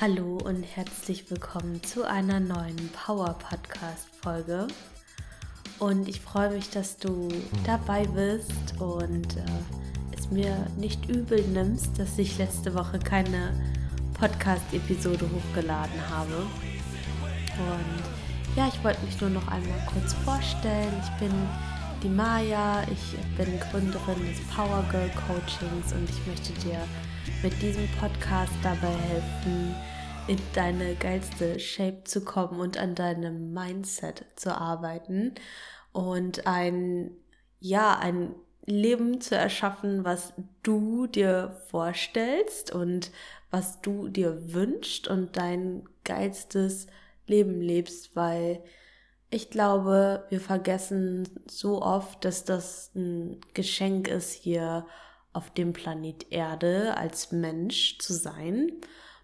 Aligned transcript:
Hallo 0.00 0.38
und 0.44 0.64
herzlich 0.64 1.30
willkommen 1.30 1.80
zu 1.84 2.02
einer 2.02 2.40
neuen 2.40 2.90
Power 2.90 3.38
Podcast 3.38 4.08
Folge. 4.20 4.66
Und 5.78 6.08
ich 6.08 6.20
freue 6.20 6.50
mich, 6.50 6.68
dass 6.70 6.96
du 6.96 7.28
dabei 7.64 8.04
bist 8.08 8.80
und 8.80 9.36
äh, 9.36 9.44
es 10.18 10.30
mir 10.32 10.66
nicht 10.76 11.08
übel 11.08 11.40
nimmst, 11.42 11.96
dass 11.96 12.18
ich 12.18 12.36
letzte 12.38 12.74
Woche 12.74 12.98
keine 12.98 13.54
Podcast-Episode 14.14 15.30
hochgeladen 15.30 16.10
habe. 16.10 16.38
Und 17.56 18.56
ja, 18.56 18.66
ich 18.66 18.82
wollte 18.82 19.04
mich 19.06 19.20
nur 19.20 19.30
noch 19.30 19.46
einmal 19.46 19.78
kurz 19.92 20.12
vorstellen. 20.24 20.92
Ich 21.04 21.20
bin 21.20 21.32
die 22.02 22.08
Maya, 22.08 22.82
ich 22.90 23.16
bin 23.36 23.60
Gründerin 23.60 24.26
des 24.26 24.40
Power 24.54 24.84
Girl 24.90 25.10
Coachings 25.28 25.92
und 25.92 26.10
ich 26.10 26.26
möchte 26.26 26.52
dir 26.68 26.80
mit 27.44 27.60
diesem 27.60 27.86
Podcast 28.00 28.54
dabei 28.62 28.88
helfen, 28.88 29.74
in 30.28 30.38
deine 30.54 30.94
geilste 30.94 31.60
Shape 31.60 32.02
zu 32.04 32.24
kommen 32.24 32.58
und 32.58 32.78
an 32.78 32.94
deinem 32.94 33.52
Mindset 33.52 34.24
zu 34.34 34.58
arbeiten 34.58 35.34
und 35.92 36.46
ein, 36.46 37.10
ja, 37.60 37.98
ein 37.98 38.34
Leben 38.64 39.20
zu 39.20 39.36
erschaffen, 39.36 40.06
was 40.06 40.32
du 40.62 41.06
dir 41.06 41.60
vorstellst 41.68 42.72
und 42.72 43.10
was 43.50 43.82
du 43.82 44.08
dir 44.08 44.54
wünschst 44.54 45.06
und 45.06 45.36
dein 45.36 45.86
geilstes 46.04 46.86
Leben 47.26 47.60
lebst, 47.60 48.16
weil 48.16 48.64
ich 49.28 49.50
glaube, 49.50 50.24
wir 50.30 50.40
vergessen 50.40 51.28
so 51.46 51.82
oft, 51.82 52.24
dass 52.24 52.46
das 52.46 52.90
ein 52.94 53.38
Geschenk 53.52 54.08
ist, 54.08 54.32
hier 54.32 54.86
auf 55.34 55.50
dem 55.50 55.74
Planet 55.74 56.32
Erde 56.32 56.96
als 56.96 57.32
Mensch 57.32 57.98
zu 57.98 58.14
sein, 58.14 58.72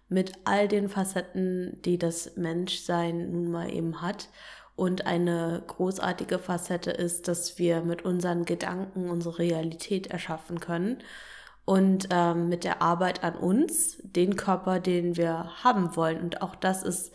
mit 0.09 0.33
all 0.43 0.67
den 0.67 0.89
Facetten, 0.89 1.81
die 1.83 1.97
das 1.97 2.35
Menschsein 2.35 3.31
nun 3.31 3.49
mal 3.49 3.73
eben 3.73 4.01
hat. 4.01 4.29
Und 4.75 5.05
eine 5.05 5.63
großartige 5.67 6.37
Facette 6.37 6.91
ist, 6.91 7.27
dass 7.27 7.57
wir 7.57 7.81
mit 7.81 8.03
unseren 8.03 8.45
Gedanken 8.45 9.09
unsere 9.09 9.39
Realität 9.39 10.07
erschaffen 10.07 10.59
können 10.59 10.99
und 11.65 12.09
ähm, 12.11 12.49
mit 12.49 12.63
der 12.63 12.81
Arbeit 12.81 13.23
an 13.23 13.35
uns 13.35 13.97
den 14.03 14.35
Körper, 14.35 14.79
den 14.79 15.15
wir 15.17 15.63
haben 15.63 15.95
wollen. 15.95 16.19
Und 16.19 16.41
auch 16.41 16.55
das 16.55 16.83
ist 16.83 17.13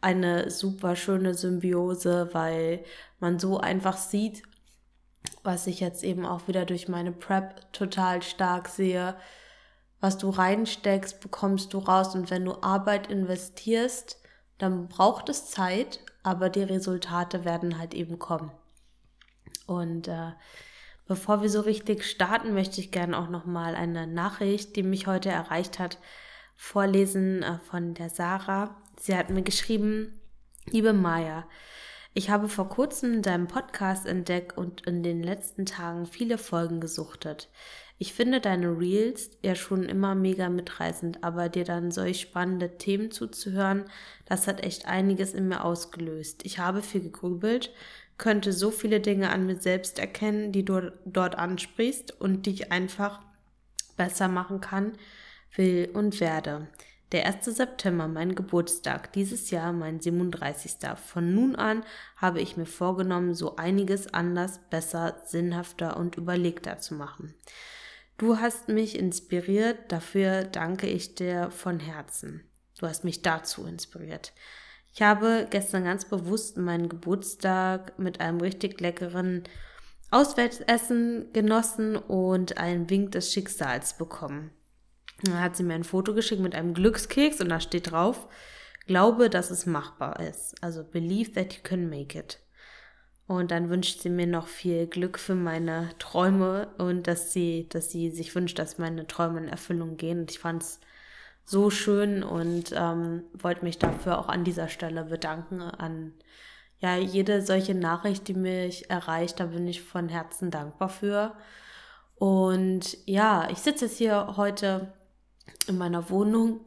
eine 0.00 0.50
super 0.50 0.96
schöne 0.96 1.32
Symbiose, 1.34 2.28
weil 2.32 2.84
man 3.20 3.38
so 3.38 3.58
einfach 3.58 3.96
sieht, 3.96 4.42
was 5.42 5.66
ich 5.66 5.80
jetzt 5.80 6.02
eben 6.02 6.24
auch 6.24 6.48
wieder 6.48 6.64
durch 6.64 6.88
meine 6.88 7.12
Prep 7.12 7.72
total 7.72 8.22
stark 8.22 8.68
sehe. 8.68 9.14
Was 10.00 10.18
du 10.18 10.30
reinsteckst, 10.30 11.20
bekommst 11.20 11.72
du 11.72 11.78
raus. 11.78 12.14
Und 12.14 12.30
wenn 12.30 12.44
du 12.44 12.62
Arbeit 12.62 13.06
investierst, 13.08 14.20
dann 14.58 14.88
braucht 14.88 15.28
es 15.28 15.50
Zeit, 15.50 16.00
aber 16.22 16.48
die 16.48 16.62
Resultate 16.62 17.44
werden 17.44 17.78
halt 17.78 17.94
eben 17.94 18.18
kommen. 18.18 18.50
Und 19.66 20.08
äh, 20.08 20.32
bevor 21.06 21.42
wir 21.42 21.50
so 21.50 21.60
richtig 21.60 22.04
starten, 22.04 22.54
möchte 22.54 22.80
ich 22.80 22.90
gerne 22.90 23.18
auch 23.18 23.28
noch 23.28 23.44
mal 23.44 23.74
eine 23.74 24.06
Nachricht, 24.06 24.76
die 24.76 24.82
mich 24.82 25.06
heute 25.06 25.30
erreicht 25.30 25.78
hat, 25.78 25.98
vorlesen 26.56 27.42
äh, 27.42 27.58
von 27.58 27.94
der 27.94 28.10
Sarah. 28.10 28.76
Sie 28.98 29.16
hat 29.16 29.30
mir 29.30 29.42
geschrieben, 29.42 30.20
liebe 30.66 30.92
Maya, 30.92 31.46
ich 32.14 32.30
habe 32.30 32.48
vor 32.48 32.68
kurzem 32.68 33.22
deinen 33.22 33.48
Podcast 33.48 34.06
entdeckt 34.06 34.56
und 34.56 34.86
in 34.86 35.02
den 35.02 35.22
letzten 35.22 35.66
Tagen 35.66 36.06
viele 36.06 36.38
Folgen 36.38 36.80
gesuchtet. 36.80 37.50
Ich 37.98 38.12
finde 38.12 38.40
deine 38.40 38.78
Reels 38.78 39.30
ja 39.42 39.56
schon 39.56 39.84
immer 39.84 40.14
mega 40.14 40.48
mitreißend, 40.48 41.24
aber 41.24 41.48
dir 41.48 41.64
dann 41.64 41.90
solch 41.90 42.20
spannende 42.20 42.78
Themen 42.78 43.10
zuzuhören, 43.10 43.84
das 44.26 44.46
hat 44.46 44.62
echt 44.62 44.86
einiges 44.86 45.34
in 45.34 45.48
mir 45.48 45.64
ausgelöst. 45.64 46.44
Ich 46.44 46.60
habe 46.60 46.82
viel 46.82 47.02
gegrübelt, 47.02 47.72
könnte 48.16 48.52
so 48.52 48.70
viele 48.70 49.00
Dinge 49.00 49.30
an 49.30 49.46
mir 49.46 49.60
selbst 49.60 49.98
erkennen, 49.98 50.52
die 50.52 50.64
du 50.64 50.92
dort 51.04 51.36
ansprichst 51.36 52.20
und 52.20 52.46
die 52.46 52.50
ich 52.50 52.72
einfach 52.72 53.22
besser 53.96 54.28
machen 54.28 54.60
kann, 54.60 54.92
will 55.56 55.90
und 55.92 56.20
werde. 56.20 56.68
Der 57.14 57.26
1. 57.26 57.44
September, 57.44 58.08
mein 58.08 58.34
Geburtstag, 58.34 59.12
dieses 59.12 59.52
Jahr 59.52 59.72
mein 59.72 60.00
37. 60.00 60.78
Von 60.96 61.32
nun 61.32 61.54
an 61.54 61.84
habe 62.16 62.40
ich 62.40 62.56
mir 62.56 62.66
vorgenommen, 62.66 63.34
so 63.34 63.54
einiges 63.54 64.12
anders, 64.12 64.58
besser, 64.68 65.22
sinnhafter 65.24 65.96
und 65.96 66.16
überlegter 66.16 66.78
zu 66.78 66.94
machen. 66.94 67.32
Du 68.18 68.40
hast 68.40 68.66
mich 68.66 68.98
inspiriert, 68.98 69.92
dafür 69.92 70.42
danke 70.42 70.88
ich 70.88 71.14
dir 71.14 71.52
von 71.52 71.78
Herzen. 71.78 72.50
Du 72.80 72.88
hast 72.88 73.04
mich 73.04 73.22
dazu 73.22 73.64
inspiriert. 73.64 74.32
Ich 74.92 75.00
habe 75.00 75.46
gestern 75.48 75.84
ganz 75.84 76.06
bewusst 76.06 76.56
meinen 76.56 76.88
Geburtstag 76.88 77.96
mit 77.96 78.18
einem 78.18 78.40
richtig 78.40 78.80
leckeren 78.80 79.44
Auswärtsessen 80.10 81.32
genossen 81.32 81.94
und 81.94 82.58
einen 82.58 82.90
Wink 82.90 83.12
des 83.12 83.32
Schicksals 83.32 83.96
bekommen. 83.96 84.50
Da 85.24 85.40
hat 85.40 85.56
sie 85.56 85.62
mir 85.62 85.74
ein 85.74 85.84
Foto 85.84 86.14
geschickt 86.14 86.42
mit 86.42 86.54
einem 86.54 86.74
Glückskeks 86.74 87.40
und 87.40 87.48
da 87.48 87.60
steht 87.60 87.90
drauf, 87.90 88.28
glaube, 88.86 89.30
dass 89.30 89.50
es 89.50 89.66
machbar 89.66 90.20
ist. 90.20 90.54
Also 90.62 90.84
believe 90.84 91.32
that 91.32 91.54
you 91.54 91.60
can 91.62 91.88
make 91.88 92.18
it. 92.18 92.40
Und 93.26 93.50
dann 93.50 93.70
wünscht 93.70 94.00
sie 94.00 94.10
mir 94.10 94.26
noch 94.26 94.48
viel 94.48 94.86
Glück 94.86 95.18
für 95.18 95.34
meine 95.34 95.90
Träume 95.98 96.68
und 96.76 97.06
dass 97.06 97.32
sie, 97.32 97.66
dass 97.70 97.90
sie 97.90 98.10
sich 98.10 98.34
wünscht, 98.34 98.58
dass 98.58 98.78
meine 98.78 99.06
Träume 99.06 99.40
in 99.40 99.48
Erfüllung 99.48 99.96
gehen. 99.96 100.20
Und 100.20 100.30
ich 100.30 100.38
fand 100.38 100.62
es 100.62 100.80
so 101.46 101.70
schön 101.70 102.22
und 102.22 102.72
ähm, 102.76 103.22
wollte 103.32 103.64
mich 103.64 103.78
dafür 103.78 104.18
auch 104.18 104.28
an 104.28 104.44
dieser 104.44 104.68
Stelle 104.68 105.04
bedanken 105.04 105.60
an 105.62 106.12
ja 106.80 106.96
jede 106.96 107.40
solche 107.40 107.74
Nachricht, 107.74 108.28
die 108.28 108.34
mich 108.34 108.90
erreicht. 108.90 109.40
Da 109.40 109.46
bin 109.46 109.66
ich 109.66 109.82
von 109.82 110.08
Herzen 110.10 110.50
dankbar 110.50 110.90
für. 110.90 111.34
Und 112.16 112.98
ja, 113.06 113.48
ich 113.50 113.58
sitze 113.58 113.86
jetzt 113.86 113.96
hier 113.98 114.34
heute 114.36 114.92
in 115.66 115.78
meiner 115.78 116.10
Wohnung 116.10 116.60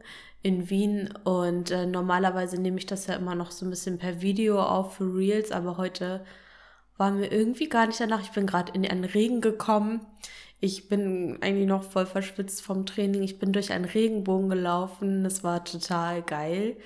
in 0.44 0.70
Wien 0.70 1.14
und 1.24 1.72
äh, 1.72 1.86
normalerweise 1.86 2.62
nehme 2.62 2.78
ich 2.78 2.86
das 2.86 3.08
ja 3.08 3.16
immer 3.16 3.36
noch 3.36 3.52
so 3.52 3.66
ein 3.66 3.70
bisschen 3.70 3.98
per 3.98 4.22
Video 4.22 4.62
auf 4.62 4.96
für 4.96 5.16
Reels, 5.16 5.52
aber 5.52 5.78
heute 5.78 6.24
war 6.98 7.12
mir 7.12 7.32
irgendwie 7.32 7.70
gar 7.70 7.88
nicht 7.88 8.00
danach. 8.00 8.22
Ich 8.22 8.32
bin 8.32 8.48
gerade 8.48 8.74
in 8.74 8.86
einen 8.88 9.04
Regen 9.04 9.42
gekommen. 9.42 10.06
Ich 10.60 10.90
bin 10.90 11.38
eigentlich 11.42 11.68
noch 11.68 11.84
voll 11.84 12.08
verschwitzt 12.08 12.64
vom 12.64 12.86
Training. 12.86 13.22
Ich 13.24 13.40
bin 13.40 13.54
durch 13.54 13.72
einen 13.72 13.86
Regenbogen 13.86 14.50
gelaufen. 14.50 15.24
Das 15.24 15.44
war 15.44 15.64
total 15.64 16.24
geil. 16.24 16.78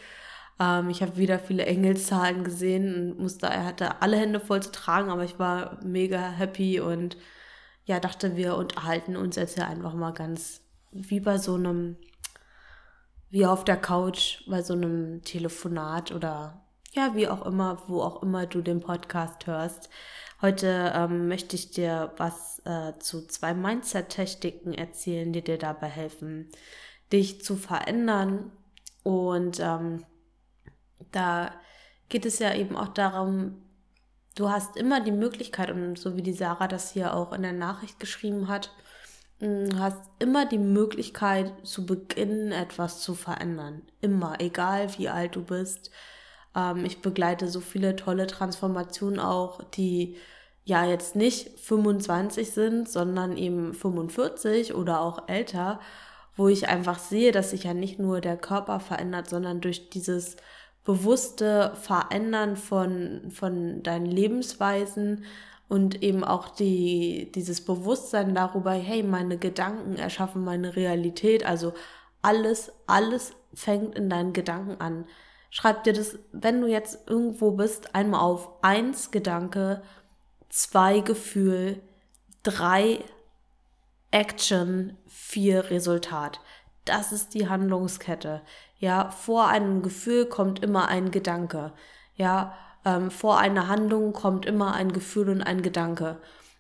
Ähm, 0.60 0.90
ich 0.90 1.02
habe 1.02 1.18
wieder 1.18 1.40
viele 1.40 1.66
Engelszahlen 1.66 2.44
gesehen 2.44 3.12
und 3.14 3.20
musste, 3.20 3.48
er 3.48 3.66
hatte 3.66 4.02
alle 4.02 4.18
Hände 4.18 4.40
voll 4.40 4.62
zu 4.62 4.72
tragen, 4.72 5.10
aber 5.10 5.24
ich 5.24 5.40
war 5.40 5.80
mega 5.84 6.20
happy 6.30 6.80
und 6.82 7.18
ja, 7.86 8.00
dachte, 8.00 8.36
wir 8.36 8.58
unterhalten 8.58 9.16
uns 9.18 9.36
jetzt 9.38 9.58
ja 9.58 9.68
einfach 9.68 9.94
mal 9.94 10.12
ganz 10.12 10.62
wie 10.92 11.20
bei 11.20 11.38
so 11.38 11.56
einem, 11.56 11.98
wie 13.30 13.46
auf 13.46 13.64
der 13.64 13.78
Couch, 13.78 14.44
bei 14.48 14.62
so 14.62 14.74
einem 14.74 15.24
Telefonat 15.24 16.12
oder 16.12 16.62
ja, 16.94 17.16
wie 17.16 17.28
auch 17.28 17.46
immer, 17.46 17.82
wo 17.88 18.02
auch 18.02 18.22
immer 18.22 18.46
du 18.46 18.62
den 18.62 18.82
Podcast 18.82 19.48
hörst. 19.48 19.90
Heute 20.42 20.92
ähm, 20.94 21.28
möchte 21.28 21.56
ich 21.56 21.72
dir 21.72 22.14
was 22.18 22.62
äh, 22.66 22.98
zu 23.00 23.28
zwei 23.28 23.54
Mindset-Techniken 23.54 24.74
erzählen, 24.74 25.32
die 25.32 25.44
dir 25.44 25.58
dabei 25.58 25.88
helfen, 25.88 26.50
dich 27.14 27.44
zu 27.44 27.56
verändern. 27.56 28.52
Und 29.04 29.60
ähm, 29.60 30.04
da 31.12 31.52
geht 32.10 32.26
es 32.26 32.40
ja 32.40 32.54
eben 32.54 32.76
auch 32.76 32.90
darum, 32.90 33.62
du 34.36 34.50
hast 34.50 34.76
immer 34.76 35.00
die 35.00 35.12
Möglichkeit, 35.12 35.72
und 35.72 35.98
so 35.98 36.18
wie 36.18 36.24
die 36.24 36.34
Sarah 36.34 36.68
das 36.68 36.92
hier 36.92 37.16
auch 37.16 37.32
in 37.32 37.44
der 37.44 37.54
Nachricht 37.54 38.00
geschrieben 38.00 38.48
hat, 38.48 38.74
Hast 39.42 40.02
immer 40.20 40.46
die 40.46 40.60
Möglichkeit, 40.60 41.52
zu 41.64 41.86
beginnen, 41.86 42.52
etwas 42.52 43.02
zu 43.02 43.16
verändern. 43.16 43.82
Immer, 44.00 44.36
egal 44.40 44.90
wie 44.98 45.10
alt 45.10 45.36
du 45.36 45.44
bist. 45.44 45.90
Ähm, 46.56 46.86
ich 46.86 47.02
begleite 47.02 47.48
so 47.48 47.60
viele 47.60 47.96
tolle 47.96 48.28
Transformationen 48.28 49.20
auch, 49.20 49.64
die 49.64 50.18
ja 50.64 50.86
jetzt 50.86 51.16
nicht 51.16 51.60
25 51.60 52.52
sind, 52.52 52.90
sondern 52.90 53.36
eben 53.36 53.74
45 53.74 54.76
oder 54.76 55.02
auch 55.02 55.28
älter, 55.28 55.80
wo 56.36 56.48
ich 56.48 56.70
einfach 56.70 57.00
sehe, 57.00 57.32
dass 57.32 57.50
sich 57.52 57.64
ja 57.64 57.74
nicht 57.74 58.00
nur 58.00 58.22
der 58.22 58.38
Körper 58.38 58.80
verändert, 58.80 59.30
sondern 59.30 59.60
durch 59.62 59.90
dieses 59.90 60.38
bewusste 60.84 61.74
Verändern 61.82 62.58
von, 62.58 63.32
von 63.32 63.84
deinen 63.84 64.06
Lebensweisen, 64.06 65.26
und 65.72 66.04
eben 66.04 66.26
auch 66.26 66.50
die, 66.50 67.32
dieses 67.34 67.64
Bewusstsein 67.64 68.36
darüber, 68.36 68.74
hey, 68.74 69.04
meine 69.04 69.38
Gedanken 69.38 69.96
erschaffen 69.96 70.44
meine 70.44 70.76
Realität. 70.76 71.46
Also 71.46 71.72
alles, 72.22 72.74
alles 72.88 73.32
fängt 73.54 73.96
in 73.96 74.10
deinen 74.10 74.34
Gedanken 74.34 74.82
an. 74.82 75.06
Schreib 75.50 75.86
dir 75.86 75.94
das, 75.94 76.20
wenn 76.34 76.60
du 76.60 76.68
jetzt 76.68 77.08
irgendwo 77.08 77.52
bist, 77.52 77.96
einmal 77.96 78.20
auf. 78.20 78.50
Eins 78.62 79.12
Gedanke, 79.12 79.82
zwei 80.50 81.00
Gefühl, 81.00 81.82
drei 82.44 83.00
Action, 84.12 84.98
vier 85.08 85.70
Resultat. 85.70 86.42
das 86.84 87.14
ist 87.14 87.34
die 87.34 87.48
Handlungskette. 87.48 88.42
Ja, 88.78 89.10
vor 89.10 89.48
einem 89.48 89.84
Gefühl 89.84 90.26
kommt 90.26 90.62
immer 90.62 90.90
ein 90.90 91.12
Gedanke. 91.12 91.72
Ja, 92.16 92.58
ähm, 92.86 93.12
vor 93.12 93.40
einer 93.40 93.68
Handlung 93.68 94.14
kommt 94.14 94.46
immer 94.46 94.74
ein 94.74 94.92
Gefühl 94.92 95.30
und 95.30 95.42
ein 95.42 95.62
Gedanke. 95.62 96.18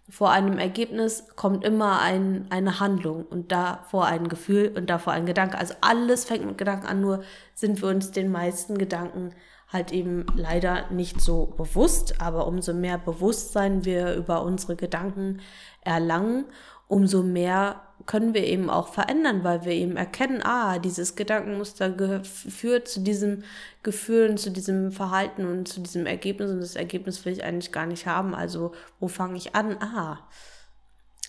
Vor 0.09 0.31
einem 0.31 0.57
Ergebnis 0.57 1.25
kommt 1.35 1.63
immer 1.63 2.01
ein, 2.01 2.47
eine 2.49 2.79
Handlung 2.79 3.25
und 3.25 3.51
davor 3.51 4.05
ein 4.07 4.27
Gefühl 4.27 4.73
und 4.75 4.89
davor 4.89 5.13
ein 5.13 5.25
Gedanke. 5.25 5.57
Also 5.57 5.73
alles 5.81 6.25
fängt 6.25 6.45
mit 6.45 6.57
Gedanken 6.57 6.87
an, 6.87 7.01
nur 7.01 7.23
sind 7.53 7.81
wir 7.81 7.89
uns 7.89 8.11
den 8.11 8.31
meisten 8.31 8.77
Gedanken 8.77 9.33
halt 9.71 9.93
eben 9.93 10.25
leider 10.35 10.89
nicht 10.91 11.21
so 11.21 11.45
bewusst. 11.45 12.19
Aber 12.19 12.45
umso 12.47 12.73
mehr 12.73 12.97
Bewusstsein 12.97 13.85
wir 13.85 14.13
über 14.15 14.43
unsere 14.43 14.75
Gedanken 14.75 15.39
erlangen, 15.81 16.45
umso 16.91 17.23
mehr 17.23 17.81
können 18.05 18.33
wir 18.33 18.45
eben 18.45 18.69
auch 18.69 18.89
verändern, 18.89 19.45
weil 19.45 19.63
wir 19.63 19.71
eben 19.71 19.95
erkennen, 19.95 20.41
ah, 20.43 20.77
dieses 20.77 21.15
Gedankenmuster 21.15 22.23
führt 22.23 22.87
zu 22.89 22.99
diesem 22.99 23.43
Gefühl 23.81 24.29
und 24.29 24.39
zu 24.39 24.49
diesem 24.49 24.91
Verhalten 24.91 25.45
und 25.45 25.67
zu 25.67 25.79
diesem 25.79 26.05
Ergebnis 26.05 26.51
und 26.51 26.59
das 26.59 26.75
Ergebnis 26.75 27.23
will 27.23 27.31
ich 27.31 27.43
eigentlich 27.45 27.71
gar 27.71 27.85
nicht 27.85 28.07
haben. 28.07 28.35
Also 28.35 28.73
wo 28.99 29.07
fange 29.07 29.37
ich 29.37 29.55
an? 29.55 29.77
Ah, 29.79 30.17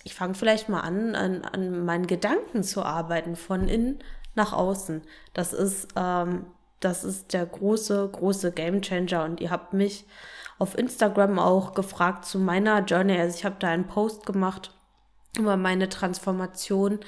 ich 0.03 0.14
fange 0.14 0.35
vielleicht 0.35 0.69
mal 0.69 0.81
an, 0.81 1.14
an, 1.14 1.43
an, 1.43 1.85
meinen 1.85 2.09
Gedanken 2.09 2.64
zu 2.64 2.82
arbeiten, 2.82 3.37
von 3.37 3.69
innen 3.69 4.00
nach 4.35 4.53
außen. 4.53 5.03
Das 5.32 5.53
ist, 5.53 5.91
ähm, 5.94 6.47
das 6.81 7.05
ist 7.05 7.35
der 7.35 7.47
große, 7.47 8.09
große 8.11 8.50
Game 8.50 8.82
Changer 8.82 9.25
und 9.25 9.41
ihr 9.41 9.53
habt 9.53 9.75
mich 9.75 10.06
auf 10.59 10.76
Instagram 10.76 11.38
auch 11.38 11.75
gefragt 11.75 12.25
zu 12.25 12.41
meiner 12.41 12.81
Journey. 12.81 13.17
Also 13.20 13.37
ich 13.37 13.44
habe 13.44 13.56
da 13.61 13.69
einen 13.69 13.87
Post 13.87 14.26
gemacht 14.26 14.73
über 15.38 15.56
meine 15.56 15.88
Transformation 15.88 17.00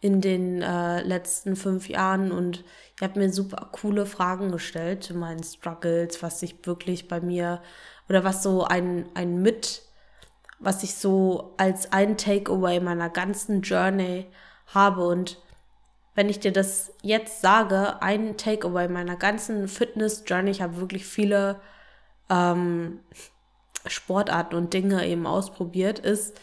in 0.00 0.20
den 0.20 0.62
äh, 0.62 1.02
letzten 1.02 1.56
fünf 1.56 1.88
Jahren. 1.88 2.32
Und 2.32 2.64
ich 2.96 3.02
habe 3.02 3.18
mir 3.18 3.32
super 3.32 3.68
coole 3.72 4.06
Fragen 4.06 4.50
gestellt 4.50 5.04
zu 5.04 5.14
meinen 5.14 5.42
Struggles, 5.42 6.22
was 6.22 6.40
sich 6.40 6.56
wirklich 6.64 7.08
bei 7.08 7.20
mir 7.20 7.62
oder 8.08 8.24
was 8.24 8.42
so 8.42 8.64
ein, 8.64 9.08
ein 9.14 9.42
Mit, 9.42 9.82
was 10.58 10.82
ich 10.82 10.94
so 10.94 11.54
als 11.58 11.92
ein 11.92 12.16
Takeaway 12.16 12.80
meiner 12.80 13.08
ganzen 13.08 13.62
Journey 13.62 14.26
habe. 14.66 15.06
Und 15.06 15.38
wenn 16.14 16.28
ich 16.28 16.40
dir 16.40 16.52
das 16.52 16.92
jetzt 17.02 17.40
sage, 17.40 18.02
ein 18.02 18.36
Takeaway 18.36 18.88
meiner 18.88 19.16
ganzen 19.16 19.68
Fitness-Journey, 19.68 20.50
ich 20.50 20.62
habe 20.62 20.78
wirklich 20.78 21.04
viele 21.06 21.60
ähm, 22.28 23.00
Sportarten 23.86 24.56
und 24.56 24.74
Dinge 24.74 25.06
eben 25.06 25.26
ausprobiert, 25.26 25.98
ist, 25.98 26.40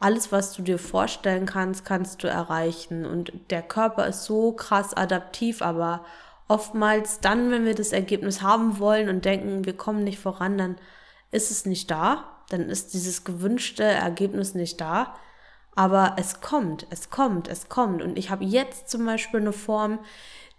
alles, 0.00 0.30
was 0.30 0.52
du 0.52 0.62
dir 0.62 0.78
vorstellen 0.78 1.46
kannst, 1.46 1.84
kannst 1.84 2.22
du 2.22 2.28
erreichen. 2.28 3.04
Und 3.04 3.32
der 3.50 3.62
Körper 3.62 4.06
ist 4.06 4.24
so 4.24 4.52
krass 4.52 4.94
adaptiv, 4.94 5.62
aber 5.62 6.04
oftmals 6.46 7.20
dann, 7.20 7.50
wenn 7.50 7.64
wir 7.64 7.74
das 7.74 7.92
Ergebnis 7.92 8.42
haben 8.42 8.78
wollen 8.78 9.08
und 9.08 9.24
denken, 9.24 9.64
wir 9.64 9.76
kommen 9.76 10.04
nicht 10.04 10.18
voran, 10.18 10.56
dann 10.56 10.76
ist 11.30 11.50
es 11.50 11.66
nicht 11.66 11.90
da. 11.90 12.24
Dann 12.48 12.68
ist 12.70 12.94
dieses 12.94 13.24
gewünschte 13.24 13.82
Ergebnis 13.82 14.54
nicht 14.54 14.80
da. 14.80 15.14
Aber 15.74 16.16
es 16.16 16.40
kommt, 16.40 16.86
es 16.90 17.10
kommt, 17.10 17.48
es 17.48 17.68
kommt. 17.68 18.02
Und 18.02 18.18
ich 18.18 18.30
habe 18.30 18.44
jetzt 18.44 18.88
zum 18.88 19.04
Beispiel 19.04 19.40
eine 19.40 19.52
Form, 19.52 19.98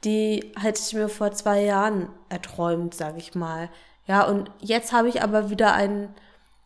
die 0.04 0.54
hätte 0.58 0.82
ich 0.86 0.94
mir 0.94 1.10
vor 1.10 1.32
zwei 1.32 1.62
Jahren 1.64 2.10
erträumt, 2.30 2.94
sage 2.94 3.18
ich 3.18 3.36
mal. 3.36 3.70
Ja, 4.06 4.24
und 4.24 4.52
jetzt 4.60 4.94
habe 4.94 5.10
ich 5.10 5.22
aber 5.22 5.50
wieder 5.50 5.74
ein, 5.74 6.14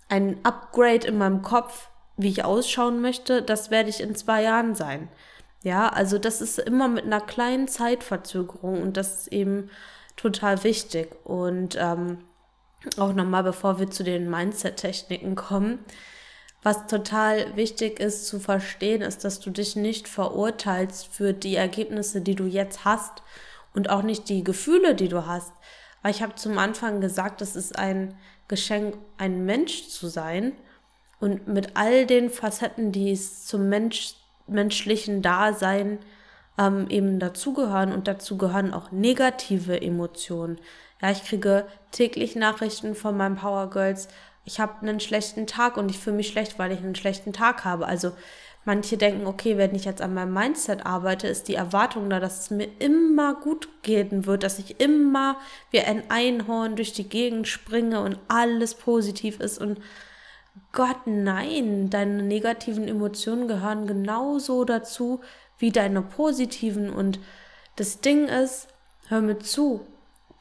ein 0.10 0.38
Upgrade 0.44 1.08
in 1.08 1.18
meinem 1.18 1.42
Kopf, 1.42 1.90
wie 2.18 2.30
ich 2.30 2.46
ausschauen 2.46 3.02
möchte, 3.02 3.42
das 3.42 3.72
werde 3.72 3.90
ich 3.90 4.02
in 4.02 4.16
zwei 4.16 4.44
Jahren 4.44 4.76
sein. 4.76 5.10
Ja, 5.64 5.88
also 5.90 6.18
das 6.18 6.42
ist 6.42 6.60
immer 6.60 6.88
mit 6.88 7.06
einer 7.06 7.22
kleinen 7.22 7.68
Zeitverzögerung 7.68 8.82
und 8.82 8.98
das 8.98 9.22
ist 9.22 9.28
eben 9.34 9.70
total 10.18 10.64
wichtig. 10.64 11.16
Und 11.24 11.78
ähm, 11.80 12.20
auch 12.98 13.14
nochmal, 13.14 13.44
bevor 13.44 13.80
wir 13.80 13.90
zu 13.90 14.04
den 14.04 14.30
Mindset-Techniken 14.30 15.36
kommen, 15.36 15.80
was 16.64 16.88
total 16.88 17.56
wichtig 17.56 18.00
ist 18.00 18.28
zu 18.28 18.40
verstehen, 18.40 19.02
ist, 19.02 19.24
dass 19.24 19.40
du 19.40 19.52
dich 19.52 19.76
nicht 19.76 20.08
verurteilst 20.08 21.08
für 21.08 21.34
die 21.34 21.56
Ergebnisse, 21.56 22.22
die 22.22 22.36
du 22.36 22.46
jetzt 22.46 22.86
hast 22.86 23.24
und 23.74 23.90
auch 23.90 24.04
nicht 24.04 24.30
die 24.30 24.44
Gefühle, 24.44 24.96
die 24.96 25.10
du 25.10 25.26
hast. 25.26 25.52
Weil 26.02 26.12
ich 26.12 26.22
habe 26.22 26.36
zum 26.36 26.58
Anfang 26.58 27.02
gesagt, 27.02 27.42
es 27.42 27.56
ist 27.56 27.78
ein 27.78 28.18
Geschenk, 28.48 28.98
ein 29.18 29.46
Mensch 29.46 29.90
zu 29.90 30.08
sein 30.08 30.54
und 31.24 31.48
mit 31.48 31.78
all 31.78 32.06
den 32.06 32.30
Facetten, 32.30 32.92
die 32.92 33.14
es 33.14 33.46
zum 33.46 33.70
Mensch, 33.70 34.16
menschlichen 34.46 35.22
Dasein 35.22 36.00
ähm, 36.58 36.88
eben 36.90 37.18
dazugehören 37.18 37.94
und 37.94 38.10
dazu 38.10 38.38
gehören 38.38 38.74
auch 38.74 38.92
negative 38.92 39.82
Emotionen. 39.82 40.60
Ja, 41.02 41.12
ich 41.12 41.24
kriege 41.24 41.66
täglich 41.92 42.36
Nachrichten 42.36 42.94
von 42.94 43.16
meinen 43.16 43.38
Power 43.38 43.70
Girls. 43.70 44.10
Ich 44.44 44.60
habe 44.60 44.82
einen 44.82 45.00
schlechten 45.00 45.48
Tag 45.48 45.78
und 45.78 45.90
ich 45.90 45.98
fühle 45.98 46.18
mich 46.18 46.28
schlecht, 46.28 46.60
weil 46.60 46.74
ich 46.74 46.80
einen 46.80 46.94
schlechten 46.94 47.32
Tag 47.32 47.64
habe. 47.64 47.86
Also 47.86 48.12
manche 48.66 48.98
denken, 48.98 49.26
okay, 49.26 49.58
wenn 49.58 49.76
ich 49.76 49.86
jetzt 49.86 50.02
an 50.02 50.14
meinem 50.14 50.34
Mindset 50.34 50.86
arbeite, 50.86 51.30
ist 51.30 51.48
die 51.48 51.56
Erwartung 51.56 52.10
da, 52.10 52.20
dass 52.20 52.42
es 52.42 52.50
mir 52.50 52.68
immer 52.80 53.36
gut 53.36 53.70
gehen 53.82 54.26
wird, 54.26 54.44
dass 54.44 54.60
ich 54.60 54.82
immer 54.82 55.38
wie 55.72 55.80
ein 55.80 56.04
Einhorn 56.10 56.76
durch 56.76 56.92
die 56.92 57.08
Gegend 57.08 57.48
springe 57.48 58.02
und 58.02 58.20
alles 58.28 58.76
positiv 58.76 59.40
ist 59.40 59.58
und 59.58 59.80
Gott, 60.74 61.06
nein, 61.06 61.92
deine 61.92 62.24
negativen 62.24 62.88
Emotionen 62.88 63.48
gehören 63.48 63.86
genauso 63.86 64.66
dazu 64.66 65.22
wie 65.60 65.72
deine 65.72 66.02
positiven. 66.02 66.90
Und 66.90 67.20
das 67.76 68.02
Ding 68.02 68.28
ist, 68.28 68.68
hör 69.08 69.22
mir 69.22 69.38
zu, 69.38 69.86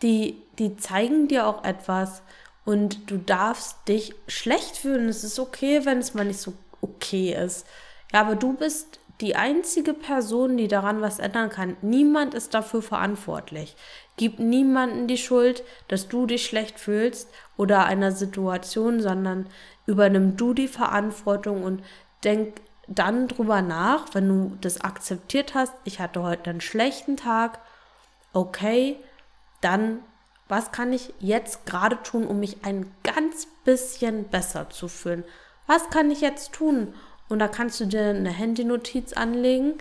die, 0.01 0.43
die 0.59 0.77
zeigen 0.79 1.29
dir 1.29 1.47
auch 1.47 1.65
etwas 1.65 2.23
und 2.65 3.11
du 3.11 3.19
darfst 3.19 3.87
dich 3.89 4.15
schlecht 4.27 4.79
fühlen. 4.79 5.09
Es 5.11 5.23
ist 5.23 5.39
okay, 5.39 5.85
wenn 5.85 5.99
es 5.99 6.15
mal 6.15 6.25
nicht 6.25 6.41
so 6.41 6.55
okay 6.81 7.35
ist. 7.35 7.67
Ja, 8.11 8.23
aber 8.23 8.35
du 8.35 8.55
bist 8.55 9.01
die 9.21 9.37
einzige 9.37 9.95
Person, 9.95 10.57
die 10.57 10.69
daran 10.69 11.01
was 11.01 11.19
ändern 11.19 11.51
kann. 11.51 11.77
Niemand 11.83 12.35
ist 12.35 12.55
dafür 12.55 12.83
verantwortlich. 12.83 13.77
Gib 14.17 14.39
niemanden 14.39 15.07
die 15.07 15.19
Schuld, 15.19 15.63
dass 15.89 16.09
du 16.09 16.27
dich 16.27 16.45
schlecht 16.45 16.81
fühlst 16.81 17.29
oder 17.57 17.85
einer 17.85 18.13
Situation, 18.13 19.01
sondern 19.01 19.47
übernimm 19.87 20.37
du 20.37 20.55
die 20.55 20.69
Verantwortung 20.69 21.63
und 21.63 21.83
denk 22.25 22.61
dann 22.89 23.29
drüber 23.29 23.63
nach, 23.63 24.07
wenn 24.13 24.29
du 24.29 24.57
das 24.61 24.81
akzeptiert 24.81 25.55
hast, 25.55 25.73
ich 25.85 26.01
hatte 26.01 26.23
heute 26.23 26.51
einen 26.51 26.61
schlechten 26.61 27.17
Tag, 27.17 27.61
okay, 28.33 28.97
dann 29.61 30.01
was 30.53 30.71
kann 30.71 30.93
ich 30.93 31.15
jetzt 31.19 31.65
gerade 31.65 32.03
tun, 32.03 32.27
um 32.27 32.39
mich 32.39 32.63
ein 32.63 32.95
ganz 33.05 33.47
bisschen 33.65 34.29
besser 34.29 34.69
zu 34.69 34.87
fühlen? 34.87 35.25
Was 35.67 35.89
kann 35.89 36.11
ich 36.11 36.21
jetzt 36.21 36.53
tun? 36.53 36.93
Und 37.33 37.39
da 37.39 37.49
kannst 37.49 37.81
du 37.81 37.87
dir 37.87 38.11
eine 38.11 38.29
Handynotiz 38.29 39.15
anlegen 39.15 39.79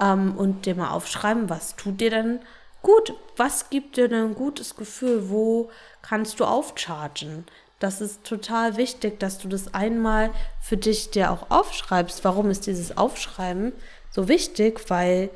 ähm, 0.00 0.38
und 0.38 0.64
dir 0.64 0.74
mal 0.74 0.88
aufschreiben, 0.88 1.50
was 1.50 1.76
tut 1.76 2.00
dir 2.00 2.08
denn 2.08 2.40
gut? 2.80 3.12
Was 3.36 3.68
gibt 3.68 3.98
dir 3.98 4.08
denn 4.08 4.28
ein 4.28 4.34
gutes 4.34 4.74
Gefühl? 4.74 5.28
Wo 5.28 5.70
kannst 6.00 6.40
du 6.40 6.46
aufchargen? 6.46 7.44
Das 7.78 8.00
ist 8.00 8.24
total 8.24 8.78
wichtig, 8.78 9.20
dass 9.20 9.36
du 9.36 9.48
das 9.48 9.74
einmal 9.74 10.30
für 10.62 10.78
dich 10.78 11.10
dir 11.10 11.30
auch 11.30 11.50
aufschreibst. 11.50 12.24
Warum 12.24 12.48
ist 12.48 12.66
dieses 12.66 12.96
Aufschreiben 12.96 13.74
so 14.10 14.26
wichtig? 14.26 14.88
Weil 14.88 15.28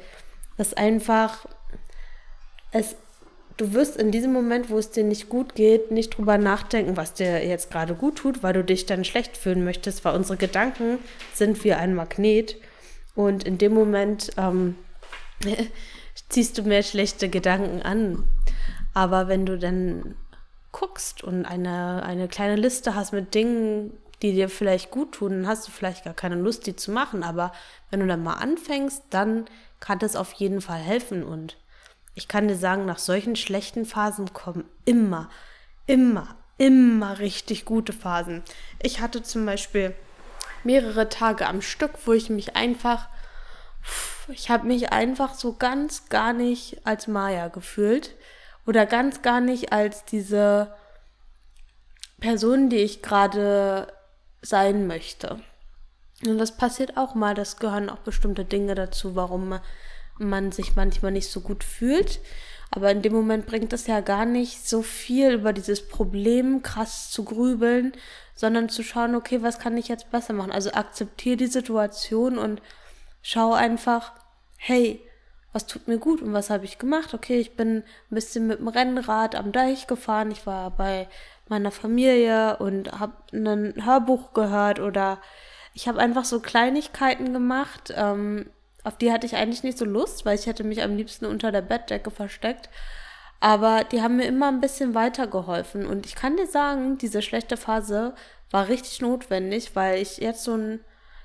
es 0.56 0.72
einfach, 0.72 1.44
es, 2.70 2.96
du 3.58 3.74
wirst 3.74 3.96
in 3.96 4.10
diesem 4.10 4.32
Moment, 4.32 4.70
wo 4.70 4.78
es 4.78 4.90
dir 4.90 5.04
nicht 5.04 5.28
gut 5.28 5.54
geht, 5.54 5.90
nicht 5.90 6.16
drüber 6.16 6.38
nachdenken, 6.38 6.96
was 6.96 7.12
dir 7.12 7.44
jetzt 7.44 7.70
gerade 7.70 7.94
gut 7.94 8.16
tut, 8.16 8.42
weil 8.42 8.54
du 8.54 8.64
dich 8.64 8.86
dann 8.86 9.04
schlecht 9.04 9.36
fühlen 9.36 9.64
möchtest, 9.64 10.04
weil 10.04 10.14
unsere 10.14 10.38
Gedanken 10.38 10.98
sind 11.34 11.62
wie 11.64 11.74
ein 11.74 11.94
Magnet. 11.94 12.56
Und 13.14 13.44
in 13.44 13.58
dem 13.58 13.74
Moment 13.74 14.30
ähm, 14.38 14.76
ziehst 16.28 16.56
du 16.56 16.62
mehr 16.62 16.84
schlechte 16.84 17.28
Gedanken 17.28 17.82
an. 17.82 18.24
Aber 18.94 19.28
wenn 19.28 19.44
du 19.44 19.58
dann 19.58 20.14
guckst 20.70 21.24
und 21.24 21.44
eine, 21.44 22.02
eine 22.04 22.28
kleine 22.28 22.56
Liste 22.56 22.94
hast 22.94 23.12
mit 23.12 23.34
Dingen, 23.34 23.92
die 24.22 24.32
dir 24.32 24.48
vielleicht 24.48 24.90
gut 24.90 25.12
tun, 25.12 25.30
dann 25.30 25.46
hast 25.48 25.66
du 25.66 25.72
vielleicht 25.72 26.04
gar 26.04 26.14
keine 26.14 26.36
Lust, 26.36 26.66
die 26.66 26.76
zu 26.76 26.92
machen. 26.92 27.24
Aber 27.24 27.52
wenn 27.90 28.00
du 28.00 28.06
dann 28.06 28.22
mal 28.22 28.34
anfängst, 28.34 29.02
dann 29.10 29.46
kann 29.80 29.98
das 29.98 30.14
auf 30.14 30.32
jeden 30.34 30.60
Fall 30.60 30.78
helfen. 30.78 31.24
Und 31.24 31.56
ich 32.18 32.26
kann 32.26 32.48
dir 32.48 32.56
sagen, 32.56 32.84
nach 32.84 32.98
solchen 32.98 33.36
schlechten 33.36 33.86
Phasen 33.86 34.32
kommen 34.32 34.64
immer, 34.84 35.30
immer, 35.86 36.34
immer 36.56 37.20
richtig 37.20 37.64
gute 37.64 37.92
Phasen. 37.92 38.42
Ich 38.82 39.00
hatte 39.00 39.22
zum 39.22 39.46
Beispiel 39.46 39.94
mehrere 40.64 41.08
Tage 41.08 41.46
am 41.46 41.62
Stück, 41.62 41.92
wo 42.06 42.12
ich 42.12 42.28
mich 42.28 42.56
einfach, 42.56 43.08
ich 44.26 44.50
habe 44.50 44.66
mich 44.66 44.90
einfach 44.90 45.34
so 45.34 45.52
ganz 45.52 46.08
gar 46.08 46.32
nicht 46.32 46.84
als 46.84 47.06
Maya 47.06 47.46
gefühlt 47.46 48.16
oder 48.66 48.84
ganz 48.84 49.22
gar 49.22 49.40
nicht 49.40 49.72
als 49.72 50.04
diese 50.04 50.74
Person, 52.18 52.68
die 52.68 52.78
ich 52.78 53.00
gerade 53.00 53.92
sein 54.42 54.88
möchte. 54.88 55.38
Und 56.26 56.38
das 56.38 56.56
passiert 56.56 56.96
auch 56.96 57.14
mal, 57.14 57.34
das 57.34 57.58
gehören 57.58 57.88
auch 57.88 57.98
bestimmte 57.98 58.44
Dinge 58.44 58.74
dazu, 58.74 59.14
warum 59.14 59.60
man 60.18 60.52
sich 60.52 60.76
manchmal 60.76 61.12
nicht 61.12 61.30
so 61.30 61.40
gut 61.40 61.64
fühlt. 61.64 62.20
Aber 62.70 62.90
in 62.90 63.02
dem 63.02 63.14
Moment 63.14 63.46
bringt 63.46 63.72
es 63.72 63.86
ja 63.86 64.00
gar 64.00 64.26
nicht 64.26 64.68
so 64.68 64.82
viel 64.82 65.32
über 65.32 65.52
dieses 65.52 65.88
Problem 65.88 66.62
krass 66.62 67.10
zu 67.10 67.24
grübeln, 67.24 67.92
sondern 68.34 68.68
zu 68.68 68.82
schauen, 68.82 69.14
okay, 69.14 69.42
was 69.42 69.58
kann 69.58 69.76
ich 69.76 69.88
jetzt 69.88 70.10
besser 70.10 70.34
machen? 70.34 70.52
Also 70.52 70.72
akzeptiere 70.72 71.38
die 71.38 71.46
Situation 71.46 72.36
und 72.36 72.60
schau 73.22 73.52
einfach, 73.52 74.12
hey, 74.58 75.02
was 75.52 75.66
tut 75.66 75.88
mir 75.88 75.98
gut 75.98 76.20
und 76.20 76.34
was 76.34 76.50
habe 76.50 76.66
ich 76.66 76.78
gemacht? 76.78 77.14
Okay, 77.14 77.38
ich 77.40 77.56
bin 77.56 77.78
ein 77.78 78.14
bisschen 78.14 78.46
mit 78.46 78.58
dem 78.58 78.68
Rennrad 78.68 79.34
am 79.34 79.50
Deich 79.50 79.86
gefahren. 79.86 80.30
Ich 80.30 80.46
war 80.46 80.70
bei 80.70 81.08
meiner 81.48 81.70
Familie 81.70 82.58
und 82.58 82.92
habe 83.00 83.14
ein 83.32 83.84
Hörbuch 83.84 84.34
gehört 84.34 84.78
oder 84.78 85.20
ich 85.72 85.88
habe 85.88 86.00
einfach 86.00 86.24
so 86.24 86.40
Kleinigkeiten 86.40 87.32
gemacht. 87.32 87.94
Ähm, 87.96 88.50
auf 88.88 88.96
die 88.96 89.12
hatte 89.12 89.26
ich 89.26 89.36
eigentlich 89.36 89.62
nicht 89.62 89.76
so 89.76 89.84
Lust, 89.84 90.24
weil 90.24 90.38
ich 90.38 90.46
hätte 90.46 90.64
mich 90.64 90.82
am 90.82 90.96
liebsten 90.96 91.26
unter 91.26 91.52
der 91.52 91.60
Bettdecke 91.60 92.10
versteckt. 92.10 92.70
Aber 93.38 93.84
die 93.84 94.00
haben 94.00 94.16
mir 94.16 94.24
immer 94.24 94.48
ein 94.48 94.62
bisschen 94.62 94.94
weitergeholfen. 94.94 95.86
Und 95.86 96.06
ich 96.06 96.14
kann 96.14 96.36
dir 96.38 96.46
sagen, 96.46 96.96
diese 96.96 97.20
schlechte 97.20 97.56
Phase 97.58 98.14
war 98.50 98.68
richtig 98.68 99.00
notwendig, 99.02 99.76
weil 99.76 100.00
ich 100.00 100.16
jetzt 100.16 100.42
so 100.42 100.54
einen 100.54 100.80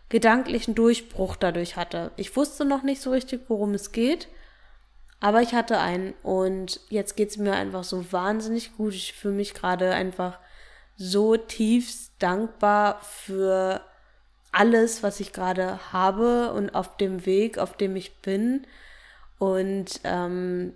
gedanklichen 0.09 0.75
Durchbruch 0.75 1.37
dadurch 1.37 1.77
hatte. 1.77 2.11
Ich 2.17 2.35
wusste 2.35 2.65
noch 2.65 2.83
nicht 2.83 3.01
so 3.01 3.11
richtig, 3.11 3.45
worum 3.47 3.73
es 3.73 3.93
geht. 3.93 4.27
Aber 5.21 5.41
ich 5.41 5.53
hatte 5.53 5.79
einen 5.79 6.13
und 6.21 6.81
jetzt 6.89 7.15
geht 7.15 7.29
es 7.29 7.37
mir 7.37 7.53
einfach 7.53 7.85
so 7.85 8.11
wahnsinnig 8.11 8.75
gut. 8.75 8.93
Ich 8.93 9.13
fühle 9.13 9.35
mich 9.35 9.53
gerade 9.53 9.93
einfach 9.93 10.37
so 10.97 11.37
tiefst 11.37 12.11
dankbar 12.19 12.99
für 13.01 13.81
alles, 14.53 15.03
was 15.03 15.19
ich 15.19 15.33
gerade 15.33 15.79
habe 15.91 16.53
und 16.53 16.73
auf 16.73 16.95
dem 16.97 17.25
Weg, 17.25 17.57
auf 17.57 17.75
dem 17.75 17.95
ich 17.95 18.21
bin. 18.21 18.65
Und 19.39 19.99
ähm, 20.03 20.73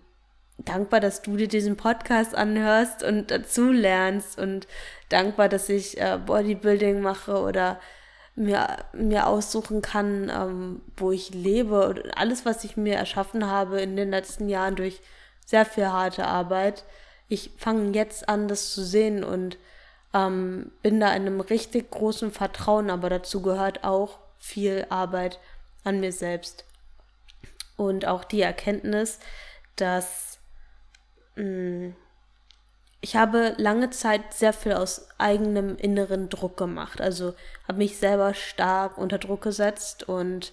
dankbar, 0.58 1.00
dass 1.00 1.22
du 1.22 1.38
dir 1.38 1.48
diesen 1.48 1.78
Podcast 1.78 2.36
anhörst 2.36 3.04
und 3.04 3.32
dazu 3.32 3.72
lernst 3.72 4.40
und 4.40 4.68
dankbar, 5.10 5.48
dass 5.48 5.70
ich 5.70 6.02
äh, 6.02 6.20
Bodybuilding 6.26 7.00
mache 7.02 7.40
oder 7.40 7.80
mir, 8.36 8.86
mir 8.94 9.28
aussuchen 9.28 9.82
kann, 9.82 10.32
ähm, 10.34 10.82
wo 10.96 11.12
ich 11.12 11.34
lebe 11.34 11.88
und 11.88 12.18
alles, 12.18 12.46
was 12.46 12.64
ich 12.64 12.78
mir 12.78 12.96
erschaffen 12.96 13.48
habe 13.48 13.82
in 13.82 13.96
den 13.96 14.10
letzten 14.10 14.50
Jahren 14.50 14.76
durch 14.76 15.02
sehr 15.46 15.66
viel 15.66 15.88
harte 15.88 16.26
Arbeit. 16.26 16.84
Ich 17.30 17.52
fange 17.58 17.92
jetzt 17.94 18.28
an, 18.28 18.48
das 18.48 18.74
zu 18.74 18.84
sehen 18.84 19.24
und 19.24 19.58
ähm, 20.14 20.72
bin 20.82 21.00
da 21.00 21.08
in 21.08 21.24
einem 21.24 21.42
richtig 21.42 21.92
großen 21.92 22.32
Vertrauen, 22.32 22.90
aber 22.90 23.10
dazu 23.10 23.42
gehört 23.42 23.84
auch 23.84 24.20
viel 24.40 24.86
Arbeit 24.90 25.40
an 25.84 26.00
mir 26.00 26.12
selbst. 26.12 26.66
Und 27.76 28.06
auch 28.06 28.24
die 28.24 28.42
Erkenntnis, 28.42 29.20
dass 29.76 30.40
mh, 31.36 31.44
mm, 31.44 31.96
ich 33.02 33.16
habe 33.16 33.54
lange 33.58 33.90
Zeit 33.92 34.34
sehr 34.34 34.54
viel 34.54 34.74
aus 34.74 35.08
eigenem 35.18 35.78
inneren 35.78 36.30
Druck 36.30 36.58
gemacht. 36.58 37.00
Also 37.00 37.36
habe 37.68 37.78
mich 37.78 37.98
selber 37.98 38.34
stark 38.34 38.98
unter 38.98 39.20
Druck 39.20 39.44
gesetzt 39.44 40.04
und 40.04 40.52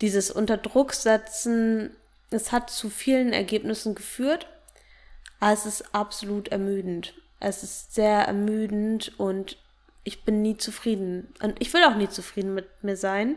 dieses 0.00 0.30
unter 0.30 0.56
Druck 0.56 0.94
setzen, 0.94 1.94
es 2.30 2.52
hat 2.52 2.70
zu 2.70 2.88
vielen 2.88 3.32
Ergebnissen 3.32 3.94
geführt, 3.94 4.46
aber 5.40 5.52
es 5.52 5.66
ist 5.66 5.94
absolut 5.94 6.48
ermüdend. 6.48 7.14
Es 7.40 7.62
ist 7.62 7.94
sehr 7.94 8.26
ermüdend 8.26 9.18
und 9.18 9.56
ich 10.04 10.24
bin 10.24 10.42
nie 10.42 10.56
zufrieden. 10.56 11.32
Und 11.42 11.60
ich 11.60 11.72
will 11.72 11.84
auch 11.84 11.94
nie 11.94 12.08
zufrieden 12.08 12.54
mit 12.54 12.66
mir 12.82 12.96
sein. 12.96 13.36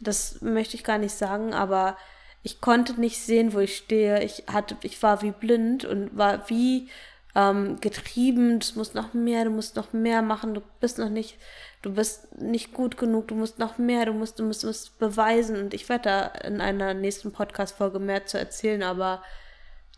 Das 0.00 0.40
möchte 0.40 0.76
ich 0.76 0.84
gar 0.84 0.98
nicht 0.98 1.14
sagen, 1.14 1.54
aber 1.54 1.96
ich 2.42 2.60
konnte 2.60 3.00
nicht 3.00 3.18
sehen, 3.18 3.52
wo 3.52 3.58
ich 3.58 3.76
stehe. 3.76 4.22
Ich 4.22 4.44
hatte, 4.52 4.76
ich 4.82 5.02
war 5.02 5.22
wie 5.22 5.30
blind 5.32 5.84
und 5.84 6.16
war 6.16 6.48
wie 6.50 6.88
ähm, 7.34 7.80
getrieben. 7.80 8.60
Du 8.60 8.66
musst 8.78 8.94
noch 8.94 9.14
mehr, 9.14 9.44
du 9.44 9.50
musst 9.50 9.76
noch 9.76 9.92
mehr 9.92 10.22
machen. 10.22 10.54
Du 10.54 10.62
bist 10.80 10.98
noch 10.98 11.08
nicht, 11.08 11.38
du 11.82 11.94
bist 11.94 12.38
nicht 12.38 12.72
gut 12.72 12.96
genug. 12.96 13.28
Du 13.28 13.34
musst 13.34 13.58
noch 13.58 13.78
mehr, 13.78 14.06
du 14.06 14.12
musst, 14.12 14.38
du 14.38 14.44
musst, 14.44 14.62
du 14.62 14.68
musst 14.68 14.98
beweisen. 14.98 15.56
Und 15.56 15.74
ich 15.74 15.88
werde 15.88 16.04
da 16.04 16.26
in 16.46 16.60
einer 16.60 16.94
nächsten 16.94 17.32
Podcast-Folge 17.32 17.98
mehr 17.98 18.26
zu 18.26 18.38
erzählen, 18.38 18.82
aber 18.82 19.22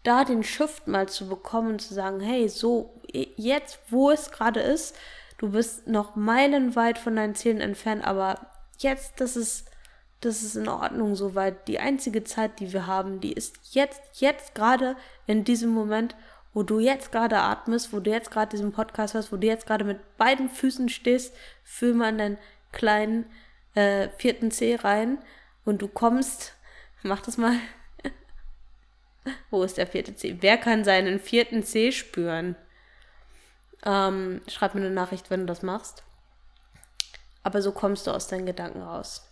da 0.03 0.25
den 0.25 0.43
Shift 0.43 0.87
mal 0.87 1.09
zu 1.09 1.29
bekommen 1.29 1.79
zu 1.79 1.95
sagen, 1.95 2.21
hey, 2.21 2.49
so 2.49 3.01
jetzt, 3.13 3.79
wo 3.89 4.11
es 4.11 4.31
gerade 4.31 4.61
ist, 4.61 4.97
du 5.39 5.51
bist 5.51 5.87
noch 5.87 6.17
meilenweit 6.17 6.99
von 6.99 7.17
deinen 7.17 7.35
Zielen 7.35 7.61
entfernt, 7.61 8.05
aber 8.05 8.47
jetzt, 8.79 9.21
das 9.21 9.37
ist, 9.37 9.71
das 10.21 10.43
ist 10.43 10.57
in 10.57 10.69
Ordnung 10.69 11.15
soweit. 11.15 11.69
Die 11.69 11.79
einzige 11.79 12.25
Zeit, 12.25 12.61
die 12.61 12.73
wir 12.73 12.87
haben, 12.87 13.21
die 13.21 13.33
ist 13.33 13.75
jetzt, 13.75 14.01
jetzt 14.21 14.55
gerade 14.55 14.97
in 15.27 15.45
diesem 15.45 15.71
Moment, 15.71 16.15
wo 16.55 16.63
du 16.63 16.79
jetzt 16.79 17.13
gerade 17.13 17.39
atmest, 17.39 17.93
wo 17.93 18.01
du 18.01 18.11
jetzt 18.11 18.31
gerade 18.31 18.51
diesen 18.51 18.73
Podcast 18.73 19.15
hörst, 19.15 19.31
wo 19.31 19.37
du 19.37 19.47
jetzt 19.47 19.67
gerade 19.67 19.85
mit 19.85 20.17
beiden 20.17 20.49
Füßen 20.49 20.89
stehst, 20.89 21.35
fühl 21.65 21.93
mal 21.93 22.09
in 22.09 22.19
deinen 22.19 22.39
kleinen 22.73 23.27
äh, 23.75 24.09
vierten 24.17 24.51
Zeh 24.51 24.77
rein 24.77 25.19
und 25.65 25.83
du 25.83 25.89
kommst, 25.89 26.55
mach 27.03 27.21
das 27.21 27.37
mal, 27.37 27.57
wo 29.51 29.63
ist 29.63 29.79
der 29.79 29.87
vierte 29.87 30.15
C? 30.15 30.37
Wer 30.41 30.59
kann 30.59 30.85
seinen 30.85 31.21
vierten 31.21 31.63
C 31.63 31.93
spüren? 31.93 32.57
Ähm, 33.85 34.41
schreib 34.49 34.75
mir 34.75 34.81
eine 34.81 34.91
Nachricht, 34.91 35.31
wenn 35.31 35.41
du 35.41 35.47
das 35.47 35.63
machst. 35.63 36.03
Aber 37.43 37.63
so 37.63 37.73
kommst 37.73 38.07
du 38.07 38.11
aus 38.11 38.27
deinen 38.27 38.47
Gedanken 38.47 38.83
raus. 38.83 39.31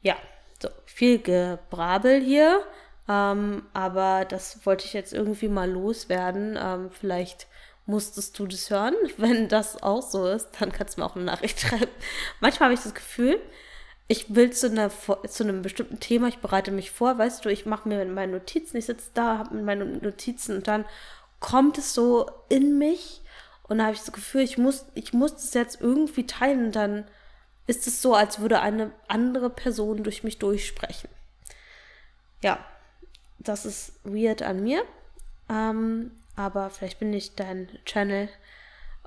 Ja, 0.00 0.16
so 0.60 0.68
viel 0.86 1.18
Gebrabel 1.20 2.20
hier. 2.22 2.62
Ähm, 3.08 3.66
aber 3.72 4.24
das 4.24 4.64
wollte 4.64 4.86
ich 4.86 4.92
jetzt 4.92 5.12
irgendwie 5.12 5.48
mal 5.48 5.70
loswerden. 5.70 6.58
Ähm, 6.60 6.90
vielleicht 6.90 7.46
musstest 7.84 8.38
du 8.38 8.46
das 8.46 8.70
hören. 8.70 8.94
Wenn 9.16 9.48
das 9.48 9.82
auch 9.82 10.02
so 10.02 10.26
ist, 10.26 10.50
dann 10.60 10.72
kannst 10.72 10.96
du 10.96 11.00
mir 11.00 11.06
auch 11.06 11.16
eine 11.16 11.24
Nachricht 11.24 11.60
schreiben. 11.60 11.90
Manchmal 12.40 12.68
habe 12.68 12.74
ich 12.74 12.82
das 12.82 12.94
Gefühl, 12.94 13.40
ich 14.08 14.34
will 14.34 14.52
zu, 14.52 14.70
einer, 14.70 14.90
zu 14.90 15.44
einem 15.44 15.62
bestimmten 15.62 15.98
Thema, 15.98 16.28
ich 16.28 16.38
bereite 16.38 16.70
mich 16.70 16.90
vor, 16.90 17.18
weißt 17.18 17.44
du, 17.44 17.48
ich 17.48 17.66
mache 17.66 17.88
mir 17.88 18.04
meine 18.04 18.32
Notizen, 18.32 18.76
ich 18.76 18.86
sitze 18.86 19.10
da, 19.14 19.38
habe 19.38 19.56
meine 19.56 19.84
Notizen 19.84 20.56
und 20.56 20.68
dann 20.68 20.84
kommt 21.40 21.78
es 21.78 21.92
so 21.92 22.30
in 22.48 22.78
mich 22.78 23.22
und 23.64 23.78
da 23.78 23.84
habe 23.84 23.94
ich 23.94 24.00
das 24.00 24.12
Gefühl, 24.12 24.42
ich 24.42 24.58
muss, 24.58 24.86
ich 24.94 25.12
muss 25.12 25.34
das 25.34 25.54
jetzt 25.54 25.80
irgendwie 25.80 26.26
teilen 26.26 26.66
und 26.66 26.76
dann 26.76 27.04
ist 27.66 27.88
es 27.88 28.00
so, 28.00 28.14
als 28.14 28.38
würde 28.38 28.60
eine 28.60 28.92
andere 29.08 29.50
Person 29.50 30.04
durch 30.04 30.22
mich 30.22 30.38
durchsprechen. 30.38 31.10
Ja, 32.42 32.64
das 33.40 33.66
ist 33.66 33.92
weird 34.04 34.42
an 34.42 34.62
mir, 34.62 34.84
ähm, 35.48 36.12
aber 36.36 36.70
vielleicht 36.70 37.00
bin 37.00 37.12
ich 37.12 37.34
dein 37.34 37.68
Channel 37.84 38.28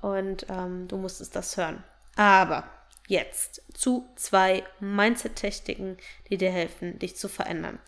und 0.02 0.46
ähm, 0.50 0.90
du 0.90 0.98
musstest 0.98 1.38
das 1.38 1.56
hören. 1.56 1.84
Aber 2.18 2.66
jetzt 3.10 3.64
zu 3.74 4.08
zwei 4.16 4.64
Mindset-Techniken, 4.80 5.98
die 6.30 6.38
dir 6.38 6.52
helfen, 6.52 7.00
dich 7.00 7.18
zu 7.18 7.28
verändern. 7.28 7.80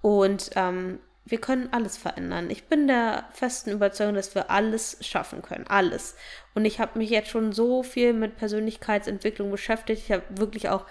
Und 0.00 0.50
ähm, 0.56 1.00
wir 1.26 1.38
können 1.38 1.68
alles 1.72 1.96
verändern. 1.96 2.50
Ich 2.50 2.64
bin 2.64 2.86
der 2.88 3.28
festen 3.30 3.70
Überzeugung, 3.70 4.14
dass 4.14 4.34
wir 4.34 4.50
alles 4.50 4.96
schaffen 5.00 5.42
können. 5.42 5.66
Alles. 5.68 6.16
Und 6.54 6.64
ich 6.64 6.80
habe 6.80 6.98
mich 6.98 7.10
jetzt 7.10 7.28
schon 7.28 7.52
so 7.52 7.82
viel 7.82 8.14
mit 8.14 8.36
Persönlichkeitsentwicklung 8.36 9.50
beschäftigt. 9.50 10.02
Ich 10.04 10.12
habe 10.12 10.24
wirklich 10.30 10.70
auch 10.70 10.86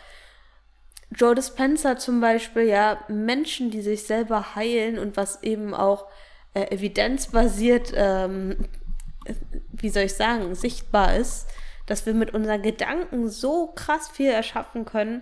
Joe 1.12 1.36
Dispenza 1.36 1.98
zum 1.98 2.22
Beispiel, 2.22 2.64
ja, 2.64 3.04
Menschen, 3.08 3.72
die 3.72 3.82
sich 3.82 4.04
selber 4.04 4.56
heilen 4.56 4.98
und 5.00 5.18
was 5.18 5.42
eben 5.44 5.74
auch 5.74 6.08
äh, 6.54 6.72
evidenzbasiert, 6.74 7.92
ähm, 7.96 8.58
wie 9.72 9.90
soll 9.90 10.04
ich 10.04 10.14
sagen, 10.14 10.54
sichtbar 10.54 11.16
ist 11.16 11.48
dass 11.86 12.06
wir 12.06 12.14
mit 12.14 12.34
unseren 12.34 12.62
Gedanken 12.62 13.30
so 13.30 13.68
krass 13.68 14.08
viel 14.08 14.30
erschaffen 14.30 14.86
können. 14.86 15.22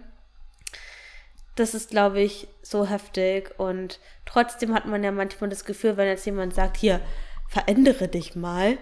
Das 1.55 1.73
ist, 1.73 1.89
glaube 1.89 2.21
ich, 2.21 2.47
so 2.61 2.87
heftig. 2.87 3.59
Und 3.59 3.99
trotzdem 4.25 4.73
hat 4.73 4.85
man 4.85 5.03
ja 5.03 5.11
manchmal 5.11 5.49
das 5.49 5.65
Gefühl, 5.65 5.97
wenn 5.97 6.07
jetzt 6.07 6.25
jemand 6.25 6.53
sagt, 6.53 6.77
hier, 6.77 7.01
verändere 7.49 8.07
dich 8.07 8.35
mal 8.35 8.77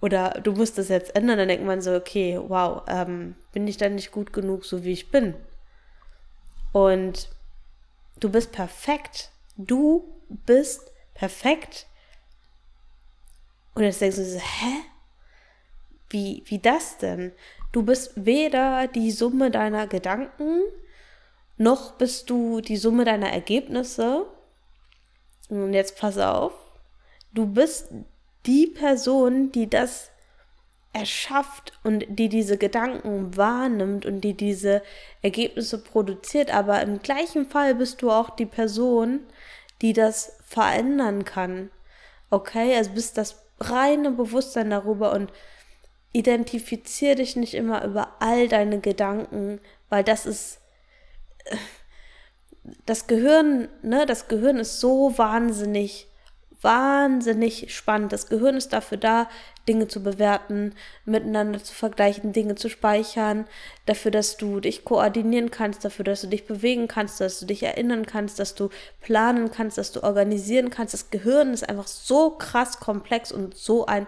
oder 0.00 0.30
du 0.42 0.52
musst 0.52 0.78
das 0.78 0.88
jetzt 0.88 1.14
ändern, 1.14 1.38
dann 1.38 1.48
denkt 1.48 1.64
man 1.64 1.80
so, 1.80 1.94
okay, 1.94 2.40
wow, 2.40 2.82
ähm, 2.88 3.36
bin 3.52 3.66
ich 3.66 3.76
dann 3.76 3.94
nicht 3.94 4.10
gut 4.10 4.32
genug, 4.32 4.64
so 4.64 4.84
wie 4.84 4.92
ich 4.92 5.10
bin? 5.10 5.34
Und 6.72 7.28
du 8.20 8.30
bist 8.30 8.52
perfekt. 8.52 9.30
Du 9.56 10.20
bist 10.28 10.92
perfekt. 11.14 11.86
Und 13.74 13.84
jetzt 13.84 14.00
denkst 14.00 14.16
du 14.16 14.24
so, 14.24 14.38
hä? 14.38 14.82
Wie, 16.10 16.42
wie 16.46 16.58
das 16.58 16.98
denn? 16.98 17.32
Du 17.72 17.82
bist 17.82 18.12
weder 18.16 18.86
die 18.88 19.10
Summe 19.10 19.50
deiner 19.50 19.86
Gedanken, 19.86 20.62
noch 21.58 21.92
bist 21.92 22.30
du 22.30 22.60
die 22.60 22.76
Summe 22.76 23.04
deiner 23.04 23.30
Ergebnisse. 23.30 24.26
Und 25.48 25.74
jetzt 25.74 25.98
pass 25.98 26.18
auf, 26.18 26.52
du 27.32 27.46
bist 27.46 27.88
die 28.46 28.66
Person, 28.66 29.50
die 29.52 29.68
das 29.68 30.10
erschafft 30.92 31.72
und 31.84 32.04
die 32.08 32.28
diese 32.28 32.56
Gedanken 32.56 33.36
wahrnimmt 33.36 34.06
und 34.06 34.22
die 34.22 34.34
diese 34.34 34.82
Ergebnisse 35.20 35.82
produziert. 35.82 36.54
Aber 36.54 36.80
im 36.80 37.00
gleichen 37.02 37.46
Fall 37.46 37.74
bist 37.74 38.02
du 38.02 38.10
auch 38.10 38.30
die 38.30 38.46
Person, 38.46 39.20
die 39.82 39.92
das 39.92 40.38
verändern 40.44 41.24
kann. 41.24 41.70
Okay, 42.30 42.76
also 42.76 42.92
bist 42.92 43.18
das 43.18 43.42
reine 43.60 44.10
Bewusstsein 44.12 44.70
darüber 44.70 45.12
und 45.12 45.32
identifizier 46.12 47.14
dich 47.14 47.36
nicht 47.36 47.54
immer 47.54 47.84
über 47.84 48.16
all 48.20 48.48
deine 48.48 48.80
Gedanken, 48.80 49.60
weil 49.88 50.04
das 50.04 50.26
ist 50.26 50.60
das 52.84 53.06
Gehirn, 53.06 53.68
ne, 53.82 54.04
das 54.06 54.28
Gehirn 54.28 54.58
ist 54.58 54.80
so 54.80 55.16
wahnsinnig 55.16 56.08
wahnsinnig 56.60 57.74
spannend. 57.74 58.12
Das 58.12 58.28
Gehirn 58.28 58.56
ist 58.56 58.72
dafür 58.72 58.98
da, 58.98 59.28
Dinge 59.68 59.86
zu 59.86 60.02
bewerten, 60.02 60.74
miteinander 61.04 61.62
zu 61.62 61.74
vergleichen, 61.74 62.32
Dinge 62.32 62.54
zu 62.54 62.70
speichern, 62.70 63.46
dafür, 63.86 64.10
dass 64.10 64.38
du 64.38 64.60
dich 64.60 64.84
koordinieren 64.84 65.50
kannst, 65.50 65.84
dafür, 65.84 66.04
dass 66.04 66.22
du 66.22 66.26
dich 66.26 66.46
bewegen 66.46 66.88
kannst, 66.88 67.20
dass 67.20 67.38
du 67.38 67.46
dich 67.46 67.62
erinnern 67.62 68.06
kannst, 68.06 68.38
dass 68.38 68.54
du 68.54 68.70
planen 69.02 69.50
kannst, 69.50 69.78
dass 69.78 69.92
du 69.92 70.02
organisieren 70.02 70.70
kannst. 70.70 70.94
Das 70.94 71.10
Gehirn 71.10 71.52
ist 71.52 71.68
einfach 71.68 71.86
so 71.86 72.30
krass 72.30 72.80
komplex 72.80 73.30
und 73.30 73.56
so 73.56 73.86
ein 73.86 74.06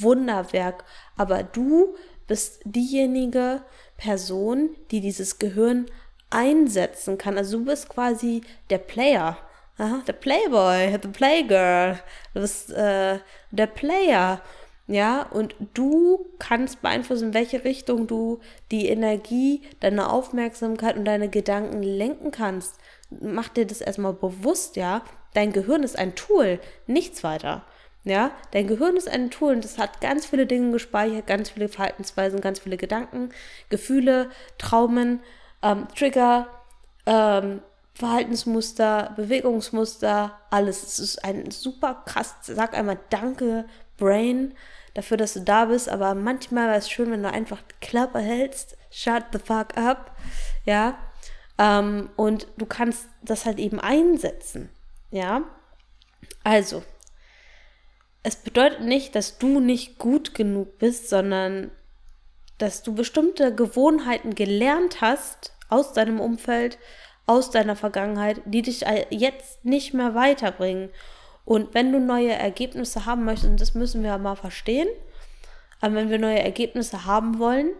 Wunderwerk. 0.00 0.84
Aber 1.16 1.42
du 1.42 1.94
bist 2.26 2.60
diejenige 2.64 3.62
Person, 3.96 4.70
die 4.90 5.00
dieses 5.00 5.38
Gehirn 5.38 5.86
einsetzen 6.30 7.18
kann. 7.18 7.38
Also 7.38 7.58
du 7.58 7.64
bist 7.64 7.88
quasi 7.88 8.42
der 8.70 8.78
Player. 8.78 9.38
Aha, 9.78 10.02
der 10.06 10.12
Playboy, 10.12 10.98
the 11.00 11.08
Playgirl, 11.08 12.00
du 12.34 12.40
bist 12.40 12.70
äh, 12.72 13.18
der 13.52 13.66
Player. 13.66 14.40
Ja, 14.88 15.22
und 15.22 15.54
du 15.74 16.26
kannst 16.38 16.80
beeinflussen, 16.80 17.28
in 17.28 17.34
welche 17.34 17.62
Richtung 17.62 18.06
du 18.06 18.40
die 18.70 18.88
Energie, 18.88 19.60
deine 19.80 20.10
Aufmerksamkeit 20.10 20.96
und 20.96 21.04
deine 21.04 21.28
Gedanken 21.28 21.82
lenken 21.82 22.30
kannst. 22.30 22.78
Mach 23.10 23.48
dir 23.48 23.66
das 23.66 23.82
erstmal 23.82 24.14
bewusst, 24.14 24.76
ja. 24.76 25.02
Dein 25.34 25.52
Gehirn 25.52 25.82
ist 25.82 25.98
ein 25.98 26.14
Tool, 26.14 26.58
nichts 26.86 27.22
weiter. 27.22 27.64
Ja, 28.04 28.30
dein 28.52 28.66
Gehirn 28.66 28.96
ist 28.96 29.08
ein 29.08 29.30
Tool 29.30 29.54
und 29.54 29.64
es 29.64 29.76
hat 29.76 30.00
ganz 30.00 30.26
viele 30.26 30.46
Dinge 30.46 30.72
gespeichert, 30.72 31.26
ganz 31.26 31.50
viele 31.50 31.68
Verhaltensweisen, 31.68 32.40
ganz 32.40 32.60
viele 32.60 32.76
Gedanken, 32.76 33.30
Gefühle, 33.68 34.30
Traumen, 34.56 35.20
ähm, 35.62 35.88
Trigger, 35.94 36.46
ähm, 37.06 37.60
Verhaltensmuster, 37.98 39.12
Bewegungsmuster, 39.16 40.38
alles. 40.50 40.84
Es 40.84 40.98
ist 41.00 41.24
ein 41.24 41.50
super 41.50 42.04
krass. 42.06 42.36
Sag 42.42 42.74
einmal 42.74 42.98
Danke, 43.10 43.66
Brain, 43.96 44.54
dafür, 44.94 45.16
dass 45.16 45.34
du 45.34 45.40
da 45.40 45.64
bist. 45.64 45.88
Aber 45.88 46.14
manchmal 46.14 46.68
wäre 46.68 46.78
es 46.78 46.88
schön, 46.88 47.10
wenn 47.10 47.24
du 47.24 47.30
einfach 47.30 47.60
die 47.62 47.86
Klappe 47.86 48.20
hältst. 48.20 48.76
Shut 48.92 49.24
the 49.32 49.40
fuck 49.40 49.76
up. 49.76 50.16
Ja. 50.64 50.96
Ähm, 51.58 52.10
und 52.14 52.46
du 52.56 52.66
kannst 52.66 53.08
das 53.22 53.44
halt 53.44 53.58
eben 53.58 53.80
einsetzen. 53.80 54.68
Ja. 55.10 55.42
Also, 56.44 56.84
es 58.28 58.36
bedeutet 58.36 58.82
nicht, 58.82 59.14
dass 59.14 59.38
du 59.38 59.58
nicht 59.58 59.96
gut 59.96 60.34
genug 60.34 60.78
bist, 60.78 61.08
sondern 61.08 61.70
dass 62.58 62.82
du 62.82 62.94
bestimmte 62.94 63.54
Gewohnheiten 63.54 64.34
gelernt 64.34 65.00
hast 65.00 65.54
aus 65.70 65.94
deinem 65.94 66.20
Umfeld, 66.20 66.78
aus 67.24 67.50
deiner 67.50 67.74
Vergangenheit, 67.74 68.42
die 68.44 68.60
dich 68.60 68.84
jetzt 69.08 69.64
nicht 69.64 69.94
mehr 69.94 70.14
weiterbringen. 70.14 70.90
Und 71.46 71.72
wenn 71.72 71.90
du 71.90 72.00
neue 72.00 72.32
Ergebnisse 72.32 73.06
haben 73.06 73.24
möchtest, 73.24 73.50
und 73.50 73.60
das 73.62 73.72
müssen 73.72 74.02
wir 74.02 74.18
mal 74.18 74.36
verstehen, 74.36 74.88
aber 75.80 75.94
wenn 75.94 76.10
wir 76.10 76.18
neue 76.18 76.40
Ergebnisse 76.40 77.06
haben 77.06 77.38
wollen, 77.38 77.70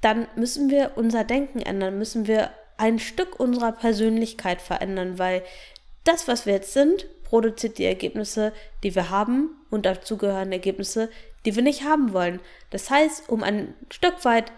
dann 0.00 0.28
müssen 0.36 0.70
wir 0.70 0.92
unser 0.94 1.24
Denken 1.24 1.58
ändern, 1.58 1.98
müssen 1.98 2.28
wir 2.28 2.50
ein 2.76 3.00
Stück 3.00 3.40
unserer 3.40 3.72
Persönlichkeit 3.72 4.62
verändern, 4.62 5.18
weil 5.18 5.42
das, 6.04 6.28
was 6.28 6.46
wir 6.46 6.52
jetzt 6.52 6.72
sind, 6.72 7.08
produziert 7.26 7.78
die 7.78 7.84
Ergebnisse, 7.84 8.52
die 8.82 8.94
wir 8.94 9.10
haben 9.10 9.50
und 9.70 9.84
dazu 9.84 10.16
gehören 10.16 10.52
Ergebnisse, 10.52 11.10
die 11.44 11.56
wir 11.56 11.62
nicht 11.62 11.84
haben 11.84 12.12
wollen. 12.12 12.40
Das 12.70 12.88
heißt, 12.88 13.28
um 13.28 13.42
ein 13.42 13.74
Stück 13.90 14.24
weit 14.24 14.52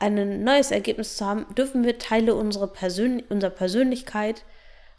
ein 0.00 0.42
neues 0.42 0.70
Ergebnis 0.70 1.16
zu 1.16 1.26
haben, 1.26 1.46
dürfen 1.54 1.84
wir 1.84 1.98
Teile 1.98 2.34
unserer, 2.34 2.68
Persön 2.68 3.22
unserer 3.28 3.50
Persönlichkeit 3.50 4.44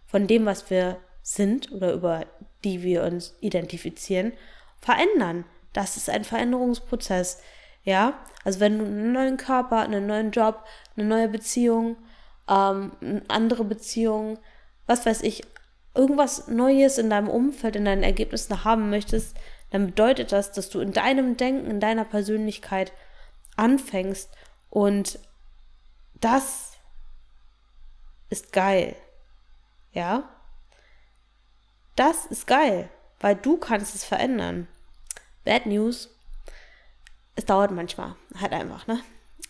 von 0.06 0.28
dem, 0.28 0.46
was 0.46 0.70
wir 0.70 0.98
sind 1.22 1.72
oder 1.72 1.94
über 1.94 2.26
die 2.64 2.84
wir 2.84 3.04
uns 3.04 3.36
identifizieren, 3.42 4.34
verändern. 4.80 5.46
Das 5.74 5.98
ist 5.98 6.10
ein 6.10 6.24
Veränderungsprozess. 6.24 7.42
Ja, 7.84 8.20
also 8.44 8.60
wenn 8.60 8.80
du 8.80 8.86
einen 8.86 9.12
neuen 9.12 9.38
Körper, 9.38 9.80
einen 9.80 10.08
neuen 10.08 10.32
Job, 10.32 10.66
eine 10.96 11.06
neue 11.06 11.28
Beziehung, 11.28 11.98
ähm, 12.50 12.92
andere 13.28 13.64
Beziehungen, 13.64 14.40
was 14.88 15.06
weiß 15.06 15.22
ich, 15.24 15.44
irgendwas 15.98 16.48
Neues 16.48 16.98
in 16.98 17.10
deinem 17.10 17.30
Umfeld, 17.30 17.76
in 17.76 17.86
deinen 17.86 18.04
Ergebnissen 18.04 18.64
haben 18.64 18.90
möchtest, 18.90 19.36
dann 19.72 19.88
bedeutet 19.88 20.32
das, 20.32 20.52
dass 20.52 20.70
du 20.70 20.80
in 20.80 20.94
deinem 20.94 21.36
Denken, 21.36 21.70
in 21.70 21.80
deiner 21.80 22.06
Persönlichkeit 22.06 22.94
anfängst 23.56 24.30
und 24.70 25.20
das 26.22 26.74
ist 28.30 28.52
geil. 28.54 28.96
Ja? 29.92 30.30
Das 31.96 32.26
ist 32.28 32.48
geil, 32.48 32.90
weil 33.20 33.36
du 33.36 33.58
kannst 33.58 33.96
es 33.96 34.04
verändern. 34.04 34.68
Bad 35.44 35.66
News, 35.66 36.10
es 37.36 37.46
dauert 37.46 37.72
manchmal, 37.72 38.16
halt 38.40 38.54
einfach, 38.54 38.88
ne? 38.88 39.02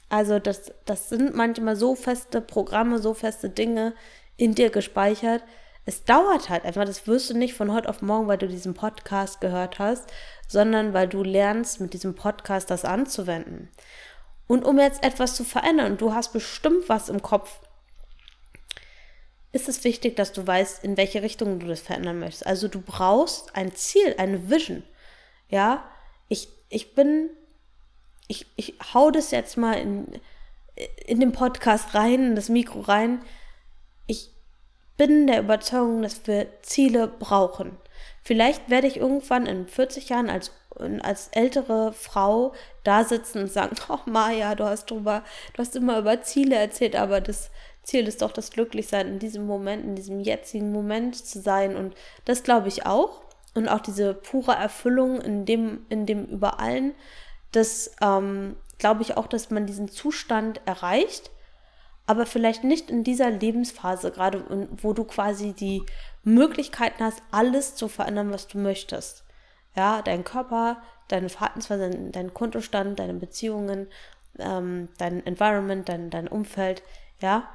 Also 0.09 0.39
das, 0.39 0.71
das 0.85 1.09
sind 1.09 1.35
manchmal 1.35 1.75
so 1.75 1.95
feste 1.95 2.39
Programme, 2.39 2.99
so 2.99 3.13
feste 3.13 3.49
Dinge 3.49 3.93
in 4.37 4.55
dir 4.55 4.69
gespeichert. 4.69 5.43
Es 5.87 6.03
dauert 6.03 6.49
halt 6.49 6.65
einfach, 6.65 6.83
das 6.83 7.07
wirst 7.07 7.29
du 7.29 7.33
nicht 7.33 7.53
von 7.53 7.71
heute 7.71 7.87
auf 7.87 8.01
morgen, 8.01 8.27
weil 8.27 8.37
du 8.37 8.49
diesen 8.49 8.73
Podcast 8.73 9.39
gehört 9.39 9.79
hast, 9.79 10.11
sondern 10.45 10.93
weil 10.93 11.07
du 11.07 11.23
lernst, 11.23 11.79
mit 11.79 11.93
diesem 11.93 12.13
Podcast 12.13 12.69
das 12.69 12.83
anzuwenden. 12.83 13.69
Und 14.47 14.65
um 14.65 14.79
jetzt 14.79 15.01
etwas 15.01 15.37
zu 15.37 15.45
verändern, 15.45 15.95
du 15.97 16.13
hast 16.13 16.33
bestimmt 16.33 16.89
was 16.89 17.07
im 17.07 17.21
Kopf, 17.21 17.61
ist 19.53 19.69
es 19.69 19.85
wichtig, 19.85 20.17
dass 20.17 20.33
du 20.33 20.45
weißt, 20.45 20.83
in 20.83 20.97
welche 20.97 21.21
Richtung 21.21 21.57
du 21.57 21.67
das 21.67 21.79
verändern 21.79 22.19
möchtest. 22.19 22.45
Also 22.45 22.67
du 22.67 22.81
brauchst 22.81 23.55
ein 23.55 23.73
Ziel, 23.73 24.13
eine 24.17 24.49
Vision. 24.49 24.83
Ja, 25.47 25.89
ich, 26.27 26.49
ich 26.67 26.95
bin, 26.95 27.29
ich, 28.27 28.45
ich 28.57 28.75
hau 28.93 29.09
das 29.09 29.31
jetzt 29.31 29.55
mal 29.55 29.75
in, 29.75 30.19
in 31.05 31.21
den 31.21 31.31
Podcast 31.31 31.95
rein, 31.95 32.25
in 32.25 32.35
das 32.35 32.49
Mikro 32.49 32.81
rein. 32.81 33.21
Bin 34.97 35.27
der 35.27 35.39
Überzeugung, 35.39 36.01
dass 36.01 36.25
wir 36.27 36.47
Ziele 36.63 37.07
brauchen. 37.07 37.77
Vielleicht 38.23 38.69
werde 38.69 38.87
ich 38.87 38.97
irgendwann 38.97 39.45
in 39.45 39.67
40 39.67 40.09
Jahren 40.09 40.29
als 40.29 40.51
als 41.01 41.29
ältere 41.29 41.93
Frau 41.93 42.53
da 42.83 43.03
sitzen 43.03 43.39
und 43.39 43.51
sagen, 43.51 43.75
oh 43.89 43.99
Maja, 44.05 44.55
du 44.55 44.65
hast 44.65 44.91
drüber, 44.91 45.23
du 45.53 45.59
hast 45.59 45.75
immer 45.75 45.99
über 45.99 46.21
Ziele 46.21 46.55
erzählt, 46.55 46.95
aber 46.95 47.21
das 47.21 47.49
Ziel 47.83 48.07
ist 48.07 48.21
doch 48.21 48.31
das 48.31 48.51
Glücklichsein 48.51 49.07
in 49.07 49.19
diesem 49.19 49.45
Moment, 49.45 49.85
in 49.85 49.95
diesem 49.95 50.19
jetzigen 50.19 50.71
Moment 50.71 51.15
zu 51.15 51.39
sein. 51.39 51.75
Und 51.75 51.95
das 52.25 52.43
glaube 52.43 52.67
ich 52.67 52.85
auch. 52.85 53.21
Und 53.53 53.69
auch 53.69 53.79
diese 53.79 54.13
pure 54.13 54.53
Erfüllung 54.53 55.19
in 55.21 55.45
dem, 55.45 55.85
in 55.89 56.05
dem 56.05 56.25
Überallen, 56.25 56.93
das 57.53 57.95
ähm, 58.01 58.55
glaube 58.77 59.01
ich 59.01 59.17
auch, 59.17 59.25
dass 59.25 59.49
man 59.49 59.65
diesen 59.65 59.87
Zustand 59.87 60.61
erreicht, 60.65 61.31
aber 62.07 62.25
vielleicht 62.25 62.63
nicht 62.63 62.89
in 62.89 63.03
dieser 63.03 63.29
Lebensphase, 63.29 64.11
gerade 64.11 64.43
wo 64.81 64.93
du 64.93 65.03
quasi 65.03 65.53
die 65.53 65.83
Möglichkeiten 66.23 67.03
hast, 67.03 67.21
alles 67.31 67.75
zu 67.75 67.89
verändern, 67.89 68.31
was 68.31 68.47
du 68.47 68.57
möchtest. 68.57 69.25
Ja, 69.75 70.01
dein 70.01 70.23
Körper, 70.23 70.81
deine 71.09 71.29
Verhaltensweise, 71.29 71.91
dein 72.11 72.33
Kontostand, 72.33 72.97
deine 72.97 73.13
Beziehungen, 73.13 73.87
ähm, 74.39 74.87
dein 74.97 75.23
Environment, 75.25 75.87
dein, 75.87 76.09
dein 76.09 76.27
Umfeld, 76.27 76.81
ja. 77.21 77.47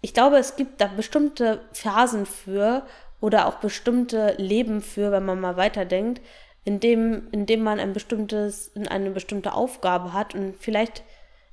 Ich 0.00 0.14
glaube, 0.14 0.38
es 0.38 0.56
gibt 0.56 0.80
da 0.80 0.88
bestimmte 0.88 1.60
Phasen 1.72 2.26
für 2.26 2.84
oder 3.20 3.46
auch 3.46 3.56
bestimmte 3.56 4.34
Leben 4.38 4.80
für, 4.80 5.12
wenn 5.12 5.24
man 5.24 5.40
mal 5.40 5.56
weiterdenkt, 5.56 6.20
in 6.64 6.80
dem, 6.80 7.28
in 7.30 7.46
dem 7.46 7.62
man 7.62 7.78
ein 7.78 7.92
bestimmtes, 7.92 8.72
eine 8.88 9.10
bestimmte 9.10 9.52
Aufgabe 9.52 10.12
hat. 10.12 10.34
Und 10.34 10.56
vielleicht 10.58 11.04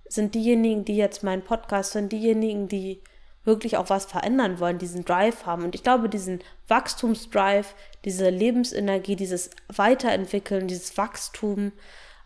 sind 0.10 0.36
diejenigen, 0.36 0.86
die 0.86 0.98
jetzt 0.98 1.24
meinen 1.24 1.44
Podcast 1.44 1.96
hören, 1.96 2.10
diejenigen, 2.10 2.68
die 2.68 3.02
wirklich 3.46 3.78
auch 3.78 3.90
was 3.90 4.06
verändern 4.06 4.60
wollen, 4.60 4.78
diesen 4.78 5.06
Drive 5.06 5.46
haben. 5.46 5.64
Und 5.64 5.76
ich 5.76 5.84
glaube, 5.84 6.10
diesen 6.10 6.40
Wachstumsdrive, 6.68 7.74
diese 8.06 8.30
Lebensenergie, 8.30 9.16
dieses 9.16 9.50
Weiterentwickeln, 9.68 10.68
dieses 10.68 10.98
Wachstum, 10.98 11.72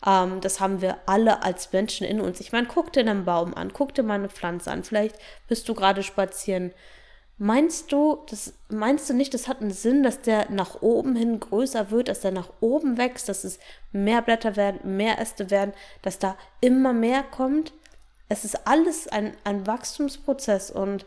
ähm, 0.05 0.41
das 0.41 0.59
haben 0.59 0.81
wir 0.81 0.97
alle 1.05 1.43
als 1.43 1.71
Menschen 1.71 2.05
in 2.05 2.19
uns. 2.19 2.39
Ich 2.39 2.51
meine, 2.51 2.67
guck 2.67 2.91
dir 2.91 3.01
einen 3.01 3.25
Baum 3.25 3.53
an, 3.53 3.71
guck 3.73 3.93
dir 3.93 4.03
mal 4.03 4.15
eine 4.15 4.29
Pflanze 4.29 4.71
an. 4.71 4.83
Vielleicht 4.83 5.15
bist 5.47 5.69
du 5.69 5.73
gerade 5.73 6.03
spazieren. 6.03 6.73
Meinst 7.37 7.91
du, 7.91 8.23
das 8.29 8.53
meinst 8.69 9.09
du 9.09 9.13
nicht, 9.13 9.33
das 9.33 9.47
hat 9.47 9.59
einen 9.59 9.71
Sinn, 9.71 10.03
dass 10.03 10.21
der 10.21 10.51
nach 10.51 10.81
oben 10.81 11.15
hin 11.15 11.39
größer 11.39 11.89
wird, 11.89 12.07
dass 12.07 12.21
der 12.21 12.31
nach 12.31 12.49
oben 12.59 12.97
wächst, 12.97 13.27
dass 13.27 13.43
es 13.43 13.59
mehr 13.91 14.21
Blätter 14.21 14.55
werden, 14.55 14.95
mehr 14.97 15.19
Äste 15.19 15.49
werden, 15.49 15.73
dass 16.03 16.19
da 16.19 16.37
immer 16.61 16.93
mehr 16.93 17.23
kommt? 17.23 17.73
Es 18.29 18.45
ist 18.45 18.67
alles 18.67 19.07
ein, 19.07 19.35
ein 19.43 19.65
Wachstumsprozess 19.65 20.69
und 20.71 21.05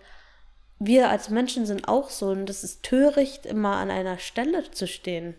wir 0.78 1.08
als 1.08 1.30
Menschen 1.30 1.64
sind 1.64 1.88
auch 1.88 2.10
so 2.10 2.26
und 2.28 2.46
das 2.46 2.64
ist 2.64 2.82
töricht, 2.82 3.46
immer 3.46 3.76
an 3.76 3.90
einer 3.90 4.18
Stelle 4.18 4.70
zu 4.70 4.86
stehen. 4.86 5.34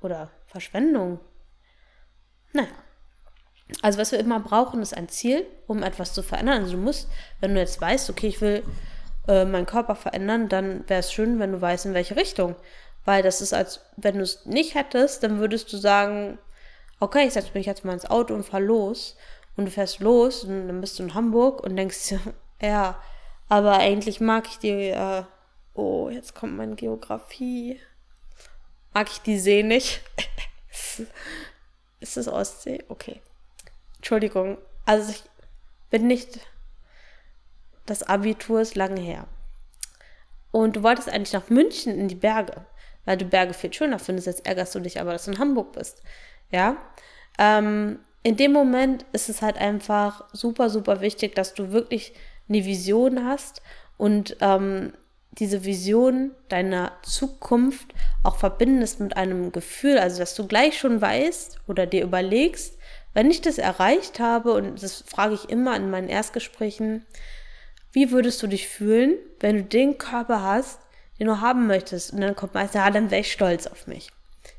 Oder 0.00 0.30
Verschwendung. 0.46 1.18
Naja. 2.52 2.68
Also 3.82 3.98
was 3.98 4.12
wir 4.12 4.20
immer 4.20 4.40
brauchen, 4.40 4.80
ist 4.82 4.96
ein 4.96 5.08
Ziel, 5.08 5.46
um 5.66 5.82
etwas 5.82 6.12
zu 6.14 6.22
verändern. 6.22 6.62
Also 6.62 6.76
du 6.76 6.82
musst, 6.82 7.08
wenn 7.40 7.54
du 7.54 7.60
jetzt 7.60 7.80
weißt, 7.80 8.10
okay, 8.10 8.28
ich 8.28 8.40
will 8.40 8.62
äh, 9.28 9.44
meinen 9.44 9.66
Körper 9.66 9.94
verändern, 9.94 10.48
dann 10.48 10.88
wäre 10.88 11.00
es 11.00 11.12
schön, 11.12 11.38
wenn 11.38 11.52
du 11.52 11.60
weißt, 11.60 11.86
in 11.86 11.94
welche 11.94 12.16
Richtung. 12.16 12.56
Weil 13.04 13.22
das 13.22 13.40
ist, 13.40 13.52
als 13.52 13.80
wenn 13.96 14.16
du 14.16 14.22
es 14.22 14.46
nicht 14.46 14.74
hättest, 14.74 15.22
dann 15.22 15.38
würdest 15.38 15.72
du 15.72 15.76
sagen, 15.76 16.38
okay, 17.00 17.26
ich 17.26 17.34
setze 17.34 17.50
mich 17.54 17.66
jetzt 17.66 17.84
mal 17.84 17.92
ins 17.92 18.06
Auto 18.06 18.34
und 18.34 18.44
fahr 18.44 18.60
los. 18.60 19.16
Und 19.56 19.66
du 19.66 19.70
fährst 19.70 20.00
los 20.00 20.44
und 20.44 20.66
dann 20.66 20.80
bist 20.80 20.98
du 20.98 21.04
in 21.04 21.14
Hamburg 21.14 21.62
und 21.62 21.76
denkst 21.76 22.14
ja, 22.60 23.00
aber 23.48 23.78
eigentlich 23.78 24.20
mag 24.20 24.46
ich 24.48 24.58
die, 24.58 24.88
äh, 24.88 25.22
oh, 25.74 26.08
jetzt 26.08 26.34
kommt 26.34 26.56
meine 26.56 26.74
Geografie. 26.74 27.80
Mag 28.92 29.08
ich 29.10 29.20
die 29.20 29.38
See 29.38 29.62
nicht? 29.62 30.02
ist 32.00 32.16
das 32.16 32.28
Ostsee? 32.28 32.84
Okay. 32.88 33.20
Entschuldigung. 33.96 34.58
Also 34.86 35.10
ich 35.10 35.22
bin 35.90 36.06
nicht, 36.06 36.40
das 37.86 38.02
Abitur 38.02 38.60
ist 38.60 38.76
lange 38.76 39.00
her. 39.00 39.26
Und 40.50 40.76
du 40.76 40.82
wolltest 40.82 41.08
eigentlich 41.08 41.32
nach 41.32 41.50
München 41.50 41.98
in 41.98 42.08
die 42.08 42.14
Berge, 42.14 42.64
weil 43.04 43.16
du 43.16 43.24
Berge 43.24 43.54
viel 43.54 43.72
schöner 43.72 43.98
findest. 43.98 44.26
Jetzt 44.26 44.46
ärgerst 44.46 44.74
du 44.74 44.80
dich 44.80 45.00
aber, 45.00 45.12
dass 45.12 45.24
du 45.24 45.32
in 45.32 45.38
Hamburg 45.38 45.72
bist. 45.72 46.02
Ja. 46.50 46.76
Ähm, 47.38 47.98
in 48.22 48.36
dem 48.36 48.52
Moment 48.52 49.04
ist 49.12 49.28
es 49.28 49.42
halt 49.42 49.58
einfach 49.58 50.24
super, 50.32 50.70
super 50.70 51.00
wichtig, 51.00 51.34
dass 51.34 51.54
du 51.54 51.72
wirklich 51.72 52.14
eine 52.48 52.64
Vision 52.64 53.26
hast 53.26 53.62
und 53.96 54.36
ähm, 54.40 54.92
diese 55.32 55.64
Vision 55.64 56.30
deiner 56.48 56.92
Zukunft 57.02 57.92
auch 58.22 58.36
verbindest 58.36 59.00
mit 59.00 59.16
einem 59.16 59.52
Gefühl, 59.52 59.98
also 59.98 60.18
dass 60.18 60.34
du 60.34 60.46
gleich 60.46 60.78
schon 60.78 61.00
weißt 61.00 61.60
oder 61.66 61.86
dir 61.86 62.04
überlegst, 62.04 62.78
wenn 63.12 63.30
ich 63.30 63.40
das 63.40 63.58
erreicht 63.58 64.20
habe, 64.20 64.52
und 64.52 64.82
das 64.82 65.02
frage 65.06 65.34
ich 65.34 65.48
immer 65.48 65.76
in 65.76 65.90
meinen 65.90 66.08
Erstgesprächen, 66.08 67.06
wie 67.94 68.10
würdest 68.10 68.42
du 68.42 68.46
dich 68.48 68.68
fühlen, 68.68 69.14
wenn 69.38 69.56
du 69.56 69.62
den 69.62 69.98
Körper 69.98 70.42
hast, 70.42 70.80
den 71.18 71.28
du 71.28 71.40
haben 71.40 71.68
möchtest? 71.68 72.12
Und 72.12 72.20
dann 72.20 72.34
kommt 72.34 72.52
meistens, 72.52 72.74
ja, 72.74 72.90
dann 72.90 73.12
wäre 73.12 73.20
ich 73.20 73.30
stolz 73.32 73.68
auf 73.68 73.86
mich. 73.86 74.10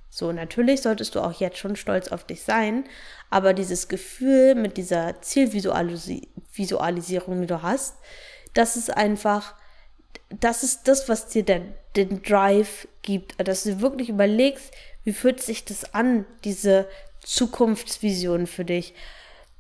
So, 0.10 0.32
natürlich 0.32 0.82
solltest 0.82 1.16
du 1.16 1.20
auch 1.20 1.34
jetzt 1.34 1.58
schon 1.58 1.76
stolz 1.76 2.08
auf 2.08 2.24
dich 2.24 2.44
sein, 2.44 2.86
aber 3.30 3.54
dieses 3.54 3.90
Gefühl 3.90 4.56
mit 4.56 4.78
dieser 4.78 5.22
Zielvisualisierung, 5.22 7.42
die 7.42 7.48
du 7.48 7.62
hast, 7.62 7.98
das 8.54 8.78
ist 8.78 8.96
einfach, 8.96 9.54
das 10.30 10.64
ist 10.64 10.88
das, 10.88 11.10
was 11.10 11.28
dir 11.28 11.44
den, 11.44 11.74
den 11.98 12.24
Drive 12.24 12.88
gibt, 13.02 13.36
dass 13.46 13.64
du 13.64 13.82
wirklich 13.82 14.08
überlegst, 14.08 14.72
wie 15.04 15.12
fühlt 15.12 15.42
sich 15.42 15.66
das 15.66 15.94
an, 15.94 16.26
diese 16.46 16.88
Zukunftsvision 17.20 18.48
für 18.48 18.64
dich? 18.64 18.94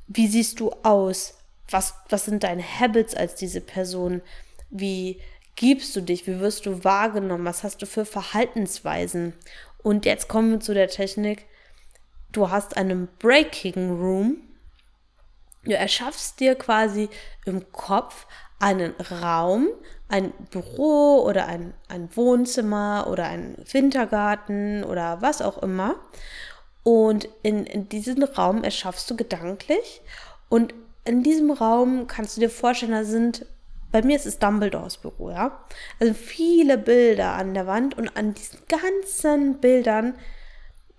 Wie 0.08 0.28
siehst 0.28 0.62
du 0.62 0.72
aus? 0.84 1.34
Was, 1.70 1.96
was 2.10 2.26
sind 2.26 2.44
deine 2.44 2.64
Habits 2.64 3.16
als 3.16 3.36
diese 3.36 3.62
Person? 3.62 4.22
Wie 4.70 5.22
gibst 5.56 5.96
du 5.96 6.02
dich? 6.02 6.28
Wie 6.28 6.40
wirst 6.40 6.66
du 6.66 6.84
wahrgenommen? 6.84 7.46
Was 7.46 7.64
hast 7.64 7.82
du 7.82 7.86
für 7.86 8.06
Verhaltensweisen? 8.06 9.34
Und 9.82 10.06
jetzt 10.06 10.28
kommen 10.28 10.52
wir 10.52 10.60
zu 10.60 10.74
der 10.74 10.88
Technik. 10.88 11.46
Du 12.32 12.50
hast 12.50 12.78
einen 12.78 13.08
Breaking 13.20 13.92
Room. 14.00 14.38
Du 15.64 15.74
erschaffst 15.74 16.40
dir 16.40 16.56
quasi 16.56 17.10
im 17.46 17.72
Kopf 17.72 18.28
einen 18.60 18.94
Raum, 19.22 19.70
ein 20.08 20.32
Büro 20.52 21.24
oder 21.24 21.48
ein, 21.48 21.74
ein 21.88 22.10
Wohnzimmer 22.16 23.08
oder 23.10 23.26
ein 23.26 23.58
Wintergarten 23.72 24.84
oder 24.84 25.22
was 25.22 25.42
auch 25.42 25.58
immer. 25.64 25.96
Und 26.84 27.28
in, 27.42 27.66
in 27.66 27.90
diesen 27.90 28.24
Raum 28.24 28.64
erschaffst 28.64 29.10
du 29.10 29.16
gedanklich. 29.16 30.02
Und 30.50 30.74
in 31.06 31.24
diesem 31.24 31.52
Raum 31.52 32.08
kannst 32.08 32.36
du 32.36 32.42
dir 32.42 32.50
vorstellen, 32.50 32.92
da 32.92 33.04
sind 33.04 33.46
bei 33.92 34.02
mir 34.02 34.18
ist 34.18 34.26
es 34.26 34.40
Dumbledores 34.40 34.98
Büro, 34.98 35.30
ja. 35.30 35.64
Also 36.02 36.14
viele 36.14 36.78
Bilder 36.78 37.32
an 37.34 37.54
der 37.54 37.66
Wand 37.66 37.98
und 37.98 38.18
an 38.18 38.34
diesen 38.34 38.60
ganzen 38.68 39.60
Bildern, 39.60 40.16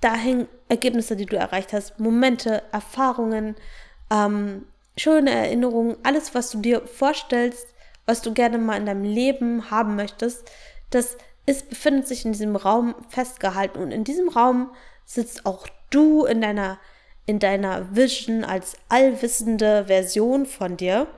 da 0.01 0.15
hängen 0.15 0.49
Ergebnisse, 0.69 1.15
die 1.15 1.27
du 1.27 1.37
erreicht 1.37 1.75
hast, 1.75 2.01
Momente, 2.01 2.63
Erfahrungen, 2.73 3.55
ähm, 4.11 4.65
schöne 4.97 5.31
Erinnerungen, 5.31 5.97
alles, 6.05 6.35
was 6.35 6.51
du 6.51 6.59
dir 6.61 6.87
vorstellst, 6.87 7.67
was 8.07 8.23
du 8.23 8.33
gerne 8.33 8.57
mal 8.57 8.79
in 8.79 8.87
deinem 8.87 9.05
Leben 9.05 9.71
haben 9.71 9.97
möchtest, 9.97 10.51
das 10.89 11.19
ist, 11.45 11.69
befindet 11.69 12.09
sich 12.09 12.25
in 12.25 12.33
diesem 12.33 12.57
Raum 12.57 12.95
festgehalten. 13.09 13.79
Und 13.79 13.93
in 13.93 14.05
diesem 14.05 14.29
Raum 14.29 14.71
sitzt 15.05 15.45
auch 15.45 15.67
du 15.91 16.25
in 16.25 16.41
deiner, 16.41 16.79
in 17.27 17.39
deiner 17.39 17.95
Vision 17.95 18.45
als 18.45 18.77
allwissende 18.89 19.87
Version 19.87 20.47
von 20.47 20.77
dir. 20.77 21.09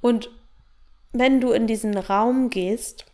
Und 0.00 0.30
wenn 1.12 1.40
du 1.40 1.52
in 1.52 1.66
diesen 1.66 1.96
Raum 1.96 2.50
gehst, 2.50 3.04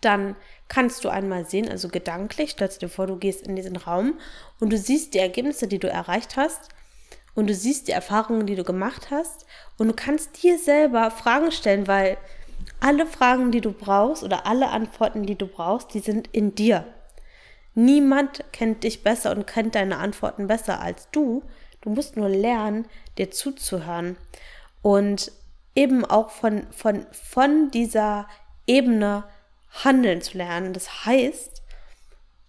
dann 0.00 0.36
kannst 0.68 1.04
du 1.04 1.08
einmal 1.08 1.46
sehen, 1.46 1.68
also 1.68 1.88
gedanklich, 1.88 2.50
stellst 2.50 2.82
dir 2.82 2.88
vor, 2.88 3.06
du 3.06 3.16
gehst 3.16 3.46
in 3.46 3.56
diesen 3.56 3.76
Raum 3.76 4.18
und 4.60 4.70
du 4.70 4.78
siehst 4.78 5.14
die 5.14 5.18
Ergebnisse, 5.18 5.68
die 5.68 5.78
du 5.78 5.88
erreicht 5.88 6.36
hast 6.36 6.68
und 7.34 7.48
du 7.48 7.54
siehst 7.54 7.88
die 7.88 7.92
Erfahrungen, 7.92 8.46
die 8.46 8.56
du 8.56 8.64
gemacht 8.64 9.10
hast 9.10 9.46
und 9.78 9.88
du 9.88 9.94
kannst 9.94 10.42
dir 10.42 10.58
selber 10.58 11.10
Fragen 11.10 11.52
stellen, 11.52 11.86
weil 11.86 12.16
alle 12.80 13.06
Fragen, 13.06 13.52
die 13.52 13.60
du 13.60 13.72
brauchst 13.72 14.22
oder 14.22 14.46
alle 14.46 14.70
Antworten, 14.70 15.24
die 15.24 15.36
du 15.36 15.46
brauchst, 15.46 15.94
die 15.94 16.00
sind 16.00 16.28
in 16.32 16.54
dir. 16.54 16.84
Niemand 17.74 18.44
kennt 18.52 18.84
dich 18.84 19.02
besser 19.02 19.30
und 19.32 19.46
kennt 19.46 19.74
deine 19.74 19.98
Antworten 19.98 20.46
besser 20.46 20.80
als 20.80 21.08
du. 21.10 21.42
Du 21.80 21.90
musst 21.90 22.16
nur 22.16 22.28
lernen, 22.28 22.86
dir 23.18 23.30
zuzuhören. 23.30 24.16
Und 24.82 25.32
eben 25.74 26.04
auch 26.04 26.30
von, 26.30 26.66
von, 26.70 27.06
von 27.12 27.70
dieser 27.70 28.28
Ebene 28.66 29.24
handeln 29.84 30.20
zu 30.20 30.36
lernen. 30.36 30.72
Das 30.72 31.06
heißt, 31.06 31.62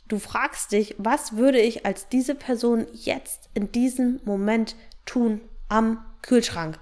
du 0.08 0.20
fragst 0.20 0.72
dich, 0.72 0.96
was 0.98 1.38
würde 1.38 1.60
ich 1.60 1.86
als 1.86 2.10
diese 2.10 2.36
Person 2.36 2.88
jetzt 2.94 3.50
in 3.54 3.72
diesem 3.72 4.20
Moment 4.26 4.76
tun 5.06 5.42
am 5.70 6.04
Kühlschrank? 6.22 6.80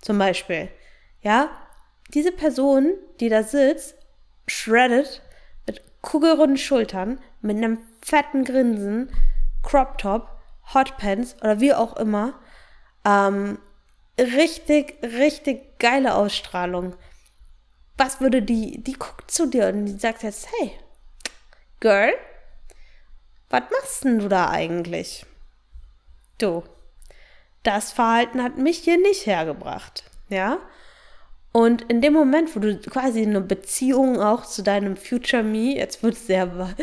Zum 0.00 0.18
Beispiel. 0.18 0.68
Ja, 1.22 1.50
diese 2.14 2.32
Person, 2.32 2.92
die 3.20 3.28
da 3.28 3.42
sitzt, 3.42 3.96
shredded, 4.46 5.22
mit 5.66 5.82
kugelrunden 6.02 6.56
Schultern, 6.56 7.18
mit 7.40 7.56
einem 7.56 7.78
fetten 8.02 8.44
Grinsen, 8.44 9.10
Crop 9.62 9.98
Top, 9.98 10.28
Hotpants 10.74 11.36
oder 11.40 11.60
wie 11.60 11.74
auch 11.74 11.96
immer, 11.96 12.34
ähm, 13.04 13.58
richtig, 14.18 14.96
richtig 15.02 15.78
geile 15.78 16.14
Ausstrahlung. 16.14 16.94
Was 17.96 18.20
würde 18.20 18.42
die, 18.42 18.82
die 18.82 18.92
guckt 18.92 19.30
zu 19.30 19.46
dir 19.46 19.68
und 19.68 19.86
die 19.86 19.98
sagt 19.98 20.22
jetzt, 20.22 20.48
hey, 20.58 20.72
Girl, 21.80 22.12
was 23.50 23.62
machst 23.70 24.04
denn 24.04 24.18
du 24.18 24.28
da 24.28 24.50
eigentlich? 24.50 25.24
Du, 26.38 26.64
das 27.62 27.92
Verhalten 27.92 28.42
hat 28.42 28.58
mich 28.58 28.78
hier 28.78 28.98
nicht 28.98 29.26
hergebracht, 29.26 30.04
ja? 30.28 30.58
Und 31.52 31.82
in 31.82 32.00
dem 32.00 32.12
Moment, 32.12 32.54
wo 32.54 32.60
du 32.60 32.78
quasi 32.78 33.22
eine 33.22 33.40
Beziehung 33.40 34.20
auch 34.20 34.44
zu 34.44 34.62
deinem 34.62 34.96
Future 34.96 35.42
Me, 35.42 35.76
jetzt 35.76 36.02
wird 36.02 36.14
es 36.14 36.26
sehr, 36.26 36.74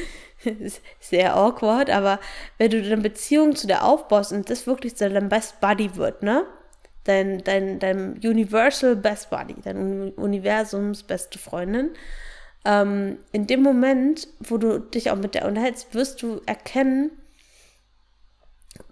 sehr 1.00 1.36
awkward, 1.36 1.90
aber 1.90 2.20
wenn 2.58 2.72
du 2.72 2.78
eine 2.78 2.98
Beziehung 2.98 3.56
zu 3.56 3.68
dir 3.68 3.84
aufbaust 3.84 4.32
und 4.32 4.50
das 4.50 4.68
wirklich 4.68 4.96
zu 4.96 5.10
deinem 5.10 5.30
Best 5.30 5.60
Buddy 5.62 5.96
wird, 5.96 6.24
ne? 6.24 6.46
dein, 7.06 7.44
dein, 7.44 7.80
dein 7.80 8.20
Universal 8.24 8.96
Best 8.96 9.30
Buddy, 9.30 9.56
dein 9.64 10.12
Universums 10.14 11.04
beste 11.04 11.40
Freundin. 11.40 11.92
Ähm, 12.66 13.20
in 13.32 13.48
dem 13.48 13.62
Moment, 13.62 14.28
wo 14.40 14.58
du 14.58 14.80
dich 14.80 15.12
auch 15.12 15.16
mit 15.16 15.36
der 15.36 15.46
unterhältst, 15.46 15.94
wirst 15.94 16.22
du 16.22 16.42
erkennen, 16.46 17.12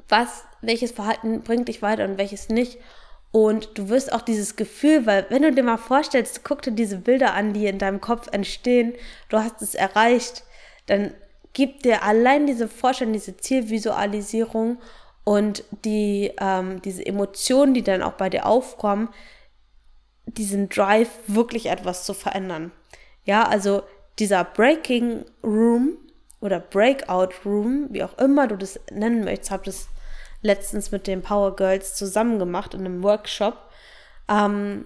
was, 0.08 0.46
welches 0.62 0.92
Verhalten 0.92 1.42
bringt 1.42 1.68
dich 1.68 1.82
weiter 1.82 2.06
und 2.06 2.18
welches 2.18 2.50
nicht. 2.50 2.78
Und 3.32 3.80
du 3.80 3.90
wirst 3.90 4.14
auch 4.14 4.22
dieses 4.22 4.56
Gefühl, 4.56 5.08
weil 5.08 5.26
wenn 5.30 5.42
du 5.42 5.52
dir 5.52 5.64
mal 5.64 5.78
vorstellst, 5.78 6.44
guck 6.44 6.62
dir 6.62 6.72
diese 6.72 6.98
Bilder 6.98 7.34
an, 7.34 7.54
die 7.54 7.66
in 7.66 7.80
deinem 7.80 8.00
Kopf 8.00 8.28
entstehen, 8.32 8.94
du 9.30 9.40
hast 9.40 9.64
es 9.64 9.74
erreicht, 9.74 10.44
dann 10.86 11.16
gibt 11.54 11.86
dir 11.86 12.04
allein 12.04 12.48
diese 12.48 12.68
Vorstellung, 12.68 13.14
diese 13.14 13.38
Zielvisualisierung 13.38 14.80
und 15.24 15.64
die, 15.86 16.32
ähm, 16.40 16.82
diese 16.82 17.06
Emotionen, 17.06 17.74
die 17.74 17.84
dann 17.84 18.02
auch 18.02 18.14
bei 18.14 18.30
dir 18.30 18.46
aufkommen, 18.46 19.10
diesen 20.26 20.70
Drive 20.70 21.10
wirklich 21.28 21.68
etwas 21.68 22.06
zu 22.06 22.14
verändern. 22.14 22.72
Ja, 23.26 23.48
also 23.48 23.84
dieser 24.20 24.44
Breaking 24.44 25.26
Room 25.44 25.98
oder 26.42 26.60
Breakout 26.60 27.30
Room, 27.46 27.88
wie 27.90 28.04
auch 28.04 28.18
immer 28.18 28.48
du 28.48 28.58
das 28.58 28.80
nennen 28.92 29.24
möchtest, 29.24 29.52
habe 29.52 29.66
das 29.66 29.88
letztens 30.42 30.92
mit 30.92 31.08
den 31.08 31.22
Power 31.22 31.56
Girls 31.56 31.96
zusammen 31.96 32.38
gemacht 32.38 32.74
in 32.74 32.82
einem 32.82 33.04
Workshop. 33.04 33.58
Ähm, 34.30 34.86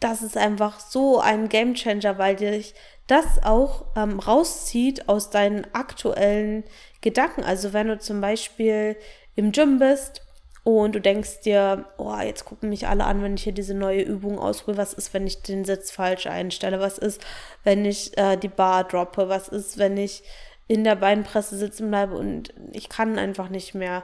das 0.00 0.22
ist 0.22 0.36
einfach 0.36 0.80
so 0.80 1.20
ein 1.20 1.48
Game 1.48 1.74
Changer, 1.74 2.18
weil 2.18 2.36
dich 2.36 2.74
das 3.06 3.42
auch 3.42 3.86
ähm, 3.96 4.18
rauszieht 4.18 5.08
aus 5.08 5.30
deinen 5.30 5.66
aktuellen 5.74 6.64
Gedanken. 7.00 7.44
Also 7.44 7.72
wenn 7.72 7.88
du 7.88 7.98
zum 7.98 8.20
Beispiel 8.20 8.96
im 9.36 9.52
Gym 9.52 9.78
bist 9.78 10.22
und 10.64 10.96
du 10.96 11.00
denkst 11.00 11.42
dir, 11.44 11.86
oh, 11.98 12.16
jetzt 12.16 12.44
gucken 12.44 12.70
mich 12.70 12.88
alle 12.88 13.04
an, 13.04 13.22
wenn 13.22 13.34
ich 13.34 13.44
hier 13.44 13.52
diese 13.52 13.74
neue 13.74 14.02
Übung 14.02 14.40
ausprobiere. 14.40 14.82
Was 14.82 14.94
ist, 14.94 15.14
wenn 15.14 15.26
ich 15.26 15.42
den 15.42 15.64
Sitz 15.64 15.92
falsch 15.92 16.26
einstelle? 16.26 16.80
Was 16.80 16.98
ist, 16.98 17.24
wenn 17.62 17.84
ich 17.84 18.18
äh, 18.18 18.36
die 18.36 18.48
Bar 18.48 18.82
droppe? 18.82 19.28
Was 19.28 19.46
ist, 19.46 19.78
wenn 19.78 19.96
ich 19.96 20.24
in 20.66 20.82
der 20.82 20.96
Beinpresse 20.96 21.56
sitzen 21.56 21.88
bleibe 21.88 22.16
und 22.16 22.52
ich 22.72 22.88
kann 22.88 23.16
einfach 23.16 23.48
nicht 23.48 23.74
mehr? 23.74 24.02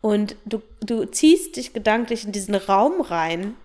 Und 0.00 0.36
du, 0.44 0.62
du 0.80 1.04
ziehst 1.06 1.56
dich 1.56 1.72
gedanklich 1.72 2.24
in 2.24 2.30
diesen 2.30 2.54
Raum 2.54 3.00
rein 3.00 3.56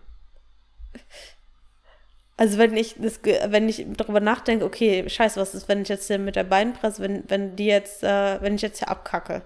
also 2.39 2.57
wenn 2.57 2.77
ich 2.77 2.95
das, 2.97 3.19
wenn 3.21 3.67
ich 3.67 3.85
darüber 3.97 4.21
nachdenke, 4.21 4.63
okay, 4.63 5.09
scheiße, 5.09 5.41
was 5.41 5.53
ist, 5.53 5.67
wenn 5.67 5.81
ich 5.81 5.89
jetzt 5.89 6.07
hier 6.07 6.17
mit 6.17 6.37
der 6.37 6.45
Beinpresse, 6.45 7.01
wenn, 7.01 7.25
wenn 7.27 7.57
die 7.57 7.65
jetzt, 7.65 8.01
äh, 8.01 8.41
wenn 8.41 8.55
ich 8.55 8.61
jetzt 8.61 8.79
hier 8.79 8.87
abkacke. 8.87 9.41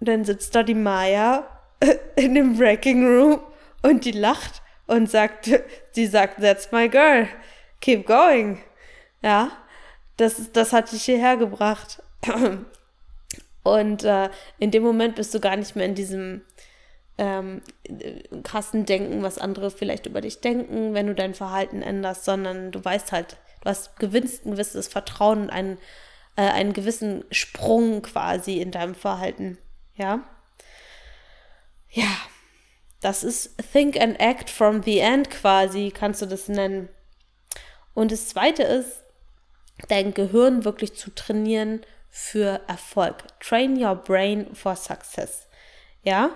Und 0.00 0.08
dann 0.08 0.24
sitzt 0.24 0.52
da 0.56 0.64
die 0.64 0.74
Maya 0.74 1.46
in 2.16 2.34
dem 2.34 2.58
Breaking 2.58 3.06
Room 3.06 3.40
und 3.82 4.04
die 4.04 4.10
lacht 4.10 4.60
und 4.88 5.08
sagt, 5.08 5.48
sie 5.92 6.06
sagt, 6.08 6.40
that's 6.40 6.72
my 6.72 6.88
girl, 6.88 7.28
keep 7.80 8.04
going. 8.08 8.58
Ja, 9.22 9.52
das, 10.16 10.50
das 10.50 10.72
hat 10.72 10.90
dich 10.90 11.04
hierher 11.04 11.36
gebracht. 11.36 12.02
Und 13.62 14.04
äh, 14.04 14.30
in 14.60 14.70
dem 14.70 14.84
Moment 14.84 15.16
bist 15.16 15.34
du 15.34 15.40
gar 15.40 15.56
nicht 15.56 15.74
mehr 15.74 15.86
in 15.86 15.96
diesem, 15.96 16.42
ähm, 17.18 17.62
krassen 18.42 18.84
Denken, 18.84 19.22
was 19.22 19.38
andere 19.38 19.70
vielleicht 19.70 20.06
über 20.06 20.20
dich 20.20 20.40
denken, 20.40 20.94
wenn 20.94 21.06
du 21.06 21.14
dein 21.14 21.34
Verhalten 21.34 21.82
änderst, 21.82 22.24
sondern 22.24 22.72
du 22.72 22.84
weißt 22.84 23.12
halt, 23.12 23.36
du 23.62 23.70
hast 23.70 23.98
gewinnst 23.98 24.44
ein 24.44 24.52
gewisses 24.52 24.88
Vertrauen 24.88 25.42
und 25.42 25.50
einen, 25.50 25.78
äh, 26.36 26.42
einen 26.42 26.72
gewissen 26.72 27.24
Sprung 27.30 28.02
quasi 28.02 28.60
in 28.60 28.70
deinem 28.70 28.94
Verhalten. 28.94 29.58
Ja. 29.94 30.24
Ja. 31.90 32.08
Das 33.00 33.22
ist 33.22 33.56
Think 33.72 34.00
and 34.00 34.18
Act 34.18 34.50
from 34.50 34.82
the 34.82 34.98
End 34.98 35.30
quasi, 35.30 35.92
kannst 35.94 36.22
du 36.22 36.26
das 36.26 36.48
nennen. 36.48 36.88
Und 37.94 38.10
das 38.10 38.28
zweite 38.28 38.62
ist, 38.62 39.02
dein 39.88 40.14
Gehirn 40.14 40.64
wirklich 40.64 40.94
zu 40.94 41.14
trainieren 41.14 41.82
für 42.10 42.62
Erfolg. 42.66 43.24
Train 43.40 43.82
your 43.82 43.94
brain 43.94 44.54
for 44.54 44.74
success. 44.74 45.46
Ja, 46.02 46.30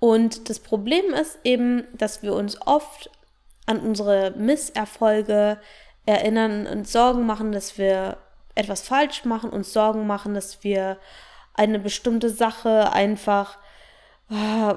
und 0.00 0.48
das 0.48 0.58
Problem 0.58 1.12
ist 1.12 1.38
eben, 1.44 1.86
dass 1.92 2.22
wir 2.22 2.32
uns 2.34 2.60
oft 2.66 3.10
an 3.66 3.78
unsere 3.78 4.32
Misserfolge 4.32 5.58
erinnern 6.06 6.66
und 6.66 6.88
Sorgen 6.88 7.26
machen, 7.26 7.52
dass 7.52 7.78
wir 7.78 8.16
etwas 8.54 8.80
falsch 8.80 9.24
machen, 9.24 9.50
uns 9.50 9.72
Sorgen 9.72 10.06
machen, 10.06 10.34
dass 10.34 10.64
wir 10.64 10.98
eine 11.54 11.78
bestimmte 11.78 12.30
Sache 12.30 12.92
einfach 12.92 13.58
äh, 14.30 14.74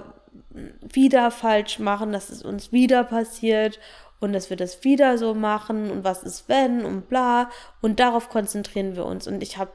wieder 0.81 1.31
falsch 1.31 1.79
machen, 1.79 2.11
dass 2.11 2.29
es 2.29 2.43
uns 2.43 2.71
wieder 2.73 3.05
passiert 3.05 3.79
und 4.19 4.33
dass 4.33 4.49
wir 4.49 4.57
das 4.57 4.83
wieder 4.83 5.17
so 5.17 5.33
machen 5.33 5.89
und 5.89 6.03
was 6.03 6.23
ist 6.23 6.49
wenn 6.49 6.83
und 6.83 7.07
bla. 7.07 7.49
Und 7.81 7.99
darauf 7.99 8.29
konzentrieren 8.29 8.95
wir 8.95 9.05
uns. 9.05 9.27
Und 9.27 9.41
ich 9.41 9.57
habe 9.57 9.71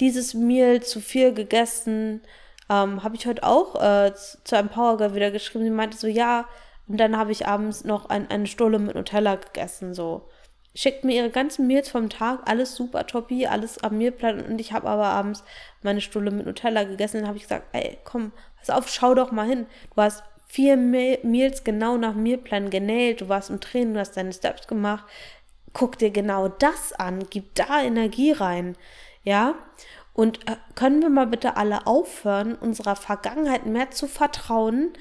dieses 0.00 0.34
Meal 0.34 0.82
zu 0.82 1.00
viel 1.00 1.32
gegessen 1.32 2.22
ähm, 2.70 3.02
habe 3.02 3.16
ich 3.16 3.26
heute 3.26 3.44
auch 3.44 3.74
äh, 3.82 4.12
zu 4.14 4.56
einem 4.56 4.68
Powergirl 4.68 5.14
wieder 5.14 5.30
geschrieben. 5.30 5.64
Sie 5.64 5.70
meinte 5.70 5.96
so, 5.96 6.06
ja, 6.06 6.46
und 6.88 6.98
dann 6.98 7.16
habe 7.16 7.32
ich 7.32 7.46
abends 7.46 7.84
noch 7.84 8.08
ein, 8.08 8.30
eine 8.30 8.46
Stulle 8.46 8.78
mit 8.78 8.94
Nutella 8.94 9.36
gegessen, 9.36 9.94
so. 9.94 10.28
Schickt 10.74 11.04
mir 11.04 11.16
ihre 11.16 11.30
ganzen 11.30 11.66
Meals 11.66 11.88
vom 11.88 12.08
Tag, 12.08 12.40
alles 12.44 12.76
super 12.76 13.06
toppi, 13.06 13.46
alles 13.46 13.82
am 13.82 13.98
Mealplan 13.98 14.40
und 14.42 14.60
ich 14.60 14.72
habe 14.72 14.88
aber 14.88 15.06
abends 15.06 15.42
meine 15.82 16.00
Stulle 16.00 16.30
mit 16.30 16.46
Nutella 16.46 16.84
gegessen. 16.84 17.18
Dann 17.18 17.26
habe 17.26 17.36
ich 17.36 17.44
gesagt, 17.44 17.66
ey, 17.72 17.98
komm, 18.04 18.32
pass 18.58 18.70
auf, 18.70 18.88
schau 18.88 19.14
doch 19.14 19.32
mal 19.32 19.46
hin. 19.46 19.66
Du 19.94 20.02
hast 20.02 20.22
vier 20.46 20.76
Meals 20.76 21.64
genau 21.64 21.96
nach 21.96 22.14
Mealplan 22.14 22.70
genäht, 22.70 23.20
du 23.20 23.28
warst 23.28 23.50
im 23.50 23.60
Training, 23.60 23.94
du 23.94 24.00
hast 24.00 24.16
deine 24.16 24.32
Steps 24.32 24.66
gemacht. 24.66 25.04
Guck 25.72 25.98
dir 25.98 26.10
genau 26.10 26.48
das 26.48 26.92
an, 26.92 27.26
gib 27.28 27.54
da 27.54 27.82
Energie 27.82 28.32
rein, 28.32 28.76
ja. 29.24 29.54
Und 30.18 30.48
äh, 30.48 30.56
können 30.74 31.00
wir 31.00 31.10
mal 31.10 31.28
bitte 31.28 31.56
alle 31.56 31.86
aufhören, 31.86 32.56
unserer 32.56 32.96
Vergangenheit 32.96 33.66
mehr 33.66 33.92
zu 33.92 34.08
vertrauen, 34.08 34.92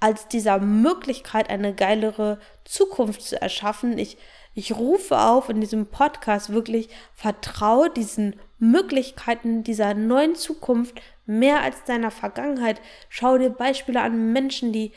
als 0.00 0.28
dieser 0.28 0.58
Möglichkeit, 0.58 1.48
eine 1.48 1.74
geilere 1.74 2.38
Zukunft 2.66 3.22
zu 3.22 3.40
erschaffen? 3.40 3.96
Ich, 3.96 4.18
ich 4.52 4.76
rufe 4.76 5.18
auf 5.18 5.48
in 5.48 5.62
diesem 5.62 5.86
Podcast 5.86 6.52
wirklich, 6.52 6.90
vertraue 7.14 7.88
diesen 7.88 8.36
Möglichkeiten 8.58 9.64
dieser 9.64 9.94
neuen 9.94 10.34
Zukunft 10.34 11.00
mehr 11.24 11.62
als 11.62 11.84
deiner 11.84 12.10
Vergangenheit. 12.10 12.82
Schau 13.08 13.38
dir 13.38 13.48
Beispiele 13.48 14.02
an 14.02 14.34
Menschen, 14.34 14.74
die 14.74 14.92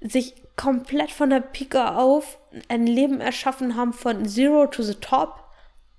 sich 0.00 0.36
komplett 0.56 1.10
von 1.10 1.28
der 1.28 1.40
Pike 1.40 1.96
auf 1.96 2.38
ein 2.68 2.86
Leben 2.86 3.20
erschaffen 3.20 3.76
haben 3.76 3.92
von 3.92 4.24
Zero 4.24 4.68
to 4.68 4.82
the 4.82 4.94
Top. 4.94 5.44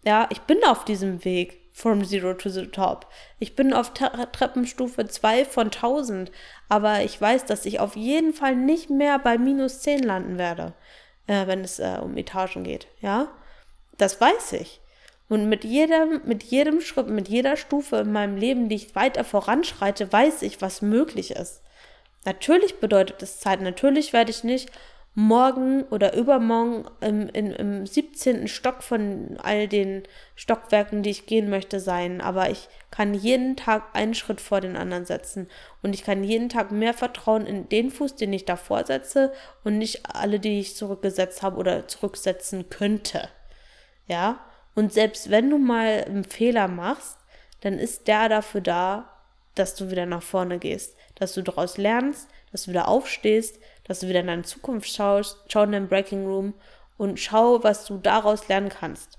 Ja, 0.03 0.27
ich 0.31 0.41
bin 0.41 0.57
auf 0.63 0.83
diesem 0.83 1.23
Weg. 1.23 1.58
From 1.79 2.03
Zero 2.03 2.33
to 2.33 2.49
the 2.49 2.67
Top. 2.67 3.07
Ich 3.39 3.55
bin 3.55 3.71
auf 3.71 3.93
Treppenstufe 3.93 5.07
2 5.07 5.45
von 5.45 5.67
1000, 5.67 6.29
aber 6.67 7.03
ich 7.03 7.21
weiß, 7.21 7.45
dass 7.45 7.65
ich 7.65 7.79
auf 7.79 7.95
jeden 7.95 8.33
Fall 8.33 8.57
nicht 8.57 8.89
mehr 8.89 9.17
bei 9.17 9.37
minus 9.37 9.79
10 9.79 10.03
landen 10.03 10.37
werde, 10.37 10.73
äh, 11.27 11.47
wenn 11.47 11.61
es 11.63 11.79
äh, 11.79 11.99
um 12.01 12.17
Etagen 12.17 12.65
geht. 12.65 12.87
Ja, 12.99 13.29
das 13.97 14.19
weiß 14.19 14.51
ich. 14.53 14.81
Und 15.29 15.47
mit 15.47 15.63
jedem, 15.63 16.19
mit 16.25 16.43
jedem 16.43 16.81
Schritt, 16.81 17.07
mit 17.07 17.29
jeder 17.29 17.55
Stufe 17.55 17.95
in 17.95 18.11
meinem 18.11 18.35
Leben, 18.35 18.67
die 18.67 18.75
ich 18.75 18.93
weiter 18.93 19.23
voranschreite, 19.23 20.11
weiß 20.11 20.41
ich, 20.41 20.61
was 20.61 20.81
möglich 20.81 21.31
ist. 21.31 21.61
Natürlich 22.25 22.81
bedeutet 22.81 23.23
es 23.23 23.39
Zeit. 23.39 23.61
Natürlich 23.61 24.11
werde 24.11 24.31
ich 24.31 24.43
nicht 24.43 24.69
morgen 25.19 25.83
oder 25.89 26.13
übermorgen 26.13 26.85
im, 27.01 27.27
im, 27.27 27.51
im 27.51 27.85
17. 27.85 28.47
Stock 28.47 28.81
von 28.81 29.37
all 29.43 29.67
den 29.67 30.03
Stockwerken, 30.35 31.03
die 31.03 31.09
ich 31.09 31.25
gehen 31.25 31.49
möchte, 31.49 31.81
sein. 31.81 32.21
Aber 32.21 32.49
ich 32.49 32.69
kann 32.89 33.13
jeden 33.13 33.57
Tag 33.57 33.83
einen 33.91 34.13
Schritt 34.13 34.39
vor 34.39 34.61
den 34.61 34.77
anderen 34.77 35.03
setzen. 35.03 35.49
Und 35.83 35.93
ich 35.93 36.05
kann 36.05 36.23
jeden 36.23 36.47
Tag 36.47 36.71
mehr 36.71 36.93
Vertrauen 36.93 37.45
in 37.45 37.67
den 37.67 37.91
Fuß, 37.91 38.15
den 38.15 38.31
ich 38.31 38.45
davor 38.45 38.85
setze 38.85 39.33
und 39.65 39.77
nicht 39.77 40.05
alle, 40.05 40.39
die 40.39 40.61
ich 40.61 40.77
zurückgesetzt 40.77 41.41
habe 41.41 41.57
oder 41.57 41.85
zurücksetzen 41.89 42.69
könnte. 42.69 43.27
Ja? 44.07 44.39
Und 44.73 44.93
selbst 44.93 45.29
wenn 45.29 45.49
du 45.49 45.57
mal 45.57 46.05
einen 46.05 46.23
Fehler 46.23 46.69
machst, 46.69 47.17
dann 47.59 47.77
ist 47.77 48.07
der 48.07 48.29
dafür 48.29 48.61
da, 48.61 49.09
dass 49.55 49.75
du 49.75 49.91
wieder 49.91 50.05
nach 50.05 50.23
vorne 50.23 50.59
gehst, 50.59 50.95
dass 51.15 51.33
du 51.33 51.41
daraus 51.41 51.77
lernst, 51.77 52.29
dass 52.53 52.63
du 52.63 52.71
wieder 52.71 52.87
aufstehst, 52.87 53.59
dass 53.89 54.01
du 54.01 54.07
wieder 54.07 54.19
in 54.19 54.27
deine 54.27 54.43
Zukunft 54.43 54.87
schaust, 54.87 55.39
schau 55.47 55.63
in 55.63 55.71
dein 55.71 55.87
Breaking 55.87 56.27
Room 56.27 56.53
und 56.97 57.19
schau, 57.19 57.63
was 57.63 57.85
du 57.85 57.97
daraus 57.97 58.47
lernen 58.47 58.69
kannst. 58.69 59.17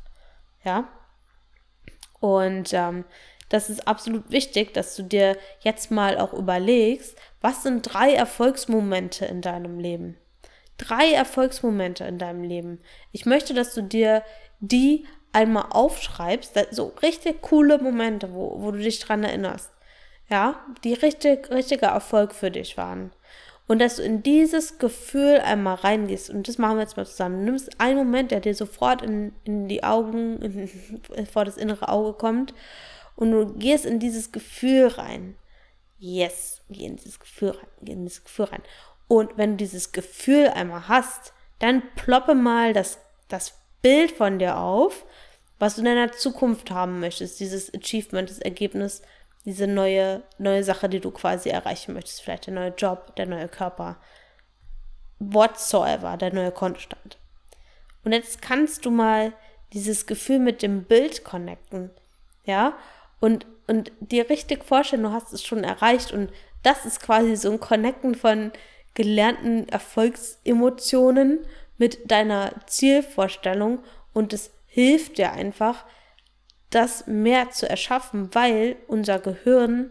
Ja? 0.65 0.89
Und 2.21 2.73
ähm, 2.73 3.05
das 3.49 3.69
ist 3.69 3.89
absolut 3.89 4.31
wichtig, 4.31 4.73
dass 4.73 4.95
du 4.95 5.03
dir 5.03 5.37
jetzt 5.59 5.91
mal 5.91 6.19
auch 6.19 6.33
überlegst, 6.33 7.19
was 7.41 7.65
sind 7.65 7.83
drei 7.83 8.15
Erfolgsmomente 8.15 9.27
in 9.27 9.43
deinem 9.43 9.81
Leben? 9.81 10.17
Drei 10.79 11.11
Erfolgsmomente 11.11 12.05
in 12.05 12.19
deinem 12.19 12.45
Leben. 12.45 12.81
Ich 13.11 13.27
möchte, 13.27 13.55
dass 13.55 13.75
du 13.75 13.83
dir 13.83 14.23
die 14.61 15.05
einmal 15.33 15.67
aufschreibst, 15.71 16.57
so 16.71 16.95
richtig 17.03 17.43
coole 17.43 17.79
Momente, 17.79 18.33
wo, 18.33 18.63
wo 18.63 18.71
du 18.71 18.79
dich 18.79 19.01
dran 19.01 19.25
erinnerst. 19.25 19.73
Ja, 20.29 20.65
die 20.85 20.95
richtig, 20.95 21.51
richtiger 21.51 21.89
Erfolg 21.89 22.33
für 22.33 22.53
dich 22.53 22.77
waren 22.77 23.11
und 23.71 23.79
dass 23.79 23.97
du 23.97 24.03
in 24.03 24.25
dieses 24.25 24.79
Gefühl 24.79 25.39
einmal 25.39 25.77
reingehst. 25.77 26.29
Und 26.29 26.49
das 26.49 26.59
machen 26.59 26.79
wir 26.79 26.83
jetzt 26.83 26.97
mal 26.97 27.07
zusammen. 27.07 27.39
Du 27.39 27.45
nimmst 27.45 27.81
einen 27.81 27.99
Moment, 27.99 28.33
der 28.33 28.41
dir 28.41 28.53
sofort 28.53 29.01
in, 29.01 29.33
in 29.45 29.69
die 29.69 29.85
Augen, 29.85 30.43
in, 30.43 31.27
vor 31.33 31.45
das 31.45 31.57
innere 31.57 31.89
Auge 31.89 32.15
kommt 32.15 32.53
und 33.15 33.31
du 33.31 33.47
gehst 33.55 33.87
in 33.87 34.01
dieses 34.01 34.33
Gefühl 34.33 34.89
rein. 34.89 35.37
Yes, 36.01 36.63
geh 36.69 36.85
in 36.85 36.97
dieses 36.97 37.21
Gefühl 37.21 37.51
rein, 37.51 37.69
geh 37.83 37.93
in 37.93 38.07
dieses 38.07 38.25
Gefühl 38.25 38.47
rein. 38.47 38.63
Und 39.07 39.39
wenn 39.39 39.51
du 39.53 39.59
dieses 39.59 39.93
Gefühl 39.93 40.49
einmal 40.49 40.89
hast, 40.89 41.33
dann 41.61 41.85
ploppe 41.95 42.35
mal 42.35 42.73
das, 42.73 42.99
das 43.29 43.55
Bild 43.83 44.11
von 44.11 44.41
dir 44.41 44.57
auf, 44.57 45.07
was 45.61 45.77
du 45.77 45.83
in 45.83 45.85
deiner 45.85 46.11
Zukunft 46.11 46.73
haben 46.73 46.99
möchtest, 46.99 47.39
dieses 47.39 47.73
Achievement, 47.73 48.31
das 48.31 48.41
Ergebnis, 48.41 49.03
diese 49.45 49.67
neue, 49.67 50.23
neue 50.39 50.65
Sache, 50.65 50.89
die 50.89 51.01
du 51.01 51.11
quasi 51.11 51.49
erreichen 51.49 51.95
möchtest. 51.95 52.23
Vielleicht 52.23 52.47
der 52.47 52.55
neue 52.55 52.75
Job, 52.77 53.15
der 53.17 53.27
neue 53.27 53.49
Körper. 53.49 53.97
Whatsoever, 55.19 56.17
der 56.17 56.33
neue 56.33 56.53
Kontostand. 56.53 57.19
Und 58.05 58.13
jetzt 58.13 58.41
kannst 58.43 58.85
du 58.85 58.91
mal 58.91 59.33
dieses 59.73 60.07
Gefühl 60.07 60.39
mit 60.39 60.63
dem 60.63 60.85
Bild 60.85 61.25
connecten. 61.25 61.91
Ja? 62.45 62.75
Und, 63.21 63.47
und 63.67 63.93
dir 64.01 64.29
richtig 64.31 64.65
vorstellen, 64.65 65.03
du 65.03 65.13
hast 65.13 65.33
es 65.33 65.45
schon 65.45 65.65
erreicht. 65.65 66.13
Und 66.13 66.33
das 66.63 66.85
ist 66.87 67.01
quasi 67.01 67.37
so 67.37 67.51
ein 67.51 67.61
Connecten 67.61 68.15
von 68.15 68.53
gelernten 68.95 69.69
Erfolgsemotionen 69.69 71.41
mit 71.79 72.11
deiner 72.11 72.53
Zielvorstellung 72.67 73.83
und 74.13 74.33
es 74.33 74.51
hilft 74.67 75.19
dir 75.19 75.33
einfach, 75.33 75.85
das 76.71 77.07
mehr 77.07 77.51
zu 77.51 77.69
erschaffen, 77.69 78.35
weil 78.35 78.77
unser 78.87 79.19
Gehirn, 79.19 79.91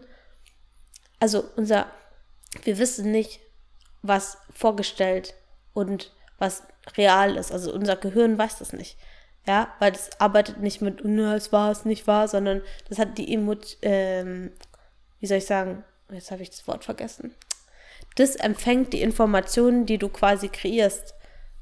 also 1.18 1.44
unser, 1.56 1.86
wir 2.62 2.78
wissen 2.78 3.10
nicht, 3.12 3.40
was 4.02 4.38
vorgestellt 4.52 5.34
und 5.74 6.12
was 6.38 6.62
real 6.96 7.36
ist. 7.36 7.52
Also 7.52 7.72
unser 7.72 7.96
Gehirn 7.96 8.38
weiß 8.38 8.58
das 8.58 8.72
nicht. 8.72 8.96
Ja, 9.46 9.72
weil 9.78 9.92
es 9.92 10.10
arbeitet 10.18 10.58
nicht 10.58 10.82
mit, 10.82 11.00
es 11.04 11.52
war 11.52 11.70
es 11.70 11.84
nicht 11.84 12.06
wahr, 12.06 12.28
sondern 12.28 12.62
das 12.88 12.98
hat 12.98 13.16
die 13.18 13.32
Emotion, 13.32 13.78
ähm, 13.82 14.52
wie 15.18 15.26
soll 15.26 15.38
ich 15.38 15.46
sagen, 15.46 15.84
jetzt 16.10 16.30
habe 16.30 16.42
ich 16.42 16.50
das 16.50 16.66
Wort 16.68 16.84
vergessen. 16.84 17.34
Das 18.16 18.36
empfängt 18.36 18.92
die 18.92 19.02
Informationen, 19.02 19.86
die 19.86 19.98
du 19.98 20.08
quasi 20.08 20.48
kreierst 20.48 21.14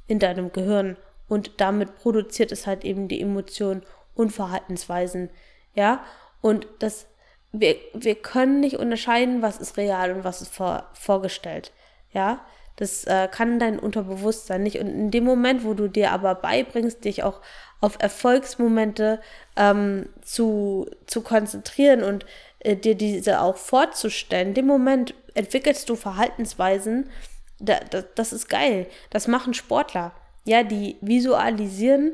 in 0.07 0.19
deinem 0.19 0.51
Gehirn 0.53 0.97
und 1.29 1.61
damit 1.61 1.97
produziert 1.97 2.53
es 2.53 2.67
halt 2.67 2.85
eben 2.85 3.07
die 3.07 3.21
Emotionen 3.21 3.85
und 4.19 4.31
Verhaltensweisen. 4.31 5.31
Ja, 5.75 6.05
und 6.41 6.67
das, 6.81 7.07
wir, 7.53 7.77
wir 7.95 8.17
können 8.17 8.61
nicht 8.61 8.77
unterscheiden, 8.77 9.43
was 9.43 9.59
ist 9.59 9.77
real 9.77 10.13
und 10.13 10.25
was 10.25 10.43
ist 10.43 10.53
vor, 10.53 10.89
vorgestellt. 10.93 11.73
Ja, 12.13 12.45
das 12.77 13.05
äh, 13.05 13.29
kann 13.31 13.59
dein 13.59 13.79
Unterbewusstsein 13.79 14.63
nicht. 14.63 14.79
Und 14.79 14.89
in 14.89 15.11
dem 15.11 15.25
Moment, 15.25 15.65
wo 15.65 15.75
du 15.75 15.89
dir 15.89 16.13
aber 16.13 16.35
beibringst, 16.35 17.05
dich 17.05 17.23
auch 17.23 17.41
auf 17.81 17.97
Erfolgsmomente 18.01 19.21
ähm, 19.57 20.09
zu, 20.23 20.91
zu 21.07 21.23
konzentrieren 21.23 22.03
und 22.03 22.27
äh, 22.61 22.77
dir 22.77 22.97
diese 22.97 23.41
auch 23.41 23.57
vorzustellen, 23.57 24.49
in 24.49 24.55
dem 24.55 24.67
Moment 24.67 25.15
entwickelst 25.35 25.89
du 25.89 25.97
Verhaltensweisen, 25.97 27.09
da, 27.61 27.81
da, 27.91 28.03
das 28.03 28.33
ist 28.33 28.49
geil. 28.49 28.87
Das 29.11 29.29
machen 29.29 29.55
Sportler. 29.55 30.13
Ja, 30.45 30.63
die 30.63 30.97
visualisieren 31.01 32.13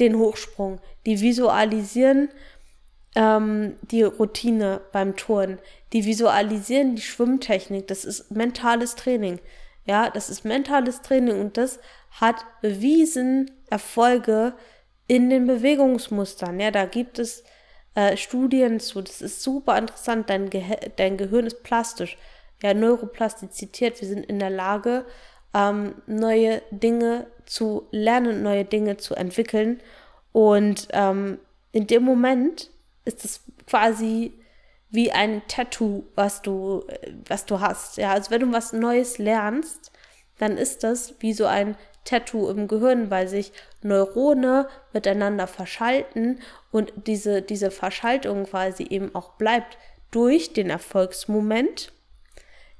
den 0.00 0.18
Hochsprung, 0.18 0.80
die 1.06 1.20
visualisieren 1.20 2.28
ähm, 3.14 3.76
die 3.82 4.02
Routine 4.02 4.80
beim 4.92 5.16
Touren, 5.16 5.58
die 5.92 6.04
visualisieren 6.04 6.96
die 6.96 7.02
Schwimmtechnik. 7.02 7.86
Das 7.86 8.04
ist 8.04 8.30
mentales 8.30 8.96
Training. 8.96 9.38
Ja, 9.86 10.10
das 10.10 10.30
ist 10.30 10.44
mentales 10.44 11.02
Training 11.02 11.40
und 11.40 11.56
das 11.56 11.78
hat 12.10 12.44
bewiesen 12.62 13.50
Erfolge 13.68 14.54
in 15.06 15.30
den 15.30 15.46
Bewegungsmustern. 15.46 16.58
Ja, 16.58 16.70
da 16.70 16.86
gibt 16.86 17.18
es 17.18 17.44
äh, 17.94 18.16
Studien 18.16 18.80
zu. 18.80 19.02
Das 19.02 19.20
ist 19.20 19.42
super 19.42 19.76
interessant. 19.78 20.30
Dein, 20.30 20.50
Ge 20.50 20.62
dein 20.96 21.16
Gehirn 21.16 21.46
ist 21.46 21.62
plastisch. 21.62 22.16
Ja, 22.62 22.72
Neuroplastizität. 22.72 24.00
Wir 24.00 24.08
sind 24.08 24.24
in 24.26 24.38
der 24.38 24.50
Lage, 24.50 25.04
ähm, 25.54 25.94
neue 26.06 26.62
Dinge 26.70 27.26
zu 27.46 27.86
lernen, 27.90 28.42
neue 28.42 28.64
Dinge 28.64 28.96
zu 28.96 29.14
entwickeln. 29.14 29.80
Und 30.32 30.88
ähm, 30.90 31.38
in 31.72 31.86
dem 31.86 32.02
Moment 32.02 32.70
ist 33.04 33.24
es 33.24 33.40
quasi 33.66 34.32
wie 34.90 35.12
ein 35.12 35.42
Tattoo, 35.48 36.04
was 36.14 36.42
du, 36.42 36.84
was 37.26 37.46
du 37.46 37.60
hast. 37.60 37.96
Ja, 37.96 38.12
also 38.12 38.30
wenn 38.30 38.40
du 38.40 38.52
was 38.52 38.72
Neues 38.72 39.18
lernst, 39.18 39.90
dann 40.38 40.56
ist 40.56 40.84
das 40.84 41.14
wie 41.20 41.32
so 41.32 41.46
ein 41.46 41.76
Tattoo 42.04 42.48
im 42.48 42.68
Gehirn, 42.68 43.10
weil 43.10 43.28
sich 43.28 43.52
Neurone 43.82 44.68
miteinander 44.92 45.46
verschalten 45.46 46.40
und 46.70 46.92
diese, 47.06 47.42
diese 47.42 47.70
Verschaltung 47.70 48.44
quasi 48.44 48.86
eben 48.88 49.14
auch 49.14 49.32
bleibt 49.32 49.78
durch 50.10 50.52
den 50.52 50.70
Erfolgsmoment, 50.70 51.92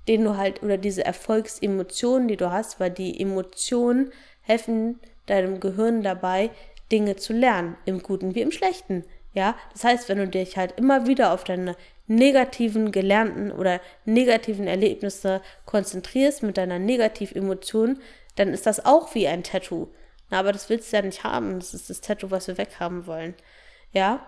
den 0.08 0.24
du 0.24 0.36
halt, 0.36 0.62
oder 0.62 0.76
diese 0.76 1.04
Erfolgsemotionen, 1.04 2.28
die 2.28 2.36
du 2.36 2.50
hast, 2.50 2.80
weil 2.80 2.90
die 2.90 3.20
Emotionen 3.20 4.12
helfen 4.42 5.00
deinem 5.26 5.60
Gehirn 5.60 6.02
dabei, 6.02 6.50
Dinge 6.92 7.16
zu 7.16 7.32
lernen, 7.32 7.76
im 7.86 8.02
Guten 8.02 8.34
wie 8.34 8.42
im 8.42 8.52
Schlechten. 8.52 9.04
Ja, 9.32 9.56
das 9.72 9.84
heißt, 9.84 10.08
wenn 10.08 10.18
du 10.18 10.28
dich 10.28 10.56
halt 10.56 10.78
immer 10.78 11.06
wieder 11.06 11.32
auf 11.32 11.44
deine 11.44 11.76
negativen 12.06 12.92
gelernten 12.92 13.50
oder 13.50 13.80
negativen 14.04 14.66
Erlebnisse 14.66 15.40
konzentrierst 15.64 16.42
mit 16.42 16.56
deiner 16.56 16.78
Negativemotion, 16.78 17.98
dann 18.36 18.48
ist 18.48 18.66
das 18.66 18.84
auch 18.84 19.14
wie 19.14 19.26
ein 19.26 19.42
Tattoo. 19.42 19.88
Na, 20.30 20.38
aber 20.38 20.52
das 20.52 20.68
willst 20.68 20.92
du 20.92 20.96
ja 20.96 21.02
nicht 21.02 21.24
haben. 21.24 21.58
Das 21.58 21.74
ist 21.74 21.90
das 21.90 22.00
Tattoo, 22.00 22.30
was 22.30 22.46
wir 22.46 22.58
weghaben 22.58 23.06
wollen. 23.06 23.34
Ja. 23.92 24.26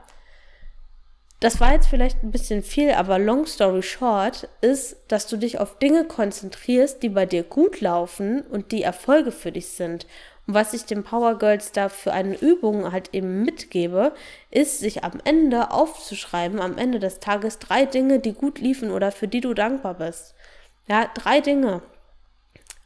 Das 1.41 1.61
war 1.61 1.73
jetzt 1.73 1.89
vielleicht 1.89 2.23
ein 2.23 2.31
bisschen 2.31 2.63
viel, 2.63 2.93
aber 2.93 3.19
long 3.19 3.45
story 3.47 3.83
short 3.83 4.49
ist, 4.63 4.97
dass 5.09 5.27
du 5.27 5.37
dich 5.37 5.59
auf 5.59 5.79
Dinge 5.79 6.05
konzentrierst, 6.05 7.03
die 7.03 7.11
bei 7.11 7.27
dir 7.27 7.43
gut 7.43 7.81
laufen 7.83 8.41
und 8.43 8.73
die 8.73 8.83
Erfolge 8.83 9.33
für 9.33 9.53
dich 9.53 9.69
sind. 9.69 10.07
Und 10.47 10.55
was 10.55 10.73
ich 10.73 10.87
den 10.87 11.05
Power 11.05 11.39
Girls 11.39 11.73
da 11.73 11.91
für 11.91 12.13
eine 12.13 12.37
Übung 12.37 12.91
halt 12.91 13.13
eben 13.13 13.43
mitgebe, 13.43 14.13
ist, 14.51 14.79
sich 14.81 15.05
am 15.05 15.21
Ende 15.25 15.73
aufzuschreiben, 15.73 16.59
am 16.61 16.79
Ende 16.79 17.01
des 17.01 17.21
Tages 17.21 17.59
drei 17.59 17.85
Dinge, 17.85 18.19
die 18.19 18.33
gut 18.33 18.59
liefen 18.59 18.91
oder 18.91 19.13
für 19.13 19.29
die 19.29 19.43
du 19.43 19.53
dankbar 19.53 19.95
bist. 19.95 20.35
Ja, 20.89 21.11
drei 21.13 21.41
Dinge. 21.41 21.83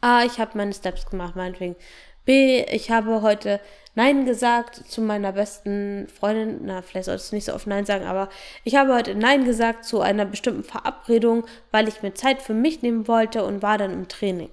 A, 0.00 0.24
ich 0.24 0.40
habe 0.40 0.56
meine 0.58 0.72
Steps 0.72 1.08
gemacht, 1.08 1.36
meinetwegen. 1.36 1.76
B, 2.24 2.64
ich 2.64 2.90
habe 2.90 3.22
heute 3.22 3.60
Nein 4.00 4.24
gesagt 4.24 4.76
zu 4.88 5.02
meiner 5.02 5.32
besten 5.32 6.08
Freundin. 6.08 6.60
Na, 6.62 6.80
vielleicht 6.80 7.04
solltest 7.04 7.32
du 7.32 7.36
nicht 7.36 7.44
so 7.44 7.52
oft 7.52 7.66
Nein 7.66 7.84
sagen, 7.84 8.06
aber 8.06 8.30
ich 8.64 8.76
habe 8.76 8.94
heute 8.94 9.14
Nein 9.14 9.44
gesagt 9.44 9.84
zu 9.84 10.00
einer 10.00 10.24
bestimmten 10.24 10.64
Verabredung, 10.64 11.44
weil 11.70 11.86
ich 11.86 12.00
mir 12.00 12.14
Zeit 12.14 12.40
für 12.40 12.54
mich 12.54 12.80
nehmen 12.80 13.08
wollte 13.08 13.44
und 13.44 13.60
war 13.60 13.76
dann 13.76 13.92
im 13.92 14.08
Training. 14.08 14.48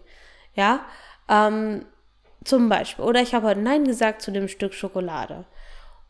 Ja, 0.54 0.82
ähm, 1.30 1.86
zum 2.44 2.68
Beispiel. 2.68 3.06
Oder 3.06 3.22
ich 3.22 3.34
habe 3.34 3.48
heute 3.48 3.62
Nein 3.62 3.86
gesagt 3.86 4.22
zu 4.22 4.32
dem 4.32 4.50
Stück 4.50 4.74
Schokolade. 4.74 5.46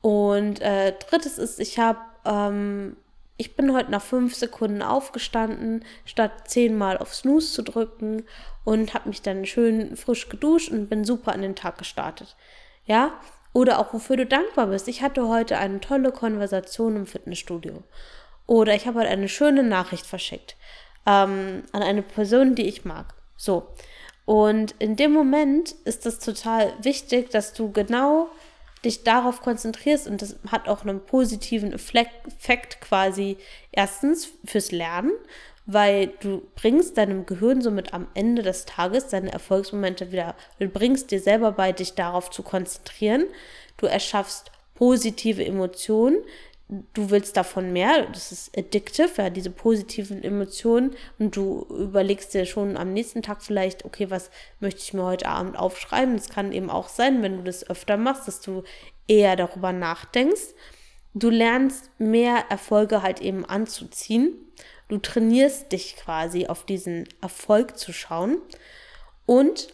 Und 0.02 0.60
äh, 0.62 0.94
drittes 0.94 1.38
ist, 1.38 1.60
ich 1.60 1.78
habe, 1.78 2.00
ähm, 2.26 2.98
ich 3.38 3.56
bin 3.56 3.72
heute 3.72 3.92
nach 3.92 4.02
fünf 4.02 4.34
Sekunden 4.34 4.82
aufgestanden, 4.82 5.86
statt 6.06 6.50
zehnmal 6.50 6.98
auf 6.98 7.14
Snooze 7.14 7.54
zu 7.54 7.62
drücken 7.62 8.24
und 8.64 8.96
habe 8.96 9.10
mich 9.10 9.22
dann 9.22 9.46
schön 9.46 9.96
frisch 9.96 10.28
geduscht 10.28 10.72
und 10.72 10.90
bin 10.90 11.06
super 11.06 11.34
an 11.34 11.44
den 11.44 11.56
Tag 11.56 11.78
gestartet. 11.78 12.36
Ja? 12.88 13.14
Oder 13.54 13.80
auch 13.80 13.94
wofür 13.94 14.18
du 14.18 14.26
dankbar 14.26 14.68
bist. 14.68 14.88
Ich 14.88 15.02
hatte 15.02 15.28
heute 15.28 15.58
eine 15.58 15.80
tolle 15.80 16.12
Konversation 16.12 16.96
im 16.96 17.06
Fitnessstudio. 17.06 17.84
Oder 18.48 18.74
ich 18.74 18.88
habe 18.88 19.00
heute 19.00 19.10
eine 19.10 19.30
schöne 19.30 19.64
Nachricht 19.64 20.06
verschickt 20.06 20.56
ähm, 21.08 21.64
an 21.72 21.82
eine 21.82 22.04
Person, 22.04 22.54
die 22.54 22.68
ich 22.68 22.86
mag. 22.86 23.16
So. 23.36 23.68
Und 24.26 24.76
in 24.80 24.98
dem 24.98 25.14
Moment 25.14 25.72
ist 25.86 26.06
es 26.06 26.20
total 26.20 26.74
wichtig, 26.82 27.30
dass 27.32 27.54
du 27.54 27.72
genau 27.72 28.28
dich 28.84 29.04
darauf 29.04 29.42
konzentrierst 29.42 30.08
und 30.08 30.22
das 30.22 30.36
hat 30.52 30.68
auch 30.68 30.84
einen 30.84 31.04
positiven 31.04 31.74
Effekt 31.74 32.82
quasi 32.82 33.38
erstens 33.72 34.30
fürs 34.46 34.72
Lernen, 34.72 35.12
weil 35.68 36.08
du 36.22 36.42
bringst 36.56 36.98
deinem 36.98 37.26
Gehirn 37.26 37.62
somit 37.62 37.94
am 37.94 38.08
Ende 38.14 38.42
des 38.42 38.66
Tages 38.66 39.10
deine 39.10 39.32
Erfolgsmomente 39.32 40.12
wieder, 40.12 40.34
du 40.60 40.68
bringst 40.70 41.12
dir 41.12 41.20
selber 41.20 41.52
bei, 41.52 41.74
dich 41.74 41.94
darauf 41.94 42.32
zu 42.32 42.42
konzentrieren, 42.42 43.26
du 43.76 43.86
erschaffst 43.86 44.50
positive 44.74 45.46
Emotionen, 45.46 46.18
du 46.94 47.10
willst 47.10 47.36
davon 47.36 47.74
mehr, 47.74 48.08
das 48.14 48.32
ist 48.32 48.58
addictive, 48.58 49.10
ja, 49.18 49.30
diese 49.30 49.50
positiven 49.50 50.24
Emotionen 50.24 50.96
und 51.20 51.36
du 51.36 51.66
überlegst 51.70 52.34
dir 52.34 52.46
schon 52.46 52.78
am 52.78 52.94
nächsten 52.94 53.22
Tag 53.22 53.44
vielleicht, 53.44 53.84
okay, 53.84 54.10
was 54.10 54.32
möchte 54.62 54.82
ich 54.82 54.94
mir 54.94 55.04
heute 55.04 55.28
Abend 55.28 55.60
aufschreiben? 55.60 56.16
Das 56.16 56.30
kann 56.30 56.54
eben 56.54 56.70
auch 56.70 56.88
sein, 56.88 57.22
wenn 57.22 57.38
du 57.38 57.44
das 57.44 57.70
öfter 57.70 57.98
machst, 57.98 58.28
dass 58.28 58.40
du 58.40 58.64
eher 59.08 59.36
darüber 59.36 59.74
nachdenkst. 59.74 60.54
Du 61.14 61.30
lernst 61.30 61.90
mehr 62.00 62.46
Erfolge 62.50 63.02
halt 63.02 63.22
eben 63.22 63.44
anzuziehen. 63.44 64.34
Du 64.88 64.98
trainierst 64.98 65.72
dich 65.72 65.96
quasi 65.96 66.48
auf 66.48 66.66
diesen 66.66 67.08
Erfolg 67.22 67.78
zu 67.78 67.92
schauen 67.92 68.38
und 69.26 69.74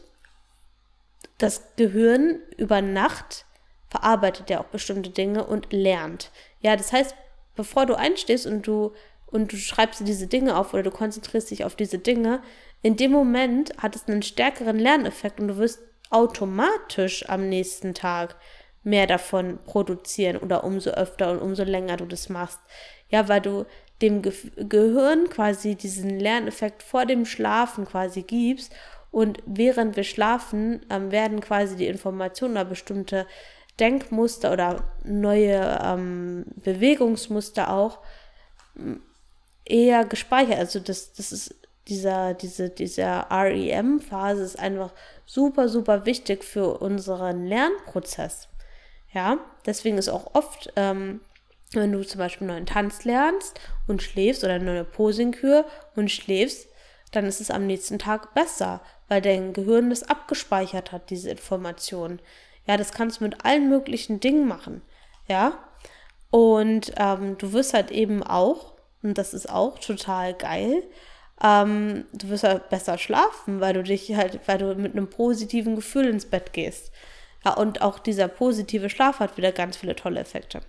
das 1.37 1.75
Gehirn 1.75 2.39
über 2.57 2.81
Nacht 2.81 3.45
verarbeitet 3.89 4.49
ja 4.49 4.59
auch 4.59 4.65
bestimmte 4.65 5.11
Dinge 5.11 5.45
und 5.45 5.71
lernt. 5.71 6.31
Ja, 6.61 6.75
das 6.75 6.91
heißt, 6.91 7.15
bevor 7.55 7.85
du 7.85 7.95
einstehst 7.95 8.47
und 8.47 8.65
du 8.65 8.93
und 9.27 9.51
du 9.51 9.57
schreibst 9.57 10.07
diese 10.07 10.27
Dinge 10.27 10.55
auf 10.55 10.73
oder 10.73 10.83
du 10.83 10.91
konzentrierst 10.91 11.49
dich 11.49 11.65
auf 11.65 11.75
diese 11.75 11.97
Dinge, 11.97 12.43
in 12.83 12.97
dem 12.97 13.11
Moment 13.11 13.73
hat 13.79 13.95
es 13.95 14.07
einen 14.07 14.21
stärkeren 14.21 14.77
Lerneffekt 14.77 15.39
und 15.39 15.47
du 15.47 15.57
wirst 15.57 15.79
automatisch 16.11 17.27
am 17.27 17.49
nächsten 17.49 17.95
Tag 17.95 18.35
mehr 18.83 19.07
davon 19.07 19.57
produzieren 19.65 20.37
oder 20.37 20.63
umso 20.63 20.91
öfter 20.91 21.31
und 21.31 21.39
umso 21.39 21.63
länger 21.63 21.97
du 21.97 22.05
das 22.05 22.29
machst. 22.29 22.59
Ja, 23.09 23.27
weil 23.27 23.41
du 23.41 23.65
dem 24.03 24.21
Ge 24.21 24.33
Gehirn 24.57 25.29
quasi 25.29 25.75
diesen 25.75 26.19
Lerneffekt 26.19 26.83
vor 26.83 27.07
dem 27.07 27.25
Schlafen 27.25 27.85
quasi 27.85 28.21
gibst 28.21 28.71
und 29.09 29.41
während 29.45 29.95
wir 29.95 30.03
schlafen 30.03 30.85
ähm, 30.91 31.11
werden 31.11 31.41
quasi 31.41 31.75
die 31.75 31.87
Informationen 31.87 32.53
oder 32.53 32.65
bestimmte 32.65 33.25
Denkmuster 33.79 34.53
oder 34.53 34.83
neue 35.03 35.79
ähm, 35.83 36.45
Bewegungsmuster 36.57 37.73
auch 37.73 37.99
eher 39.65 40.05
gespeichert. 40.05 40.59
Also 40.59 40.79
das, 40.79 41.13
das 41.13 41.31
ist 41.31 41.55
dieser, 41.87 42.33
diese, 42.33 42.69
dieser 42.69 43.27
REM-Phase 43.29 44.43
ist 44.43 44.59
einfach 44.59 44.91
super, 45.25 45.69
super 45.69 46.05
wichtig 46.05 46.43
für 46.43 46.79
unseren 46.79 47.45
Lernprozess. 47.45 48.47
Ja, 49.13 49.37
deswegen 49.65 49.97
ist 49.97 50.09
auch 50.09 50.33
oft, 50.33 50.71
ähm, 50.75 51.21
wenn 51.75 51.91
du 51.91 52.03
zum 52.03 52.19
Beispiel 52.19 52.47
einen 52.47 52.57
neuen 52.57 52.65
Tanz 52.65 53.05
lernst 53.05 53.59
und 53.87 54.01
schläfst 54.01 54.43
oder 54.43 54.53
eine 54.53 54.65
neue 54.65 54.83
Posingkür 54.83 55.65
und 55.95 56.11
schläfst, 56.11 56.67
dann 57.11 57.25
ist 57.25 57.41
es 57.41 57.51
am 57.51 57.67
nächsten 57.67 57.99
Tag 57.99 58.33
besser, 58.33 58.81
weil 59.07 59.21
dein 59.21 59.53
Gehirn 59.53 59.89
das 59.89 60.03
abgespeichert 60.03 60.91
hat, 60.91 61.09
diese 61.09 61.29
Information. 61.29 62.19
Ja, 62.67 62.77
das 62.77 62.91
kannst 62.91 63.19
du 63.19 63.25
mit 63.25 63.45
allen 63.45 63.69
möglichen 63.69 64.19
Dingen 64.19 64.47
machen. 64.47 64.81
Ja, 65.27 65.57
und 66.31 66.93
ähm, 66.97 67.37
du 67.37 67.53
wirst 67.53 67.73
halt 67.75 67.91
eben 67.91 68.23
auch, 68.23 68.73
und 69.03 69.17
das 69.19 69.33
ist 69.33 69.49
auch 69.49 69.77
total 69.77 70.33
geil, 70.33 70.83
ähm, 71.43 72.05
du 72.13 72.29
wirst 72.29 72.43
halt 72.43 72.69
besser 72.69 72.97
schlafen, 72.97 73.59
weil 73.59 73.73
du 73.73 73.83
dich 73.83 74.15
halt, 74.15 74.39
weil 74.47 74.57
du 74.57 74.73
mit 74.75 74.93
einem 74.93 75.09
positiven 75.09 75.75
Gefühl 75.75 76.07
ins 76.07 76.25
Bett 76.25 76.53
gehst. 76.53 76.91
Ja, 77.45 77.53
und 77.53 77.81
auch 77.81 77.99
dieser 77.99 78.27
positive 78.27 78.89
Schlaf 78.89 79.19
hat 79.19 79.37
wieder 79.37 79.51
ganz 79.51 79.77
viele 79.77 79.95
tolle 79.95 80.21
Effekte. 80.21 80.61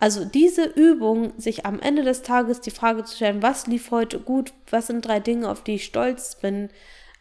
Also 0.00 0.24
diese 0.24 0.64
Übung, 0.64 1.32
sich 1.38 1.66
am 1.66 1.80
Ende 1.80 2.04
des 2.04 2.22
Tages 2.22 2.60
die 2.60 2.70
Frage 2.70 3.02
zu 3.02 3.16
stellen, 3.16 3.42
was 3.42 3.66
lief 3.66 3.90
heute 3.90 4.20
gut, 4.20 4.52
was 4.70 4.86
sind 4.86 5.04
drei 5.04 5.18
Dinge, 5.18 5.50
auf 5.50 5.64
die 5.64 5.74
ich 5.74 5.84
stolz 5.84 6.36
bin, 6.36 6.70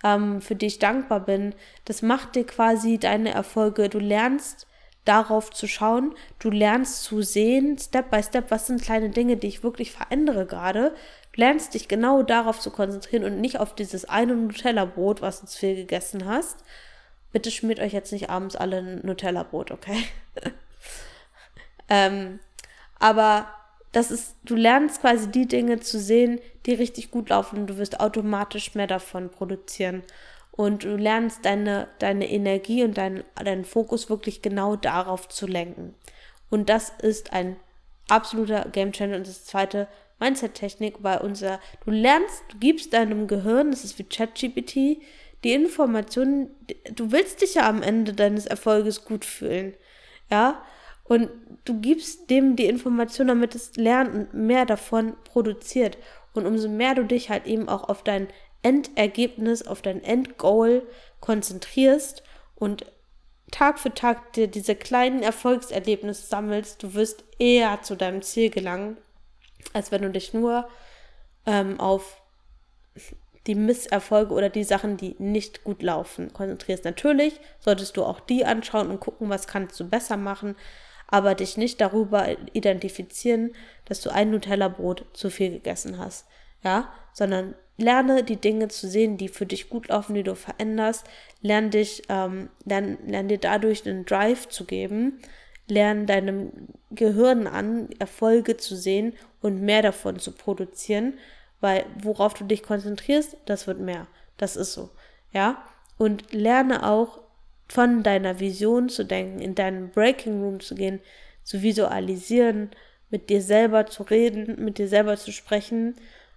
ähm, 0.04 0.42
für 0.42 0.56
die 0.56 0.68
ich 0.68 0.78
dankbar 0.78 1.22
bin, 1.22 1.56
das 1.86 2.04
macht 2.04 2.36
dir 2.36 2.46
quasi 2.46 3.00
deine 3.00 3.32
Erfolge. 3.32 3.90
Du 3.90 3.98
lernst 3.98 4.68
darauf 5.06 5.50
zu 5.50 5.68
schauen, 5.68 6.14
du 6.38 6.52
lernst 6.52 7.02
zu 7.02 7.24
sehen, 7.24 7.80
Step 7.80 8.12
by 8.12 8.22
Step, 8.22 8.52
was 8.52 8.68
sind 8.68 8.84
kleine 8.84 9.10
Dinge, 9.10 9.38
die 9.38 9.48
ich 9.48 9.64
wirklich 9.64 9.92
verändere 9.92 10.46
gerade. 10.46 10.94
Du 11.32 11.42
lernst 11.42 11.74
dich 11.74 11.88
genau 11.88 12.22
darauf 12.22 12.60
zu 12.60 12.70
konzentrieren 12.70 13.24
und 13.24 13.42
nicht 13.42 13.60
auf 13.60 13.74
dieses 13.74 14.06
eine 14.06 14.36
Nutella-Brot, 14.36 15.24
was 15.24 15.42
du 15.42 15.48
zu 15.48 15.58
viel 15.58 15.76
gegessen 15.76 16.28
hast. 16.28 16.58
Bitte 17.32 17.50
schmiert 17.50 17.80
euch 17.80 17.94
jetzt 17.94 18.12
nicht 18.12 18.30
abends 18.30 18.56
alle 18.56 18.78
ein 18.78 19.00
Nutella-Brot, 19.04 19.72
okay? 19.72 20.04
ähm, 21.90 22.40
aber 23.00 23.48
das 23.92 24.12
ist, 24.12 24.36
du 24.44 24.56
lernst 24.56 25.02
quasi 25.02 25.30
die 25.30 25.48
Dinge 25.48 25.80
zu 25.80 26.00
sehen, 26.00 26.40
die 26.66 26.74
richtig 26.74 27.12
gut 27.12 27.30
laufen 27.30 27.60
und 27.60 27.68
du 27.68 27.78
wirst 27.78 28.00
automatisch 28.00 28.76
mehr 28.76 28.88
davon 28.88 29.30
produzieren. 29.30 30.04
Und 30.52 30.84
du 30.84 30.96
lernst 30.98 31.46
deine, 31.46 31.88
deine 32.00 32.30
Energie 32.30 32.84
und 32.84 32.98
deinen, 32.98 33.24
deinen 33.36 33.64
Fokus 33.64 34.10
wirklich 34.10 34.42
genau 34.42 34.76
darauf 34.76 35.30
zu 35.30 35.46
lenken. 35.46 35.94
Und 36.50 36.70
das 36.70 36.92
ist 37.02 37.32
ein 37.32 37.58
absoluter 38.10 38.68
Game 38.72 38.92
Changer. 38.92 39.18
Und 39.18 39.28
das 39.28 39.46
zweite, 39.46 39.88
Mindset-Technik, 40.20 40.96
weil 41.02 41.20
unser, 41.20 41.60
du 41.86 41.92
lernst, 41.92 42.44
du 42.50 42.58
gibst 42.58 42.94
deinem 42.94 43.28
Gehirn, 43.28 43.72
das 43.72 43.84
ist 43.84 44.00
wie 44.00 44.04
ChatGPT, 44.04 45.02
die 45.44 45.54
Informationen, 45.54 46.50
du 46.92 47.12
willst 47.12 47.42
dich 47.42 47.56
ja 47.56 47.70
am 47.70 47.84
Ende 47.84 48.14
deines 48.14 48.48
Erfolges 48.48 49.06
gut 49.06 49.26
fühlen. 49.26 49.76
Ja, 50.32 50.64
und 51.08 51.30
du 51.66 51.80
gibst 51.80 52.30
dem 52.30 52.56
die 52.56 52.66
Information, 52.66 53.28
damit 53.28 53.56
es 53.56 53.76
lernt 53.76 54.14
und 54.14 54.34
mehr 54.34 54.66
davon 54.66 55.16
produziert. 55.24 55.98
Und 56.34 56.46
umso 56.46 56.70
mehr 56.70 56.96
du 56.96 57.04
dich 57.04 57.30
halt 57.30 57.46
eben 57.46 57.70
auch 57.70 57.88
auf 57.90 58.04
dein 58.04 58.28
Endergebnis, 58.62 59.66
auf 59.66 59.82
dein 59.82 60.04
Endgoal 60.04 60.84
konzentrierst 61.20 62.24
und 62.56 62.86
Tag 63.52 63.80
für 63.80 63.94
Tag 63.94 64.34
dir 64.34 64.48
diese 64.48 64.76
kleinen 64.76 65.24
Erfolgserlebnisse 65.24 66.28
sammelst, 66.28 66.84
du 66.84 66.94
wirst 66.94 67.24
eher 67.40 67.82
zu 67.82 67.96
deinem 67.96 68.22
Ziel 68.22 68.50
gelangen, 68.50 68.98
als 69.72 69.92
wenn 69.92 70.02
du 70.02 70.10
dich 70.10 70.34
nur 70.34 70.68
ähm, 71.46 71.80
auf 71.80 72.22
die 73.48 73.56
Misserfolge 73.56 74.34
oder 74.34 74.50
die 74.50 74.66
Sachen, 74.66 74.98
die 74.98 75.16
nicht 75.20 75.64
gut 75.64 75.82
laufen, 75.82 76.34
konzentrierst. 76.34 76.84
Natürlich 76.84 77.40
solltest 77.60 77.96
du 77.96 78.04
auch 78.04 78.20
die 78.20 78.44
anschauen 78.44 78.90
und 78.90 79.00
gucken, 79.00 79.30
was 79.30 79.48
kannst 79.48 79.80
du 79.80 79.88
besser 79.88 80.18
machen, 80.18 80.58
aber 81.08 81.36
dich 81.36 81.58
nicht 81.58 81.82
darüber 81.82 82.28
identifizieren, 82.54 83.54
dass 83.86 84.02
du 84.02 84.10
ein 84.10 84.32
Nutella-Brot 84.32 85.06
zu 85.14 85.30
viel 85.30 85.52
gegessen 85.52 85.98
hast. 85.98 86.28
Ja, 86.64 86.92
sondern 87.14 87.56
lerne 87.78 88.24
die 88.24 88.36
Dinge 88.38 88.68
zu 88.68 88.88
sehen, 88.88 89.18
die 89.18 89.30
für 89.30 89.46
dich 89.46 89.70
gut 89.70 89.88
laufen, 89.88 90.16
die 90.16 90.24
du 90.24 90.36
veränderst. 90.36 91.06
Lern 91.42 91.70
dich, 91.70 92.04
ähm, 92.10 92.50
lern, 92.66 92.98
lern 93.06 93.28
dir 93.28 93.38
dadurch 93.38 93.88
einen 93.88 94.06
Drive 94.06 94.50
zu 94.50 94.66
geben. 94.66 95.20
Lern 95.68 96.06
deinem 96.06 96.52
Gehirn 96.92 97.46
an, 97.46 97.90
Erfolge 98.00 98.58
zu 98.58 98.76
sehen 98.76 99.14
und 99.42 99.62
mehr 99.62 99.82
davon 99.82 100.18
zu 100.18 100.32
produzieren, 100.32 101.16
weil 101.60 101.86
worauf 102.02 102.34
du 102.34 102.46
dich 102.46 102.64
konzentrierst, 102.64 103.36
das 103.46 103.68
wird 103.68 103.80
mehr. 103.80 104.08
Das 104.38 104.56
ist 104.56 104.74
so. 104.74 104.90
Ja. 105.34 105.62
Und 105.98 106.32
lerne 106.32 106.88
auch 106.88 107.20
von 107.70 108.04
deiner 108.04 108.40
Vision 108.40 108.90
zu 108.90 109.04
denken, 109.04 109.40
in 109.40 109.56
deinen 109.56 109.90
Breaking 109.90 110.42
Room 110.42 110.60
zu 110.60 110.76
gehen, 110.76 111.02
zu 111.44 111.62
visualisieren, 111.62 112.72
mit 113.10 113.30
dir 113.30 113.42
selber 113.42 113.86
zu 113.86 114.04
reden, 114.04 114.64
mit 114.64 114.78
dir 114.78 114.88
selber 114.88 115.18
zu 115.18 115.32
sprechen 115.32 115.96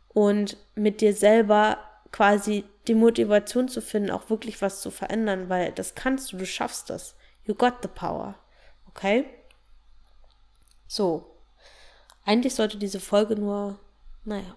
und 0.08 0.56
mit 0.74 1.00
dir 1.00 1.14
selber 1.14 1.78
quasi 2.12 2.64
die 2.86 2.94
Motivation 2.94 3.68
zu 3.68 3.80
finden, 3.80 4.10
auch 4.10 4.30
wirklich 4.30 4.60
was 4.62 4.80
zu 4.80 4.90
verändern, 4.90 5.48
weil 5.48 5.72
das 5.72 5.94
kannst 5.94 6.32
du, 6.32 6.36
du 6.36 6.46
schaffst 6.46 6.90
das. 6.90 7.14
You 7.44 7.54
got 7.54 7.74
the 7.82 7.88
power. 7.88 8.34
Okay? 8.88 9.26
So. 10.86 11.26
Eigentlich 12.24 12.54
sollte 12.54 12.78
diese 12.78 13.00
Folge 13.00 13.36
nur, 13.36 13.78
naja. 14.24 14.56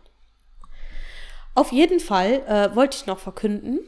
Auf 1.55 1.71
jeden 1.71 1.99
Fall 1.99 2.41
äh, 2.47 2.75
wollte 2.75 2.97
ich 2.97 3.05
noch 3.05 3.19
verkünden, 3.19 3.79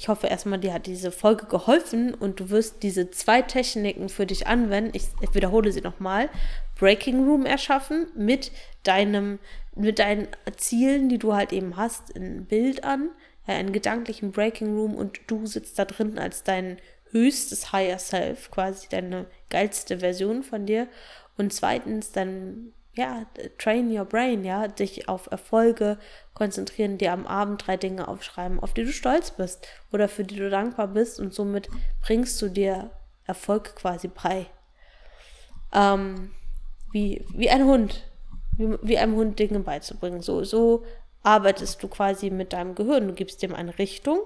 ich 0.00 0.08
hoffe 0.08 0.28
erstmal, 0.28 0.58
dir 0.58 0.72
hat 0.72 0.86
diese 0.86 1.12
Folge 1.12 1.44
geholfen 1.44 2.14
und 2.14 2.40
du 2.40 2.48
wirst 2.48 2.82
diese 2.82 3.10
zwei 3.10 3.42
Techniken 3.42 4.08
für 4.08 4.24
dich 4.24 4.46
anwenden. 4.46 4.92
Ich, 4.94 5.08
ich 5.20 5.34
wiederhole 5.34 5.72
sie 5.72 5.82
nochmal. 5.82 6.30
Breaking 6.78 7.22
Room 7.28 7.44
erschaffen 7.44 8.06
mit 8.16 8.50
deinem, 8.82 9.38
mit 9.76 9.98
deinen 9.98 10.28
Zielen, 10.56 11.10
die 11.10 11.18
du 11.18 11.34
halt 11.34 11.52
eben 11.52 11.76
hast, 11.76 12.16
ein 12.16 12.46
Bild 12.46 12.82
an, 12.82 13.10
ja, 13.46 13.56
einen 13.56 13.74
gedanklichen 13.74 14.32
Breaking 14.32 14.74
Room 14.74 14.94
und 14.94 15.20
du 15.26 15.44
sitzt 15.44 15.78
da 15.78 15.84
drin 15.84 16.18
als 16.18 16.44
dein 16.44 16.78
höchstes 17.10 17.70
Higher 17.70 17.98
Self, 17.98 18.50
quasi 18.50 18.88
deine 18.88 19.26
geilste 19.50 19.98
Version 19.98 20.42
von 20.42 20.64
dir. 20.64 20.88
Und 21.36 21.52
zweitens 21.52 22.10
dann 22.10 22.72
ja, 22.94 23.26
train 23.58 23.96
your 23.96 24.04
brain, 24.04 24.44
ja, 24.44 24.68
dich 24.68 25.08
auf 25.08 25.30
Erfolge 25.30 25.98
konzentrieren, 26.34 26.98
dir 26.98 27.12
am 27.12 27.26
Abend 27.26 27.66
drei 27.66 27.76
Dinge 27.76 28.08
aufschreiben, 28.08 28.58
auf 28.60 28.74
die 28.74 28.84
du 28.84 28.92
stolz 28.92 29.30
bist 29.30 29.66
oder 29.92 30.08
für 30.08 30.24
die 30.24 30.36
du 30.36 30.50
dankbar 30.50 30.88
bist 30.88 31.20
und 31.20 31.32
somit 31.32 31.68
bringst 32.02 32.40
du 32.42 32.48
dir 32.48 32.90
Erfolg 33.24 33.76
quasi 33.76 34.08
bei. 34.08 34.46
Ähm, 35.72 36.32
wie, 36.92 37.24
wie 37.32 37.48
ein 37.48 37.64
Hund, 37.64 38.10
wie, 38.56 38.76
wie 38.82 38.98
einem 38.98 39.14
Hund 39.14 39.38
Dinge 39.38 39.60
beizubringen. 39.60 40.20
So, 40.20 40.42
so 40.42 40.84
arbeitest 41.22 41.82
du 41.82 41.88
quasi 41.88 42.30
mit 42.30 42.52
deinem 42.52 42.74
Gehirn. 42.74 43.06
Du 43.06 43.14
gibst 43.14 43.42
dem 43.42 43.54
eine 43.54 43.78
Richtung, 43.78 44.20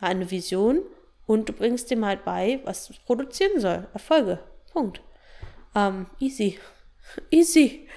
eine 0.00 0.30
Vision 0.30 0.80
und 1.26 1.48
du 1.48 1.52
bringst 1.52 1.90
dem 1.90 2.04
halt 2.04 2.24
bei, 2.24 2.60
was 2.64 2.88
es 2.88 2.98
produzieren 2.98 3.60
soll. 3.60 3.86
Erfolge. 3.92 4.38
Punkt. 4.72 5.02
Ähm, 5.74 6.06
easy. 6.18 6.58
Easy. 7.30 7.88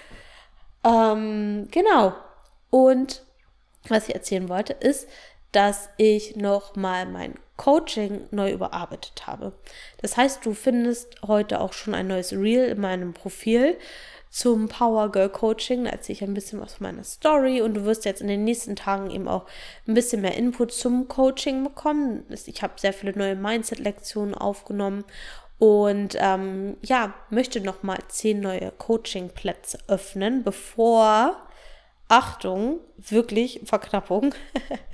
Ähm, 0.84 1.68
genau. 1.72 2.14
Und 2.70 3.24
was 3.88 4.07
ich 4.07 4.16
erzählen 4.16 4.49
wollte, 4.49 4.74
ist, 4.74 5.07
dass 5.51 5.89
ich 5.97 6.36
nochmal 6.36 7.05
mein 7.05 7.36
Coaching 7.57 8.22
neu 8.32 8.51
überarbeitet 8.51 9.28
habe. 9.28 9.53
Das 10.01 10.18
heißt, 10.18 10.45
du 10.45 10.53
findest 10.53 11.22
heute 11.28 11.61
auch 11.61 11.74
schon 11.74 11.93
ein 11.93 12.07
neues 12.07 12.34
Reel 12.34 12.66
in 12.66 12.82
meinem 12.82 13.14
Profil 13.14 13.78
zum 14.32 14.68
Power 14.68 15.11
Girl 15.11 15.30
Coaching. 15.30 15.84
Da 15.84 15.91
erzähle 15.91 16.16
ich 16.16 16.24
ein 16.24 16.34
bisschen 16.34 16.59
was 16.59 16.74
von 16.74 16.88
meiner 16.88 17.03
Story 17.03 17.61
und 17.61 17.76
du 17.76 17.86
wirst 17.86 18.05
jetzt 18.05 18.22
in 18.22 18.28
den 18.28 18.43
nächsten 18.43 18.76
Tagen 18.76 19.11
eben 19.11 19.28
auch 19.28 19.45
ein 19.88 19.93
bisschen 19.93 20.22
mehr 20.22 20.36
Input 20.36 20.74
zum 20.74 21.07
Coaching 21.07 21.64
bekommen. 21.64 22.26
Ich 22.47 22.64
habe 22.64 22.74
sehr 22.78 22.93
viele 22.93 23.16
neue 23.16 23.36
Mindset-Lektionen 23.36 24.34
aufgenommen 24.34 25.05
und 25.64 26.18
ähm, 26.20 26.76
ja, 26.82 27.14
möchte 27.30 27.61
nochmal 27.61 27.99
zehn 28.09 28.41
neue 28.41 28.72
Coaching-Plätze 28.72 29.78
öffnen, 29.88 30.43
bevor, 30.43 31.38
Achtung, 32.09 32.82
wirklich 32.97 33.61
Verknappung, 33.64 34.36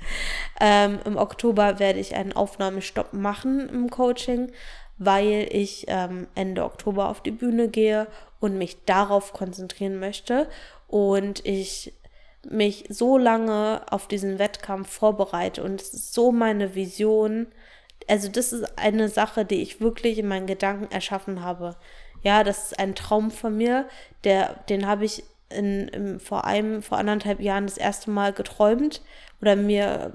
ähm, 0.60 1.00
im 1.04 1.16
Oktober 1.16 1.80
werde 1.80 1.98
ich 1.98 2.14
einen 2.14 2.34
Aufnahmestopp 2.34 3.12
machen 3.12 3.68
im 3.68 3.90
Coaching, 3.90 4.52
weil 4.96 5.48
ich 5.50 5.86
ähm, 5.88 6.28
Ende 6.36 6.62
Oktober 6.62 7.08
auf 7.08 7.20
die 7.20 7.32
Bühne 7.32 7.66
gehe 7.66 8.06
und 8.38 8.56
mich 8.56 8.84
darauf 8.84 9.32
konzentrieren 9.32 9.98
möchte 9.98 10.48
und 10.86 11.44
ich 11.44 11.94
mich 12.48 12.84
so 12.90 13.18
lange 13.18 13.82
auf 13.90 14.06
diesen 14.06 14.38
Wettkampf 14.38 14.88
vorbereite 14.88 15.64
und 15.64 15.80
es 15.80 15.92
ist 15.92 16.14
so 16.14 16.30
meine 16.30 16.76
Vision, 16.76 17.48
also 18.08 18.28
das 18.28 18.52
ist 18.52 18.78
eine 18.78 19.08
Sache, 19.08 19.44
die 19.44 19.62
ich 19.62 19.80
wirklich 19.80 20.18
in 20.18 20.28
meinen 20.28 20.46
Gedanken 20.46 20.90
erschaffen 20.90 21.42
habe. 21.42 21.76
Ja, 22.22 22.44
das 22.44 22.66
ist 22.66 22.78
ein 22.78 22.94
Traum 22.94 23.30
von 23.30 23.56
mir, 23.56 23.88
der, 24.24 24.54
den 24.68 24.86
habe 24.86 25.04
ich 25.04 25.24
in, 25.48 25.88
in, 25.88 26.20
vor 26.20 26.44
einem, 26.44 26.82
vor 26.82 26.98
anderthalb 26.98 27.40
Jahren 27.40 27.66
das 27.66 27.76
erste 27.76 28.10
Mal 28.10 28.32
geträumt 28.32 29.02
oder 29.40 29.56
mir 29.56 30.12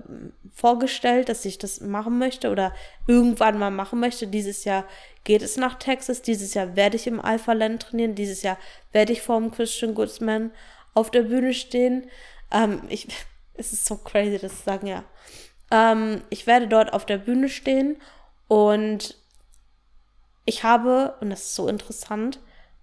vorgestellt, 0.53 1.29
dass 1.29 1.45
ich 1.45 1.57
das 1.57 1.81
machen 1.81 2.17
möchte 2.17 2.49
oder 2.49 2.73
irgendwann 3.07 3.57
mal 3.57 3.71
machen 3.71 3.99
möchte. 3.99 4.27
Dieses 4.27 4.63
Jahr 4.63 4.85
geht 5.23 5.41
es 5.41 5.57
nach 5.57 5.75
Texas. 5.75 6.21
Dieses 6.21 6.53
Jahr 6.53 6.75
werde 6.75 6.95
ich 6.95 7.07
im 7.07 7.19
Alpha 7.19 7.53
Land 7.53 7.83
trainieren. 7.83 8.15
Dieses 8.15 8.43
Jahr 8.43 8.57
werde 8.91 9.13
ich 9.13 9.21
vor 9.21 9.39
dem 9.39 9.51
Christian 9.51 9.95
Goodsman 9.95 10.51
auf 10.93 11.11
der 11.11 11.23
Bühne 11.23 11.53
stehen. 11.53 12.09
Ähm, 12.51 12.83
ich, 12.87 13.07
es 13.55 13.73
ist 13.73 13.85
so 13.85 13.97
crazy, 13.97 14.37
das 14.37 14.57
zu 14.57 14.63
sagen, 14.63 14.87
ja. 14.87 15.03
Ähm, 15.75 16.21
ich 16.29 16.47
werde 16.47 16.69
dort 16.69 16.93
auf 16.93 17.05
der 17.05 17.17
Bühne 17.17 17.49
stehen 17.49 17.97
und 18.47 19.17
ich 20.45 20.63
habe, 20.63 21.15
und 21.19 21.31
das 21.31 21.41
ist 21.41 21.55
so 21.55 21.67
interessant, 21.67 22.39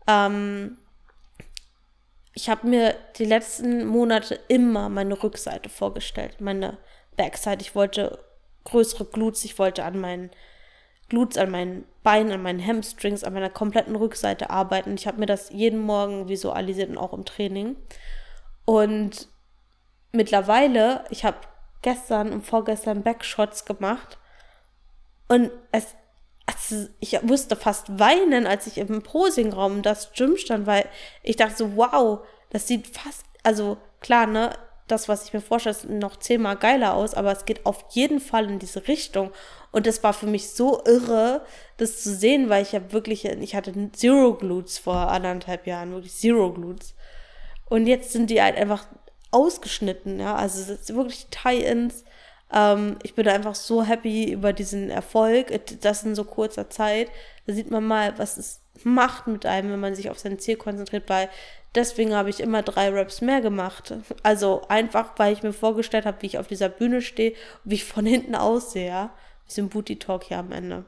ähm, 0.06 0.76
ich 2.34 2.50
habe 2.50 2.66
mir 2.66 2.94
die 3.16 3.24
letzten 3.24 3.86
Monate 3.86 4.38
immer 4.48 4.90
meine 4.90 5.22
Rückseite 5.22 5.70
vorgestellt, 5.70 6.40
meine 6.40 6.78
Backside. 7.16 7.62
Ich 7.62 7.74
wollte 7.74 8.18
größere 8.64 9.06
Glutes, 9.06 9.44
ich 9.44 9.58
wollte 9.58 9.84
an 9.84 9.98
meinen 9.98 10.30
Glutes, 11.08 11.38
an 11.38 11.50
meinen 11.50 11.84
Beinen, 12.02 12.32
an 12.32 12.42
meinen 12.42 12.66
Hamstrings, 12.66 13.24
an 13.24 13.34
meiner 13.34 13.50
kompletten 13.50 13.96
Rückseite 13.96 14.50
arbeiten. 14.50 14.94
Ich 14.94 15.06
habe 15.06 15.18
mir 15.18 15.26
das 15.26 15.50
jeden 15.50 15.80
Morgen 15.80 16.28
visualisiert 16.28 16.90
und 16.90 16.98
auch 16.98 17.12
im 17.12 17.24
Training. 17.24 17.76
Und 18.64 19.28
mittlerweile, 20.12 21.04
ich 21.10 21.24
habe 21.24 21.38
gestern 21.82 22.32
und 22.32 22.46
vorgestern 22.46 23.02
Backshots 23.02 23.64
gemacht 23.64 24.18
und 25.28 25.50
es 25.72 25.94
also 26.46 26.88
ich 27.00 27.22
musste 27.22 27.56
fast 27.56 27.98
weinen, 27.98 28.46
als 28.46 28.66
ich 28.66 28.78
im 28.78 29.02
Posingraum 29.02 29.82
das 29.82 30.12
Gym 30.12 30.36
stand, 30.36 30.66
weil 30.66 30.86
ich 31.22 31.36
dachte 31.36 31.56
so, 31.56 31.76
wow, 31.76 32.20
das 32.50 32.66
sieht 32.66 32.88
fast, 32.88 33.24
also 33.42 33.78
klar, 34.00 34.26
ne, 34.26 34.50
das, 34.88 35.08
was 35.08 35.24
ich 35.24 35.32
mir 35.32 35.40
vorstelle, 35.40 35.76
ist 35.76 35.88
noch 35.88 36.16
zehnmal 36.16 36.56
geiler 36.56 36.94
aus, 36.94 37.14
aber 37.14 37.32
es 37.32 37.44
geht 37.44 37.64
auf 37.64 37.84
jeden 37.90 38.20
Fall 38.20 38.50
in 38.50 38.58
diese 38.58 38.88
Richtung. 38.88 39.30
Und 39.70 39.86
das 39.86 40.02
war 40.02 40.12
für 40.12 40.26
mich 40.26 40.50
so 40.50 40.82
irre, 40.84 41.46
das 41.78 42.02
zu 42.02 42.14
sehen, 42.14 42.50
weil 42.50 42.62
ich 42.62 42.72
ja 42.72 42.92
wirklich, 42.92 43.24
ich 43.24 43.54
hatte 43.54 43.72
Zero 43.92 44.34
Glutes 44.34 44.78
vor 44.78 44.96
anderthalb 44.96 45.66
Jahren, 45.66 45.92
wirklich 45.92 46.14
Zero 46.14 46.52
Glutes. 46.52 46.94
Und 47.66 47.86
jetzt 47.86 48.12
sind 48.12 48.28
die 48.28 48.42
halt 48.42 48.56
einfach 48.56 48.86
ausgeschnitten, 49.32 50.20
ja, 50.20 50.36
also 50.36 50.76
wirklich 50.94 51.26
Tie-Ins 51.30 52.04
ähm, 52.52 52.96
ich 53.02 53.14
bin 53.14 53.26
einfach 53.28 53.54
so 53.54 53.82
happy 53.82 54.32
über 54.32 54.52
diesen 54.52 54.90
Erfolg, 54.90 55.52
das 55.80 56.04
in 56.04 56.14
so 56.14 56.24
kurzer 56.24 56.68
Zeit. 56.70 57.10
Da 57.46 57.54
sieht 57.54 57.70
man 57.70 57.84
mal, 57.84 58.18
was 58.18 58.36
es 58.36 58.60
macht 58.84 59.26
mit 59.26 59.46
einem, 59.46 59.72
wenn 59.72 59.80
man 59.80 59.94
sich 59.94 60.10
auf 60.10 60.18
sein 60.18 60.38
Ziel 60.38 60.56
konzentriert, 60.56 61.08
weil 61.08 61.28
deswegen 61.74 62.14
habe 62.14 62.30
ich 62.30 62.40
immer 62.40 62.62
drei 62.62 62.90
Raps 62.90 63.20
mehr 63.20 63.40
gemacht. 63.40 63.94
Also 64.22 64.62
einfach, 64.68 65.12
weil 65.16 65.32
ich 65.32 65.42
mir 65.42 65.52
vorgestellt 65.52 66.04
habe, 66.06 66.20
wie 66.20 66.26
ich 66.26 66.38
auf 66.38 66.46
dieser 66.46 66.68
Bühne 66.68 67.00
stehe, 67.00 67.34
wie 67.64 67.76
ich 67.76 67.84
von 67.84 68.06
hinten 68.06 68.34
aussehe, 68.34 68.88
ja. 68.88 69.10
Bisschen 69.46 69.68
Booty 69.68 69.98
Talk 69.98 70.24
hier 70.24 70.38
am 70.38 70.52
Ende. 70.52 70.84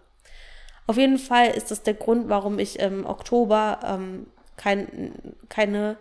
Auf 0.86 0.96
jeden 0.96 1.18
Fall 1.18 1.48
ist 1.48 1.70
das 1.70 1.82
der 1.82 1.94
Grund, 1.94 2.28
warum 2.28 2.58
ich 2.58 2.78
im 2.78 3.06
Oktober 3.06 3.80
ähm, 3.84 4.26
kein, 4.56 5.34
keine 5.48 5.96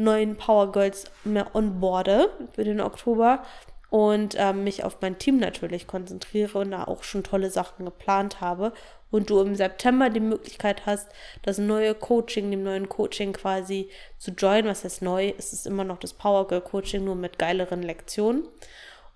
neuen 0.00 0.36
Power 0.36 0.72
Girls 0.72 1.04
mehr 1.24 1.54
onboarde 1.54 2.30
für 2.52 2.64
den 2.64 2.80
Oktober, 2.80 3.42
und 3.90 4.36
ähm, 4.38 4.62
mich 4.64 4.84
auf 4.84 4.98
mein 5.00 5.18
Team 5.18 5.38
natürlich 5.38 5.88
konzentriere 5.88 6.58
und 6.58 6.70
da 6.70 6.84
auch 6.84 7.02
schon 7.02 7.24
tolle 7.24 7.50
Sachen 7.50 7.84
geplant 7.84 8.40
habe 8.40 8.72
und 9.10 9.28
du 9.28 9.40
im 9.40 9.56
September 9.56 10.08
die 10.08 10.20
Möglichkeit 10.20 10.86
hast, 10.86 11.08
das 11.42 11.58
neue 11.58 11.94
Coaching, 11.96 12.50
dem 12.50 12.62
neuen 12.62 12.88
Coaching 12.88 13.32
quasi 13.32 13.90
zu 14.18 14.30
joinen. 14.30 14.70
Was 14.70 14.84
heißt 14.84 15.02
neu? 15.02 15.32
Es 15.36 15.52
ist 15.52 15.66
immer 15.66 15.82
noch 15.82 15.98
das 15.98 16.12
Power 16.12 16.46
Girl 16.46 16.60
Coaching, 16.60 17.04
nur 17.04 17.16
mit 17.16 17.38
geileren 17.38 17.82
Lektionen. 17.82 18.46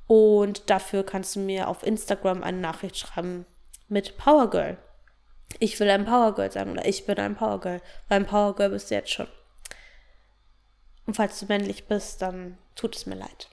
Und 0.08 0.68
dafür 0.68 1.04
kannst 1.04 1.36
du 1.36 1.40
mir 1.40 1.68
auf 1.68 1.86
Instagram 1.86 2.42
eine 2.42 2.58
Nachricht 2.58 2.98
schreiben 2.98 3.46
mit 3.88 4.18
Power 4.18 4.50
Girl. 4.50 4.76
Ich 5.60 5.78
will 5.78 5.88
ein 5.88 6.04
Power 6.04 6.34
Girl 6.34 6.50
sein 6.50 6.72
oder 6.72 6.84
ich 6.84 7.06
bin 7.06 7.16
ein 7.18 7.36
Power 7.36 7.60
Girl. 7.60 7.80
Weil 8.08 8.20
ein 8.20 8.26
Power 8.26 8.56
Girl 8.56 8.70
bist 8.70 8.90
du 8.90 8.96
jetzt 8.96 9.12
schon. 9.12 9.28
Und 11.06 11.14
falls 11.14 11.38
du 11.40 11.46
männlich 11.46 11.86
bist, 11.86 12.22
dann 12.22 12.58
tut 12.74 12.96
es 12.96 13.06
mir 13.06 13.16
leid. 13.16 13.48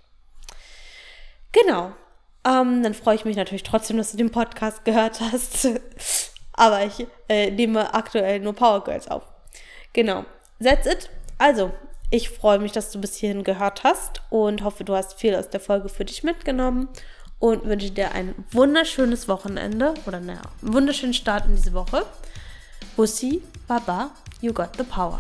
Genau. 1.51 1.91
Ähm, 2.45 2.81
dann 2.81 2.93
freue 2.93 3.15
ich 3.15 3.25
mich 3.25 3.35
natürlich 3.35 3.63
trotzdem, 3.63 3.97
dass 3.97 4.11
du 4.11 4.17
den 4.17 4.31
Podcast 4.31 4.85
gehört 4.85 5.19
hast. 5.19 5.67
Aber 6.53 6.83
ich 6.85 7.07
äh, 7.29 7.51
nehme 7.51 7.93
aktuell 7.93 8.39
nur 8.39 8.53
Power 8.53 8.83
Girls 8.83 9.07
auf. 9.07 9.23
Genau. 9.93 10.25
That's 10.63 10.85
it. 10.85 11.09
Also, 11.37 11.71
ich 12.09 12.29
freue 12.29 12.59
mich, 12.59 12.71
dass 12.71 12.91
du 12.91 12.99
bis 12.99 13.15
hierhin 13.15 13.43
gehört 13.43 13.83
hast 13.83 14.21
und 14.29 14.63
hoffe, 14.63 14.83
du 14.83 14.95
hast 14.95 15.19
viel 15.19 15.35
aus 15.35 15.49
der 15.49 15.59
Folge 15.59 15.89
für 15.89 16.05
dich 16.05 16.23
mitgenommen 16.23 16.89
und 17.39 17.65
wünsche 17.65 17.89
dir 17.91 18.11
ein 18.11 18.35
wunderschönes 18.51 19.27
Wochenende 19.27 19.93
oder 20.05 20.19
naja, 20.19 20.41
einen 20.61 20.73
wunderschönen 20.73 21.13
Start 21.13 21.45
in 21.47 21.55
diese 21.55 21.73
Woche. 21.73 22.05
Bussi, 22.95 23.41
Baba, 23.67 24.11
you 24.41 24.53
got 24.53 24.75
the 24.77 24.83
power. 24.83 25.17